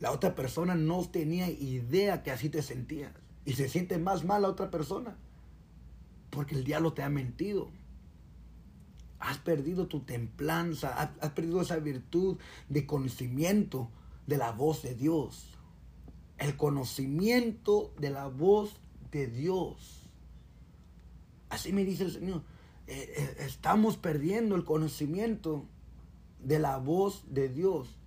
La 0.00 0.12
otra 0.12 0.34
persona 0.34 0.74
no 0.74 1.04
tenía 1.08 1.50
idea 1.50 2.22
que 2.22 2.30
así 2.30 2.48
te 2.48 2.62
sentías. 2.62 3.12
Y 3.44 3.54
se 3.54 3.68
siente 3.68 3.98
más 3.98 4.24
mal 4.24 4.42
la 4.42 4.48
otra 4.48 4.70
persona. 4.70 5.16
Porque 6.30 6.54
el 6.54 6.64
diablo 6.64 6.92
te 6.92 7.02
ha 7.02 7.08
mentido. 7.08 7.70
Has 9.18 9.38
perdido 9.38 9.88
tu 9.88 10.00
templanza, 10.00 10.94
has, 10.94 11.30
perdido 11.30 11.60
esa 11.60 11.78
virtud 11.78 12.38
de 12.68 12.86
conocimiento 12.86 13.90
de 14.26 14.36
la 14.36 14.52
voz 14.52 14.82
de 14.82 14.94
Dios. 14.94 15.48
El 16.36 16.56
conocimiento 16.56 17.92
de 17.98 18.10
la 18.10 18.28
voz 18.28 18.76
de 19.10 19.26
Dios. 19.26 20.08
Así 21.48 21.72
me 21.72 21.84
dice 21.84 22.04
el 22.04 22.12
Señor. 22.12 22.42
Eh, 22.86 23.12
eh, 23.16 23.36
estamos 23.40 23.96
perdiendo 23.96 24.54
el 24.54 24.64
conocimiento 24.64 25.66
de 26.38 26.60
la 26.60 26.76
voz 26.78 27.24
de 27.28 27.48
Dios. 27.48 27.97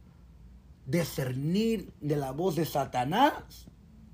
Discernir 0.86 1.94
de 2.02 2.16
la 2.16 2.32
voz 2.32 2.56
de 2.56 2.66
Satanás 2.66 3.68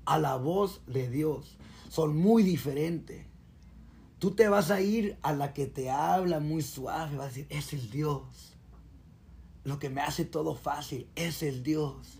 a 0.04 0.18
la 0.18 0.36
voz 0.36 0.80
de 0.86 1.08
Dios. 1.08 1.58
Son 1.88 2.16
muy 2.16 2.42
diferentes. 2.42 3.26
Tú 4.18 4.32
te 4.32 4.48
vas 4.48 4.70
a 4.70 4.80
ir 4.80 5.16
a 5.22 5.32
la 5.32 5.52
que 5.52 5.66
te 5.66 5.90
habla 5.90 6.40
muy 6.40 6.62
suave, 6.62 7.16
vas 7.16 7.26
a 7.26 7.28
decir, 7.28 7.46
es 7.50 7.72
el 7.72 7.90
Dios. 7.90 8.56
Lo 9.64 9.78
que 9.78 9.90
me 9.90 10.00
hace 10.00 10.24
todo 10.24 10.54
fácil 10.54 11.08
es 11.14 11.42
el 11.42 11.62
Dios. 11.62 12.18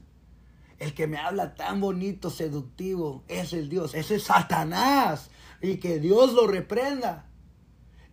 El 0.78 0.94
que 0.94 1.06
me 1.06 1.18
habla 1.18 1.54
tan 1.54 1.80
bonito, 1.80 2.30
seductivo, 2.30 3.24
es 3.26 3.52
el 3.52 3.68
Dios. 3.68 3.94
Ese 3.94 4.16
es 4.16 4.24
Satanás. 4.24 5.30
Y 5.60 5.78
que 5.78 5.98
Dios 5.98 6.34
lo 6.34 6.46
reprenda. 6.46 7.27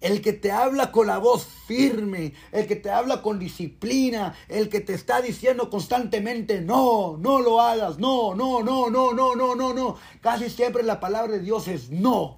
El 0.05 0.21
que 0.21 0.33
te 0.33 0.51
habla 0.51 0.91
con 0.91 1.07
la 1.07 1.17
voz 1.17 1.47
firme, 1.65 2.35
el 2.51 2.67
que 2.67 2.75
te 2.75 2.91
habla 2.91 3.23
con 3.23 3.39
disciplina, 3.39 4.35
el 4.49 4.69
que 4.69 4.79
te 4.79 4.93
está 4.93 5.19
diciendo 5.19 5.67
constantemente, 5.71 6.61
no, 6.61 7.17
no 7.17 7.39
lo 7.39 7.59
hagas, 7.59 7.97
no, 7.97 8.35
no, 8.35 8.61
no, 8.61 8.91
no, 8.91 9.13
no, 9.13 9.35
no, 9.35 9.55
no, 9.55 9.73
no. 9.73 9.95
Casi 10.21 10.51
siempre 10.51 10.83
la 10.83 10.99
palabra 10.99 11.31
de 11.31 11.39
Dios 11.39 11.67
es 11.67 11.89
no. 11.89 12.37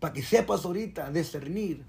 Para 0.00 0.12
que 0.12 0.22
sepas 0.22 0.66
ahorita 0.66 1.10
discernir. 1.10 1.86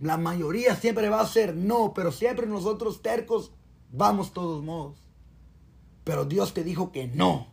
La 0.00 0.16
mayoría 0.16 0.76
siempre 0.76 1.10
va 1.10 1.20
a 1.20 1.28
ser 1.28 1.54
no, 1.54 1.92
pero 1.92 2.10
siempre 2.10 2.46
nosotros 2.46 3.02
tercos 3.02 3.52
vamos 3.92 4.32
todos 4.32 4.64
modos. 4.64 4.96
Pero 6.04 6.24
Dios 6.24 6.54
te 6.54 6.64
dijo 6.64 6.90
que 6.90 7.06
no. 7.06 7.48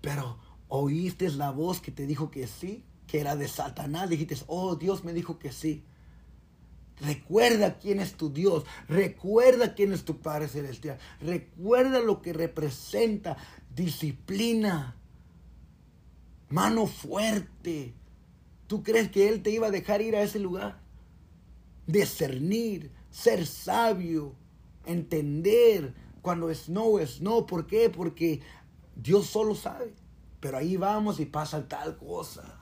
Pero 0.00 0.38
oíste 0.68 1.28
la 1.30 1.50
voz 1.50 1.80
que 1.80 1.90
te 1.90 2.06
dijo 2.06 2.30
que 2.30 2.46
sí 2.46 2.84
era 3.18 3.36
de 3.36 3.48
Satanás, 3.48 4.08
dijiste, 4.08 4.36
oh, 4.46 4.76
Dios 4.76 5.04
me 5.04 5.12
dijo 5.12 5.38
que 5.38 5.52
sí. 5.52 5.84
Recuerda 7.00 7.78
quién 7.78 8.00
es 8.00 8.14
tu 8.14 8.32
Dios, 8.32 8.64
recuerda 8.88 9.74
quién 9.74 9.92
es 9.92 10.04
tu 10.04 10.22
Padre 10.22 10.48
Celestial, 10.48 10.98
recuerda 11.20 12.00
lo 12.00 12.22
que 12.22 12.32
representa 12.32 13.36
disciplina, 13.74 14.96
mano 16.48 16.86
fuerte. 16.86 17.94
¿Tú 18.66 18.82
crees 18.82 19.10
que 19.10 19.28
Él 19.28 19.42
te 19.42 19.50
iba 19.50 19.66
a 19.66 19.70
dejar 19.70 20.00
ir 20.00 20.16
a 20.16 20.22
ese 20.22 20.38
lugar? 20.38 20.80
Discernir, 21.86 22.90
ser 23.10 23.46
sabio, 23.46 24.34
entender 24.86 25.94
cuando 26.22 26.50
es 26.50 26.68
no, 26.68 26.98
es 26.98 27.20
no. 27.20 27.46
¿Por 27.46 27.66
qué? 27.66 27.90
Porque 27.90 28.40
Dios 28.96 29.26
solo 29.26 29.54
sabe. 29.54 29.94
Pero 30.40 30.58
ahí 30.58 30.76
vamos 30.76 31.20
y 31.20 31.26
pasa 31.26 31.68
tal 31.68 31.96
cosa. 31.96 32.55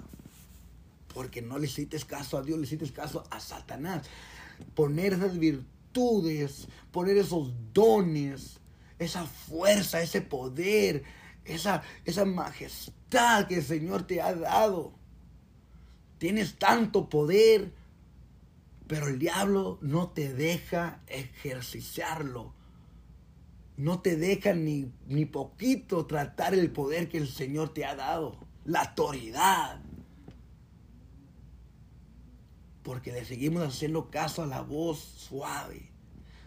Porque 1.14 1.40
no 1.40 1.58
le 1.58 1.66
hiciste 1.66 1.98
caso 2.00 2.36
a 2.36 2.42
Dios, 2.42 2.58
le 2.58 2.64
hiciste 2.64 2.92
caso 2.92 3.24
a 3.30 3.40
Satanás. 3.40 4.06
Poner 4.74 5.14
esas 5.14 5.38
virtudes, 5.38 6.68
poner 6.90 7.16
esos 7.16 7.52
dones, 7.72 8.60
esa 8.98 9.24
fuerza, 9.24 10.02
ese 10.02 10.20
poder, 10.20 11.04
esa, 11.44 11.82
esa 12.04 12.24
majestad 12.24 13.46
que 13.46 13.56
el 13.56 13.64
Señor 13.64 14.06
te 14.06 14.20
ha 14.20 14.34
dado. 14.34 14.92
Tienes 16.18 16.56
tanto 16.56 17.08
poder, 17.08 17.72
pero 18.86 19.08
el 19.08 19.18
diablo 19.18 19.78
no 19.80 20.08
te 20.08 20.32
deja 20.32 21.00
ejercitarlo. 21.06 22.54
No 23.76 24.00
te 24.00 24.16
deja 24.16 24.54
ni, 24.54 24.92
ni 25.06 25.24
poquito 25.24 26.06
tratar 26.06 26.54
el 26.54 26.70
poder 26.70 27.08
que 27.08 27.18
el 27.18 27.28
Señor 27.28 27.74
te 27.74 27.84
ha 27.84 27.96
dado. 27.96 28.38
La 28.64 28.82
autoridad 28.82 29.80
porque 32.84 33.12
le 33.12 33.24
seguimos 33.24 33.64
haciendo 33.64 34.10
caso 34.10 34.42
a 34.42 34.46
la 34.46 34.60
voz 34.60 34.98
suave. 35.00 35.90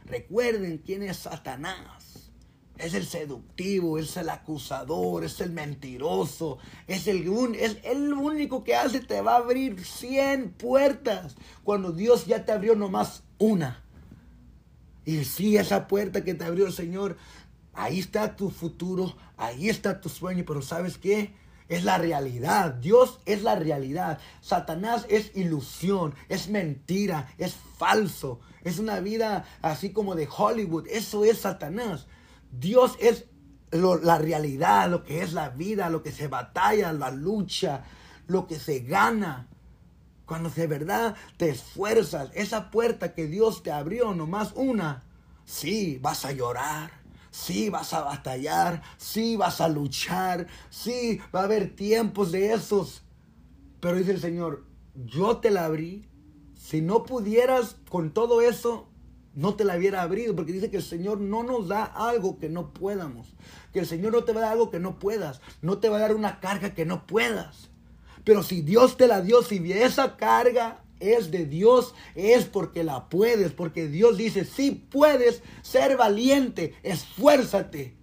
Recuerden 0.05 0.77
quién 0.77 1.03
es 1.03 1.17
Satanás. 1.17 2.31
Es 2.77 2.93
el 2.93 3.07
seductivo, 3.07 3.97
es 3.97 4.15
el 4.17 4.29
acusador, 4.29 5.23
es 5.23 5.41
el 5.41 5.49
mentiroso, 5.49 6.59
es 6.85 7.07
el, 7.07 7.27
es 7.55 7.77
el 7.83 8.13
único 8.13 8.63
que 8.63 8.75
hace, 8.75 8.99
te 8.99 9.19
va 9.19 9.33
a 9.33 9.37
abrir 9.37 9.83
100 9.83 10.51
puertas 10.51 11.35
cuando 11.63 11.91
Dios 11.91 12.27
ya 12.27 12.45
te 12.45 12.51
abrió 12.51 12.75
nomás 12.75 13.23
una. 13.39 13.83
Y 15.05 15.25
sí, 15.25 15.57
esa 15.57 15.87
puerta 15.87 16.23
que 16.23 16.35
te 16.35 16.45
abrió 16.45 16.67
el 16.67 16.73
Señor, 16.73 17.17
ahí 17.73 17.97
está 17.97 18.35
tu 18.35 18.51
futuro, 18.51 19.17
ahí 19.37 19.69
está 19.69 19.99
tu 19.99 20.09
sueño, 20.09 20.43
pero 20.45 20.61
¿sabes 20.61 20.99
qué? 20.99 21.33
Es 21.69 21.83
la 21.83 21.97
realidad. 21.97 22.73
Dios 22.75 23.19
es 23.25 23.43
la 23.43 23.55
realidad. 23.55 24.19
Satanás 24.41 25.05
es 25.09 25.35
ilusión, 25.35 26.15
es 26.29 26.49
mentira, 26.49 27.33
es 27.37 27.55
falso. 27.77 28.39
Es 28.63 28.79
una 28.79 28.99
vida 28.99 29.45
así 29.61 29.91
como 29.91 30.15
de 30.15 30.27
Hollywood. 30.35 30.87
Eso 30.87 31.25
es 31.25 31.39
Satanás. 31.39 32.07
Dios 32.51 32.95
es 32.99 33.25
la 33.71 34.17
realidad, 34.17 34.89
lo 34.89 35.03
que 35.03 35.21
es 35.21 35.33
la 35.33 35.49
vida, 35.49 35.89
lo 35.89 36.03
que 36.03 36.11
se 36.11 36.27
batalla, 36.27 36.93
la 36.93 37.11
lucha, 37.11 37.83
lo 38.27 38.47
que 38.47 38.59
se 38.59 38.79
gana. 38.79 39.47
Cuando 40.25 40.49
de 40.49 40.67
verdad 40.67 41.15
te 41.37 41.49
esfuerzas, 41.49 42.29
esa 42.33 42.69
puerta 42.69 43.13
que 43.13 43.27
Dios 43.27 43.63
te 43.63 43.71
abrió, 43.71 44.13
nomás 44.13 44.51
una, 44.55 45.03
sí, 45.45 45.99
vas 46.01 46.25
a 46.25 46.33
llorar, 46.33 46.91
Sí 47.37 47.69
vas 47.69 47.93
a 47.93 48.01
batallar, 48.01 48.81
sí 48.97 49.37
vas 49.37 49.61
a 49.61 49.69
luchar, 49.69 50.47
sí 50.71 51.21
va 51.33 51.41
a 51.41 51.43
haber 51.43 51.75
tiempos 51.75 52.31
de 52.31 52.51
esos. 52.51 53.03
Pero 53.79 53.95
dice 53.95 54.09
el 54.09 54.19
Señor, 54.19 54.65
yo 54.95 55.37
te 55.37 55.51
la 55.51 55.65
abrí. 55.65 56.09
Si 56.55 56.81
no 56.81 57.03
pudieras 57.03 57.75
con 57.89 58.11
todo 58.11 58.41
eso, 58.41 58.89
no 59.35 59.53
te 59.53 59.65
la 59.65 59.77
hubiera 59.77 60.01
abrido, 60.01 60.35
porque 60.35 60.51
dice 60.51 60.71
que 60.71 60.77
el 60.77 60.83
Señor 60.83 61.21
no 61.21 61.43
nos 61.43 61.67
da 61.67 61.83
algo 61.83 62.39
que 62.39 62.49
no 62.49 62.73
podamos, 62.73 63.35
que 63.71 63.79
el 63.79 63.85
Señor 63.85 64.13
no 64.13 64.23
te 64.23 64.33
va 64.33 64.39
a 64.39 64.43
dar 64.45 64.53
algo 64.53 64.71
que 64.71 64.79
no 64.79 64.97
puedas, 64.97 65.39
no 65.61 65.77
te 65.77 65.89
va 65.89 65.97
a 65.97 66.01
dar 66.01 66.15
una 66.15 66.39
carga 66.39 66.73
que 66.73 66.87
no 66.87 67.05
puedas. 67.05 67.69
Pero 68.23 68.41
si 68.41 68.61
Dios 68.61 68.97
te 68.97 69.05
la 69.05 69.21
dio, 69.21 69.43
si 69.43 69.71
esa 69.71 70.17
carga 70.17 70.83
es 70.99 71.31
de 71.31 71.45
Dios, 71.45 71.93
es 72.15 72.45
porque 72.45 72.83
la 72.83 73.09
puedes, 73.09 73.51
porque 73.51 73.87
Dios 73.87 74.17
dice, 74.17 74.45
si 74.45 74.71
puedes 74.71 75.41
ser 75.61 75.97
valiente, 75.97 76.75
esfuérzate. 76.83 77.95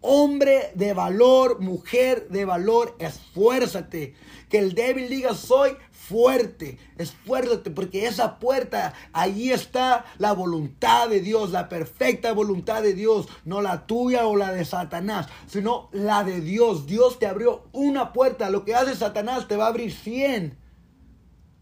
Hombre 0.00 0.70
de 0.74 0.92
valor, 0.92 1.60
mujer 1.60 2.28
de 2.28 2.44
valor, 2.44 2.94
esfuérzate. 2.98 4.14
Que 4.50 4.58
el 4.58 4.74
débil 4.74 5.08
diga, 5.08 5.34
soy 5.34 5.76
fuerte, 5.90 6.78
esfuérzate, 6.98 7.70
porque 7.70 8.06
esa 8.06 8.38
puerta, 8.38 8.92
ahí 9.12 9.50
está 9.50 10.04
la 10.18 10.32
voluntad 10.32 11.08
de 11.08 11.20
Dios, 11.20 11.50
la 11.50 11.68
perfecta 11.68 12.32
voluntad 12.32 12.82
de 12.82 12.92
Dios, 12.92 13.28
no 13.44 13.62
la 13.62 13.86
tuya 13.86 14.26
o 14.26 14.36
la 14.36 14.52
de 14.52 14.64
Satanás, 14.66 15.28
sino 15.46 15.88
la 15.92 16.24
de 16.24 16.40
Dios. 16.42 16.86
Dios 16.86 17.18
te 17.18 17.26
abrió 17.26 17.64
una 17.72 18.12
puerta, 18.12 18.50
lo 18.50 18.64
que 18.64 18.74
hace 18.74 18.94
Satanás 18.94 19.48
te 19.48 19.56
va 19.56 19.64
a 19.64 19.68
abrir 19.68 19.92
cien. 19.92 20.58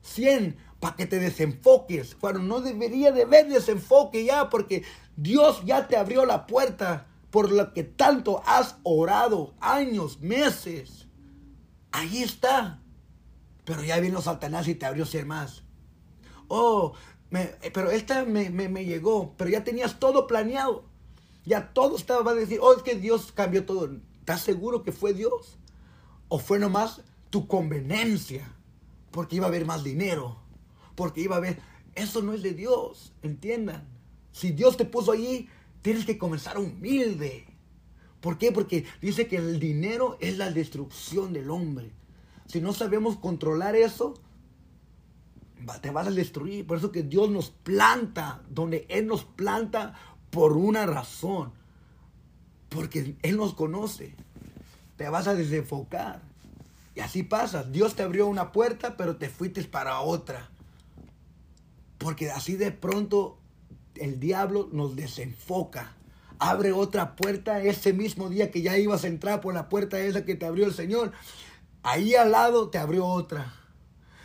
Cien 0.03 0.57
para 0.83 0.97
que 0.97 1.07
te 1.07 1.21
desenfoques, 1.21 2.17
cuando 2.17 2.41
no 2.41 2.61
debería 2.61 3.13
de 3.13 3.23
haber 3.23 3.49
desenfoque 3.49 4.25
ya, 4.25 4.51
porque 4.51 4.83
Dios 5.17 5.63
ya 5.65 5.87
te 5.87 5.97
abrió 5.97 6.27
la 6.27 6.45
puerta 6.45 7.07
por 7.31 7.53
lo 7.53 7.73
que 7.73 7.85
tanto 7.85 8.43
has 8.47 8.75
orado, 8.83 9.55
años, 9.61 10.19
meses. 10.19 11.07
Ahí 11.93 12.25
está. 12.25 12.83
Pero 13.65 13.85
ya 13.85 14.01
vino 14.01 14.21
Satanás 14.21 14.67
y 14.67 14.75
te 14.75 14.85
abrió 14.85 15.07
ser 15.07 15.25
más. 15.25 15.63
Oh, 16.49 16.95
pero 17.31 17.93
esta 17.93 18.25
me, 18.25 18.51
me, 18.51 18.85
llegó, 18.85 19.37
pero 19.37 19.51
ya 19.51 19.63
tenías 19.63 20.01
todo 20.01 20.27
planeado. 20.27 20.87
Ya 21.45 21.73
todo 21.73 21.95
estaba, 21.95 22.33
a 22.33 22.35
decir, 22.35 22.59
oh, 22.61 22.75
es 22.75 22.83
que 22.83 22.97
Dios 22.97 23.31
cambió 23.31 23.65
todo. 23.65 23.89
¿Estás 24.19 24.41
seguro 24.41 24.83
que 24.83 24.91
fue 24.91 25.15
Dios? 25.15 25.59
¿O 26.27 26.41
fue 26.41 26.59
nomás 26.59 27.03
tu 27.31 27.47
conveniencia? 27.47 28.53
Porque 29.13 29.37
iba 29.37 29.47
a 29.47 29.49
haber 29.49 29.65
más 29.65 29.85
dinero. 29.85 30.42
Porque 30.95 31.21
iba 31.23 31.37
a 31.37 31.39
haber... 31.39 31.59
Eso 31.95 32.23
no 32.23 32.33
es 32.33 32.43
de 32.43 32.55
Dios, 32.55 33.13
entiendan. 33.23 33.87
Si 34.33 34.53
Dios 34.53 34.77
te 34.77 34.87
puso 34.87 35.13
allí, 35.13 35.49
tienes 35.83 36.07
que 36.07 36.17
comenzar 36.17 36.59
humilde. 36.59 37.47
¿Por 38.21 38.39
qué? 38.39 38.53
Porque 38.53 38.87
dice 39.01 39.27
que 39.27 39.37
el 39.37 39.59
dinero 39.59 40.17
es 40.21 40.39
la 40.39 40.51
destrucción 40.51 41.33
del 41.33 41.51
hombre. 41.51 41.91
Si 42.47 42.61
no 42.61 42.73
sabemos 42.73 43.17
controlar 43.17 43.75
eso, 43.75 44.15
te 45.81 45.91
vas 45.91 46.07
a 46.07 46.13
destruir. 46.13 46.67
Por 46.67 46.79
eso 46.79 46.93
que 46.93 47.03
Dios 47.03 47.31
nos 47.31 47.51
planta 47.51 48.43
donde 48.49 48.87
Él 48.89 49.07
nos 49.07 49.25
planta 49.25 49.95
por 50.31 50.53
una 50.53 50.87
razón. 50.87 51.53
Porque 52.69 53.17
Él 53.23 53.37
nos 53.37 53.55
conoce. 53.55 54.15
Te 54.97 55.09
vas 55.09 55.27
a 55.27 55.35
desenfocar. 55.35 56.23
Y 56.95 57.01
así 57.01 57.25
pasa. 57.25 57.65
Dios 57.65 57.97
te 57.97 58.03
abrió 58.03 58.29
una 58.29 58.53
puerta, 58.53 58.97
pero 58.97 59.17
te 59.17 59.29
fuiste 59.29 59.65
para 59.65 60.01
otra. 60.01 60.52
Porque 62.03 62.31
así 62.31 62.57
de 62.57 62.73
pronto 62.73 63.39
el 63.95 64.19
diablo 64.19 64.69
nos 64.73 64.97
desenfoca. 64.97 65.95
Abre 66.39 66.73
otra 66.73 67.15
puerta 67.15 67.63
ese 67.63 67.93
mismo 67.93 68.29
día 68.29 68.51
que 68.51 68.63
ya 68.63 68.77
ibas 68.77 69.05
a 69.05 69.09
entrar 69.09 69.41
por 69.41 69.55
la 69.55 69.69
puerta 69.69 69.99
esa 70.01 70.25
que 70.25 70.35
te 70.35 70.47
abrió 70.47 70.67
el 70.67 70.75
Señor. 70.75 71.13
Ahí 71.83 72.15
al 72.15 72.33
lado 72.33 72.69
te 72.71 72.79
abrió 72.79 73.07
otra. 73.07 73.55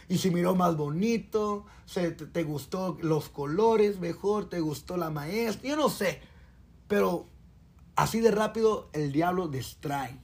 Y 0.10 0.18
si 0.18 0.32
miró 0.32 0.56
más 0.56 0.78
bonito, 0.78 1.66
se, 1.86 2.12
te, 2.12 2.26
te 2.26 2.44
gustó 2.44 2.98
los 3.02 3.30
colores 3.30 4.00
mejor, 4.00 4.50
te 4.50 4.60
gustó 4.60 4.98
la 4.98 5.10
maestra, 5.10 5.70
yo 5.70 5.76
no 5.76 5.90
sé. 5.90 6.22
Pero 6.88 7.28
así 7.96 8.22
de 8.22 8.32
rápido 8.32 8.90
el 8.94 9.12
diablo 9.12 9.48
distrae 9.48 10.18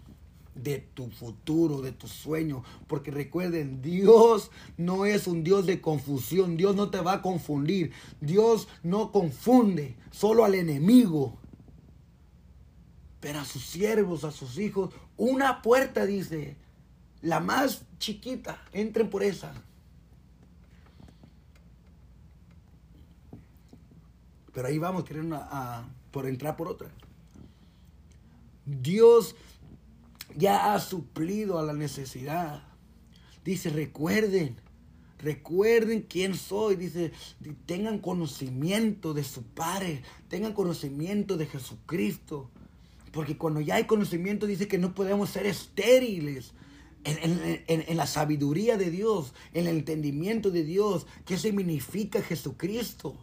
de 0.55 0.79
tu 0.79 1.09
futuro, 1.09 1.81
de 1.81 1.91
tu 1.91 2.07
sueño. 2.07 2.63
Porque 2.87 3.11
recuerden, 3.11 3.81
Dios 3.81 4.51
no 4.77 5.05
es 5.05 5.27
un 5.27 5.43
Dios 5.43 5.65
de 5.65 5.81
confusión. 5.81 6.57
Dios 6.57 6.75
no 6.75 6.89
te 6.89 6.99
va 6.99 7.13
a 7.13 7.21
confundir. 7.21 7.91
Dios 8.21 8.67
no 8.83 9.11
confunde 9.11 9.95
solo 10.11 10.45
al 10.45 10.55
enemigo. 10.55 11.37
Pero 13.19 13.39
a 13.39 13.45
sus 13.45 13.65
siervos, 13.65 14.23
a 14.23 14.31
sus 14.31 14.57
hijos, 14.57 14.93
una 15.17 15.61
puerta 15.61 16.05
dice, 16.05 16.57
la 17.21 17.39
más 17.39 17.83
chiquita, 17.99 18.61
entren 18.73 19.09
por 19.09 19.23
esa. 19.23 19.53
Pero 24.53 24.67
ahí 24.67 24.77
vamos, 24.77 25.03
queriendo 25.03 25.37
a, 25.37 25.87
por 26.11 26.27
entrar 26.27 26.55
por 26.55 26.67
otra. 26.67 26.89
Dios 28.65 29.35
ya 30.37 30.73
ha 30.73 30.79
suplido 30.79 31.59
a 31.59 31.63
la 31.63 31.73
necesidad. 31.73 32.63
Dice, 33.43 33.69
recuerden, 33.69 34.55
recuerden 35.19 36.01
quién 36.01 36.35
soy. 36.35 36.75
Dice, 36.75 37.11
tengan 37.65 37.99
conocimiento 37.99 39.13
de 39.13 39.23
su 39.23 39.43
Padre, 39.43 40.01
tengan 40.29 40.53
conocimiento 40.53 41.37
de 41.37 41.45
Jesucristo. 41.45 42.49
Porque 43.11 43.37
cuando 43.37 43.61
ya 43.61 43.75
hay 43.75 43.85
conocimiento 43.85 44.47
dice 44.47 44.67
que 44.67 44.77
no 44.77 44.93
podemos 44.93 45.29
ser 45.29 45.45
estériles. 45.45 46.53
En, 47.05 47.97
la 47.97 48.07
sabiduría 48.07 48.77
de 48.77 48.89
Dios, 48.89 49.33
en 49.53 49.67
el 49.67 49.75
entendimiento 49.75 50.51
de 50.51 50.63
Dios, 50.63 51.05
qué 51.25 51.37
significa 51.37 52.21
Jesucristo. 52.21 53.17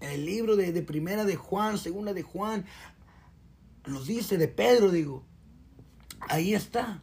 En 0.00 0.10
el 0.10 0.26
libro 0.26 0.56
de, 0.56 0.72
de 0.72 0.82
primera 0.82 1.24
de 1.24 1.36
Juan, 1.36 1.78
segunda 1.78 2.12
de 2.12 2.22
Juan, 2.22 2.66
nos 3.86 4.08
dice 4.08 4.38
de 4.38 4.48
Pedro, 4.48 4.90
digo, 4.90 5.24
Ahí 6.28 6.54
está. 6.54 7.02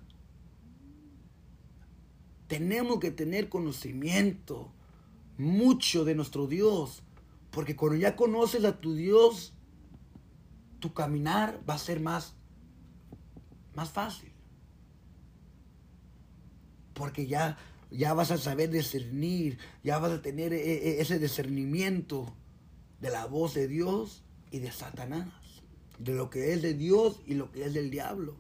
Tenemos 2.48 3.00
que 3.00 3.12
tener 3.12 3.50
conocimiento 3.50 4.72
mucho 5.38 6.04
de 6.04 6.16
nuestro 6.16 6.48
Dios, 6.48 7.04
porque 7.52 7.76
cuando 7.76 7.98
ya 7.98 8.16
conoces 8.16 8.66
a 8.66 8.80
tu 8.80 8.94
Dios, 8.96 9.54
tu 10.80 10.94
caminar 10.94 11.62
va 11.70 11.76
a 11.76 11.80
ser 11.80 12.00
más, 12.00 12.34
más 13.76 13.90
fácil. 13.90 14.32
Porque 16.94 17.28
ya, 17.28 17.58
ya 17.92 18.14
vas 18.14 18.32
a 18.32 18.38
saber 18.38 18.70
discernir, 18.70 19.58
ya 19.84 20.00
vas 20.00 20.12
a 20.12 20.22
tener 20.22 20.54
e, 20.54 20.58
e, 20.58 21.02
ese 21.02 21.20
discernimiento 21.20 22.34
de 23.00 23.12
la 23.12 23.26
voz 23.26 23.54
de 23.54 23.68
Dios 23.68 24.24
y 24.52 24.60
de 24.60 24.72
Satanás, 24.72 25.30
de 26.00 26.14
lo 26.14 26.30
que 26.30 26.54
es 26.54 26.62
de 26.62 26.74
Dios 26.74 27.22
y 27.26 27.36
lo 27.36 27.52
que 27.52 27.66
es 27.66 27.74
del 27.74 27.92
diablo. 27.92 28.36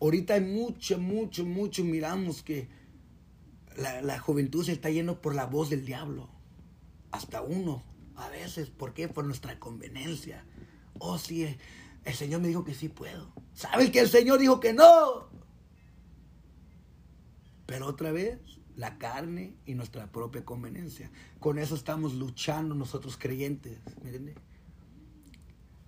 Ahorita 0.00 0.34
hay 0.34 0.40
mucho, 0.40 0.98
mucho, 0.98 1.44
mucho, 1.44 1.84
miramos 1.84 2.42
que 2.42 2.68
la, 3.76 4.18
juventud 4.18 4.64
se 4.64 4.72
está 4.72 4.90
yendo 4.90 5.20
por 5.20 5.34
la 5.34 5.46
voz 5.46 5.70
del 5.70 5.84
diablo. 5.84 6.28
Hasta 7.10 7.42
uno, 7.42 7.82
a 8.16 8.28
veces. 8.28 8.70
¿Por 8.70 8.94
qué? 8.94 9.08
Por 9.08 9.24
nuestra 9.24 9.58
conveniencia. 9.58 10.44
Oh, 10.98 11.18
sí, 11.18 11.56
el 12.04 12.14
Señor 12.14 12.40
me 12.40 12.48
dijo 12.48 12.64
que 12.64 12.74
sí 12.74 12.88
puedo. 12.88 13.32
¿Sabes 13.54 13.90
que 13.90 14.00
el 14.00 14.08
Señor 14.08 14.38
dijo 14.38 14.60
que 14.60 14.72
no? 14.72 15.28
Pero 17.66 17.86
otra 17.86 18.12
vez, 18.12 18.38
la 18.76 18.98
carne 18.98 19.56
y 19.66 19.74
nuestra 19.74 20.10
propia 20.12 20.44
conveniencia. 20.44 21.10
Con 21.40 21.58
eso 21.58 21.74
estamos 21.74 22.14
luchando 22.14 22.74
nosotros 22.74 23.16
creyentes. 23.16 23.80
¿Me 24.02 24.34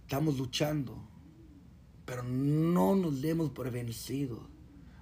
Estamos 0.02 0.36
luchando 0.38 1.09
pero 2.10 2.24
no 2.24 2.96
nos 2.96 3.22
demos 3.22 3.50
por 3.50 3.70
vencidos. 3.70 4.40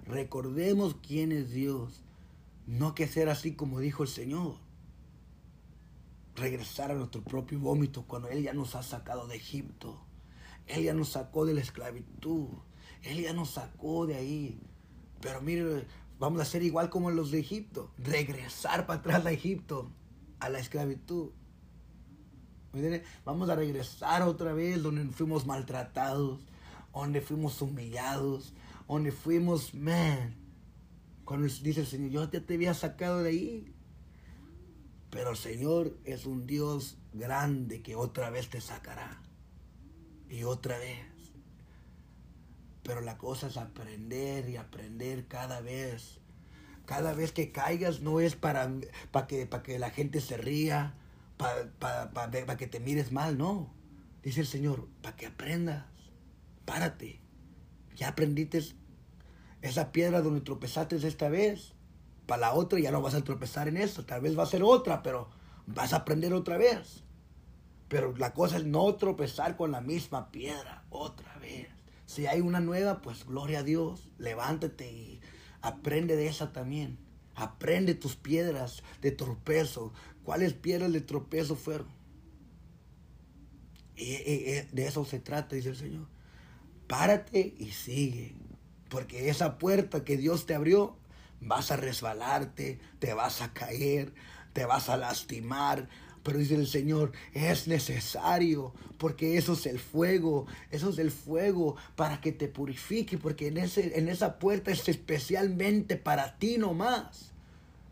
Recordemos 0.05 0.95
quién 1.01 1.31
es 1.31 1.49
Dios. 1.49 2.03
No 2.67 2.93
que 2.93 3.07
ser 3.07 3.29
así 3.29 3.55
como 3.55 3.79
dijo 3.79 4.03
el 4.03 4.09
Señor. 4.09 4.57
Regresar 6.35 6.91
a 6.91 6.93
nuestro 6.93 7.23
propio 7.23 7.57
vómito 7.57 8.03
cuando 8.03 8.27
Él 8.27 8.43
ya 8.43 8.53
nos 8.53 8.75
ha 8.75 8.83
sacado 8.83 9.27
de 9.27 9.37
Egipto. 9.37 9.99
Él 10.67 10.83
ya 10.83 10.93
nos 10.93 11.09
sacó 11.09 11.47
de 11.47 11.55
la 11.55 11.61
esclavitud. 11.61 12.49
Él 13.01 13.23
ya 13.23 13.33
nos 13.33 13.49
sacó 13.49 14.05
de 14.05 14.13
ahí. 14.13 14.61
Pero 15.19 15.41
mire, 15.41 15.87
vamos 16.19 16.39
a 16.39 16.45
ser 16.45 16.61
igual 16.61 16.91
como 16.91 17.09
los 17.09 17.31
de 17.31 17.39
Egipto. 17.39 17.89
Regresar 17.97 18.85
para 18.85 18.99
atrás 18.99 19.25
a 19.25 19.31
Egipto, 19.31 19.89
a 20.39 20.49
la 20.49 20.59
esclavitud. 20.59 21.31
Vamos 23.25 23.49
a 23.49 23.55
regresar 23.55 24.21
otra 24.21 24.53
vez 24.53 24.83
donde 24.83 25.05
fuimos 25.05 25.47
maltratados, 25.47 26.39
donde 26.93 27.21
fuimos 27.21 27.61
humillados, 27.61 28.53
donde 28.87 29.11
fuimos, 29.11 29.73
man. 29.73 30.35
Cuando 31.23 31.47
dice 31.47 31.81
el 31.81 31.87
Señor, 31.87 32.09
yo 32.09 32.31
ya 32.31 32.45
te 32.45 32.55
había 32.55 32.73
sacado 32.73 33.21
de 33.23 33.29
ahí. 33.29 33.73
Pero 35.11 35.31
el 35.31 35.37
Señor 35.37 35.97
es 36.03 36.25
un 36.25 36.45
Dios 36.45 36.97
grande 37.13 37.81
que 37.81 37.95
otra 37.95 38.29
vez 38.29 38.49
te 38.49 38.61
sacará. 38.61 39.21
Y 40.29 40.43
otra 40.43 40.77
vez. 40.77 41.05
Pero 42.83 43.01
la 43.01 43.17
cosa 43.17 43.47
es 43.47 43.57
aprender 43.57 44.49
y 44.49 44.57
aprender 44.57 45.27
cada 45.27 45.61
vez. 45.61 46.19
Cada 46.85 47.13
vez 47.13 47.31
que 47.31 47.51
caigas 47.51 48.01
no 48.01 48.19
es 48.19 48.35
para, 48.35 48.71
para, 49.11 49.27
que, 49.27 49.45
para 49.45 49.61
que 49.61 49.77
la 49.77 49.91
gente 49.91 50.21
se 50.21 50.37
ría, 50.37 50.95
para, 51.37 51.71
para, 51.73 52.11
para 52.11 52.57
que 52.57 52.65
te 52.65 52.79
mires 52.79 53.11
mal, 53.11 53.37
no. 53.37 53.71
Dice 54.23 54.41
el 54.41 54.47
Señor, 54.47 54.87
para 55.01 55.15
que 55.15 55.27
aprendas 55.27 55.85
párate. 56.69 57.19
Ya 57.95 58.09
aprendiste 58.09 58.61
esa 59.63 59.91
piedra 59.91 60.21
donde 60.21 60.41
tropezaste 60.41 60.95
esta 60.95 61.27
vez. 61.27 61.73
Para 62.27 62.41
la 62.41 62.53
otra 62.53 62.79
ya 62.79 62.91
no 62.91 63.01
vas 63.01 63.15
a 63.15 63.23
tropezar 63.23 63.67
en 63.67 63.77
eso. 63.77 64.05
Tal 64.05 64.21
vez 64.21 64.37
va 64.37 64.43
a 64.43 64.45
ser 64.53 64.61
otra, 64.61 65.01
pero 65.01 65.29
vas 65.65 65.93
a 65.93 65.97
aprender 65.97 66.31
otra 66.31 66.57
vez. 66.57 67.03
Pero 67.87 68.15
la 68.17 68.35
cosa 68.35 68.57
es 68.57 68.65
no 68.65 68.93
tropezar 68.95 69.57
con 69.57 69.71
la 69.71 69.81
misma 69.81 70.29
piedra 70.29 70.85
otra 70.91 71.35
vez. 71.39 71.69
Si 72.05 72.27
hay 72.27 72.39
una 72.39 72.59
nueva, 72.59 73.01
pues 73.01 73.25
gloria 73.25 73.59
a 73.59 73.63
Dios. 73.63 74.07
Levántate 74.19 74.91
y 74.91 75.21
aprende 75.63 76.15
de 76.15 76.27
esa 76.27 76.53
también. 76.53 76.99
Aprende 77.33 77.95
tus 77.95 78.15
piedras 78.15 78.83
de 79.01 79.09
tropezo. 79.09 79.91
¿Cuáles 80.23 80.53
piedras 80.53 80.93
de 80.93 81.01
tropezo 81.01 81.55
fueron? 81.55 81.87
Y, 83.95 84.05
de 84.05 84.85
eso 84.87 85.03
se 85.03 85.19
trata, 85.19 85.55
dice 85.55 85.69
el 85.69 85.75
Señor 85.75 86.18
párate 86.89 87.53
y 87.57 87.71
sigue. 87.71 88.33
Porque 88.89 89.29
esa 89.29 89.59
puerta 89.59 90.03
que 90.03 90.17
Dios 90.17 90.45
te 90.47 90.55
abrió, 90.55 90.97
vas 91.39 91.71
a 91.71 91.77
resbalarte, 91.77 92.79
te 92.97 93.13
vas 93.13 93.41
a 93.41 93.53
caer, 93.53 94.11
te 94.51 94.65
vas 94.65 94.89
a 94.89 94.97
lastimar, 94.97 95.87
Pero 96.23 96.39
dice 96.39 96.55
el 96.55 96.67
Señor, 96.67 97.13
es 97.33 97.67
necesario, 97.67 98.73
porque 98.97 99.37
eso 99.37 99.53
es 99.53 99.65
el 99.67 99.79
fuego, 99.79 100.47
eso 100.69 100.89
es 100.89 100.97
el 100.97 101.11
fuego 101.11 101.77
para 101.95 102.19
que 102.19 102.33
te 102.33 102.49
purifique, 102.49 103.17
porque 103.17 103.47
en, 103.47 103.57
ese, 103.57 103.97
en 103.97 104.09
esa 104.09 104.37
puerta 104.37 104.69
es 104.69 104.89
especialmente 104.89 105.95
para 105.95 106.37
ti 106.37 106.57
nomás. 106.57 107.31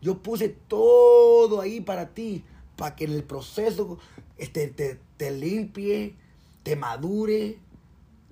Yo 0.02 0.22
puse 0.22 0.50
todo 0.50 1.62
ahí 1.62 1.80
para 1.80 2.10
ti, 2.10 2.44
para 2.76 2.94
que 2.96 3.04
en 3.04 3.12
el 3.12 3.24
proceso 3.24 3.98
este, 4.36 4.68
te, 4.68 5.00
te 5.16 5.30
limpie, 5.30 6.14
te 6.62 6.76
madure, 6.76 7.58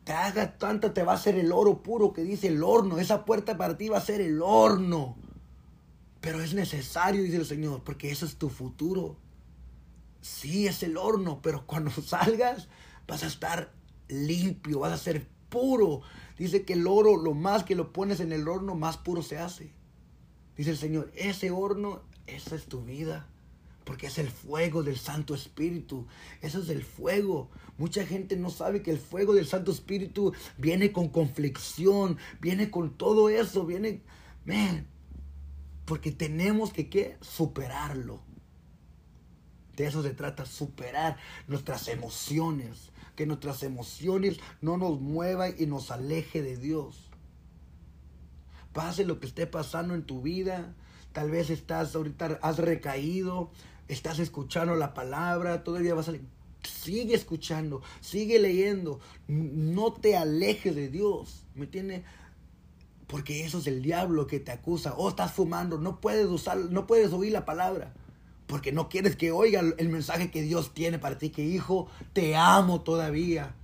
te 0.06 0.12
haga 0.12 0.56
tanto, 0.56 0.92
te 0.92 1.02
va 1.02 1.14
a 1.14 1.18
ser 1.18 1.34
el 1.34 1.50
oro 1.50 1.82
puro 1.82 2.12
que 2.12 2.22
dice 2.22 2.46
el 2.46 2.62
horno. 2.62 2.98
Esa 2.98 3.24
puerta 3.24 3.58
para 3.58 3.76
ti 3.76 3.88
va 3.88 3.98
a 3.98 4.00
ser 4.00 4.20
el 4.20 4.40
horno. 4.40 5.16
Pero 6.20 6.40
es 6.40 6.54
necesario, 6.54 7.24
dice 7.24 7.38
el 7.38 7.44
Señor, 7.44 7.82
porque 7.82 8.12
eso 8.12 8.24
es 8.24 8.36
tu 8.36 8.48
futuro. 8.48 9.16
Sí, 10.20 10.68
es 10.68 10.84
el 10.84 10.96
horno, 10.96 11.42
pero 11.42 11.66
cuando 11.66 11.90
salgas 12.06 12.68
vas 13.08 13.24
a 13.24 13.26
estar 13.26 13.72
limpio, 14.06 14.78
vas 14.78 14.92
a 14.92 14.96
ser 14.96 15.26
puro. 15.48 16.02
Dice 16.38 16.64
que 16.64 16.74
el 16.74 16.86
oro, 16.86 17.16
lo 17.16 17.34
más 17.34 17.64
que 17.64 17.74
lo 17.74 17.92
pones 17.92 18.20
en 18.20 18.30
el 18.30 18.46
horno, 18.46 18.76
más 18.76 18.98
puro 18.98 19.22
se 19.22 19.38
hace. 19.38 19.72
Dice 20.56 20.70
el 20.70 20.78
Señor, 20.78 21.10
ese 21.16 21.50
horno, 21.50 22.02
esa 22.28 22.54
es 22.54 22.66
tu 22.66 22.82
vida. 22.82 23.26
Porque 23.86 24.08
es 24.08 24.18
el 24.18 24.28
fuego 24.28 24.82
del 24.82 24.98
Santo 24.98 25.32
Espíritu. 25.34 26.06
Eso 26.42 26.60
es 26.60 26.68
el 26.70 26.82
fuego. 26.82 27.50
Mucha 27.78 28.04
gente 28.04 28.36
no 28.36 28.50
sabe 28.50 28.82
que 28.82 28.90
el 28.90 28.98
fuego 28.98 29.32
del 29.32 29.46
Santo 29.46 29.70
Espíritu 29.70 30.34
viene 30.58 30.90
con 30.90 31.08
conflicción, 31.08 32.18
viene 32.40 32.70
con 32.70 32.98
todo 32.98 33.30
eso, 33.30 33.64
viene... 33.64 34.02
Man, 34.44 34.88
porque 35.84 36.10
tenemos 36.10 36.72
que 36.72 36.90
¿qué? 36.90 37.16
superarlo. 37.20 38.20
De 39.76 39.86
eso 39.86 40.02
se 40.02 40.10
trata, 40.10 40.44
superar 40.46 41.16
nuestras 41.46 41.86
emociones. 41.86 42.90
Que 43.14 43.24
nuestras 43.24 43.62
emociones 43.62 44.40
no 44.60 44.76
nos 44.78 45.00
muevan 45.00 45.54
y 45.58 45.66
nos 45.66 45.92
aleje 45.92 46.42
de 46.42 46.56
Dios. 46.56 47.08
Pase 48.72 49.04
lo 49.06 49.20
que 49.20 49.26
esté 49.26 49.46
pasando 49.46 49.94
en 49.94 50.02
tu 50.02 50.22
vida. 50.22 50.74
Tal 51.12 51.30
vez 51.30 51.48
estás 51.48 51.94
ahorita, 51.94 52.38
has 52.42 52.58
recaído, 52.58 53.50
estás 53.88 54.18
escuchando 54.18 54.74
la 54.74 54.94
palabra, 54.94 55.64
todavía 55.64 55.94
vas 55.94 56.08
a... 56.08 56.14
Sigue 56.62 57.14
escuchando, 57.14 57.82
sigue 58.00 58.40
leyendo, 58.40 58.98
no 59.28 59.92
te 59.92 60.16
alejes 60.16 60.74
de 60.74 60.88
Dios, 60.88 61.46
¿me 61.54 61.66
entiendes? 61.66 62.02
Porque 63.06 63.44
eso 63.44 63.58
es 63.58 63.68
el 63.68 63.82
diablo 63.82 64.26
que 64.26 64.40
te 64.40 64.50
acusa. 64.50 64.94
Oh, 64.96 65.08
estás 65.08 65.32
fumando, 65.32 65.78
no 65.78 66.00
puedes 66.00 66.26
usar, 66.26 66.56
no 66.58 66.86
puedes 66.88 67.12
oír 67.12 67.32
la 67.32 67.44
palabra. 67.44 67.94
Porque 68.48 68.72
no 68.72 68.88
quieres 68.88 69.16
que 69.16 69.30
oiga 69.30 69.60
el 69.60 69.88
mensaje 69.88 70.30
que 70.30 70.42
Dios 70.42 70.74
tiene 70.74 70.98
para 70.98 71.18
ti, 71.18 71.30
que 71.30 71.44
hijo, 71.44 71.88
te 72.12 72.34
amo 72.36 72.80
todavía. 72.80 73.54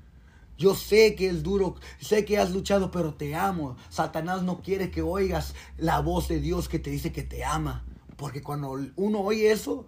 Yo 0.58 0.76
sé 0.76 1.16
que 1.16 1.28
es 1.28 1.42
duro, 1.42 1.74
sé 2.00 2.24
que 2.24 2.38
has 2.38 2.52
luchado, 2.52 2.90
pero 2.90 3.14
te 3.14 3.34
amo. 3.34 3.76
Satanás 3.88 4.42
no 4.42 4.62
quiere 4.62 4.90
que 4.90 5.02
oigas 5.02 5.54
la 5.76 6.00
voz 6.00 6.28
de 6.28 6.40
Dios 6.40 6.68
que 6.68 6.78
te 6.78 6.90
dice 6.90 7.10
que 7.10 7.22
te 7.22 7.44
ama. 7.44 7.84
Porque 8.16 8.42
cuando 8.42 8.78
uno 8.96 9.20
oye 9.20 9.50
eso, 9.50 9.86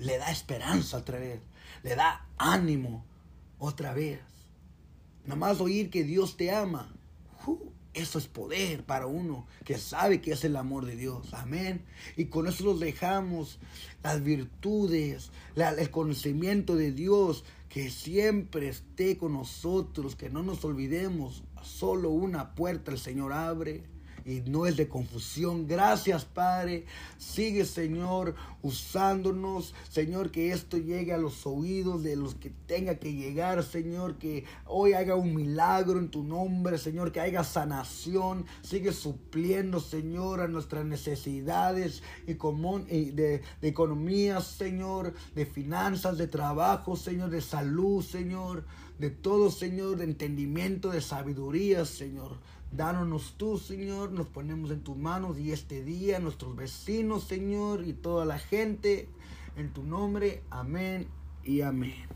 le 0.00 0.18
da 0.18 0.30
esperanza 0.30 0.98
otra 0.98 1.18
vez, 1.18 1.40
le 1.82 1.94
da 1.94 2.26
ánimo 2.38 3.04
otra 3.58 3.94
vez. 3.94 4.20
Nada 5.24 5.36
más 5.36 5.60
oír 5.60 5.90
que 5.90 6.04
Dios 6.04 6.36
te 6.36 6.50
ama. 6.50 6.92
eso 7.92 8.18
es 8.18 8.26
poder 8.26 8.84
para 8.84 9.06
uno 9.06 9.46
que 9.64 9.76
sabe 9.76 10.20
que 10.20 10.32
es 10.32 10.44
el 10.44 10.56
amor 10.56 10.86
de 10.86 10.96
Dios. 10.96 11.34
Amén. 11.34 11.84
Y 12.16 12.26
con 12.26 12.46
eso 12.46 12.64
los 12.64 12.80
dejamos. 12.80 13.58
Las 14.02 14.22
virtudes, 14.22 15.30
el 15.56 15.90
conocimiento 15.90 16.76
de 16.76 16.92
Dios, 16.92 17.44
que 17.68 17.90
siempre 17.90 18.68
esté 18.68 19.18
con 19.18 19.34
nosotros, 19.34 20.16
que 20.16 20.30
no 20.30 20.42
nos 20.42 20.64
olvidemos. 20.64 21.44
Solo 21.62 22.10
una 22.10 22.54
puerta 22.54 22.90
el 22.90 22.98
Señor 22.98 23.34
abre 23.34 23.84
y 24.24 24.40
no 24.40 24.66
es 24.66 24.76
de 24.76 24.88
confusión. 24.88 25.66
Gracias, 25.66 26.24
Padre. 26.24 26.84
Sigue, 27.18 27.64
Señor, 27.64 28.34
usándonos. 28.62 29.74
Señor, 29.88 30.30
que 30.30 30.52
esto 30.52 30.76
llegue 30.76 31.12
a 31.12 31.18
los 31.18 31.46
oídos 31.46 32.02
de 32.02 32.16
los 32.16 32.34
que 32.34 32.50
tenga 32.66 32.96
que 32.96 33.12
llegar, 33.12 33.62
Señor. 33.62 34.18
Que 34.18 34.44
hoy 34.66 34.92
haga 34.92 35.16
un 35.16 35.34
milagro 35.34 35.98
en 35.98 36.08
tu 36.08 36.22
nombre, 36.22 36.78
Señor. 36.78 37.12
Que 37.12 37.20
haya 37.20 37.44
sanación. 37.44 38.46
Sigue 38.62 38.92
supliendo, 38.92 39.80
Señor, 39.80 40.40
a 40.40 40.48
nuestras 40.48 40.84
necesidades 40.84 42.02
y 42.26 42.34
de 43.10 43.42
economía, 43.62 44.40
Señor. 44.40 45.14
De 45.34 45.46
finanzas, 45.46 46.18
de 46.18 46.26
trabajo, 46.26 46.96
Señor. 46.96 47.30
De 47.30 47.40
salud, 47.40 48.04
Señor. 48.04 48.64
De 48.98 49.10
todo, 49.10 49.50
Señor. 49.50 49.96
De 49.96 50.04
entendimiento, 50.04 50.90
de 50.90 51.00
sabiduría, 51.00 51.84
Señor. 51.84 52.36
Dánonos 52.72 53.34
tú, 53.36 53.58
Señor, 53.58 54.12
nos 54.12 54.28
ponemos 54.28 54.70
en 54.70 54.82
tus 54.82 54.96
manos 54.96 55.38
y 55.38 55.50
este 55.50 55.82
día 55.82 56.20
nuestros 56.20 56.54
vecinos, 56.54 57.24
Señor, 57.24 57.84
y 57.84 57.92
toda 57.92 58.24
la 58.24 58.38
gente, 58.38 59.08
en 59.56 59.72
tu 59.72 59.82
nombre, 59.82 60.44
amén 60.50 61.08
y 61.42 61.62
amén. 61.62 62.06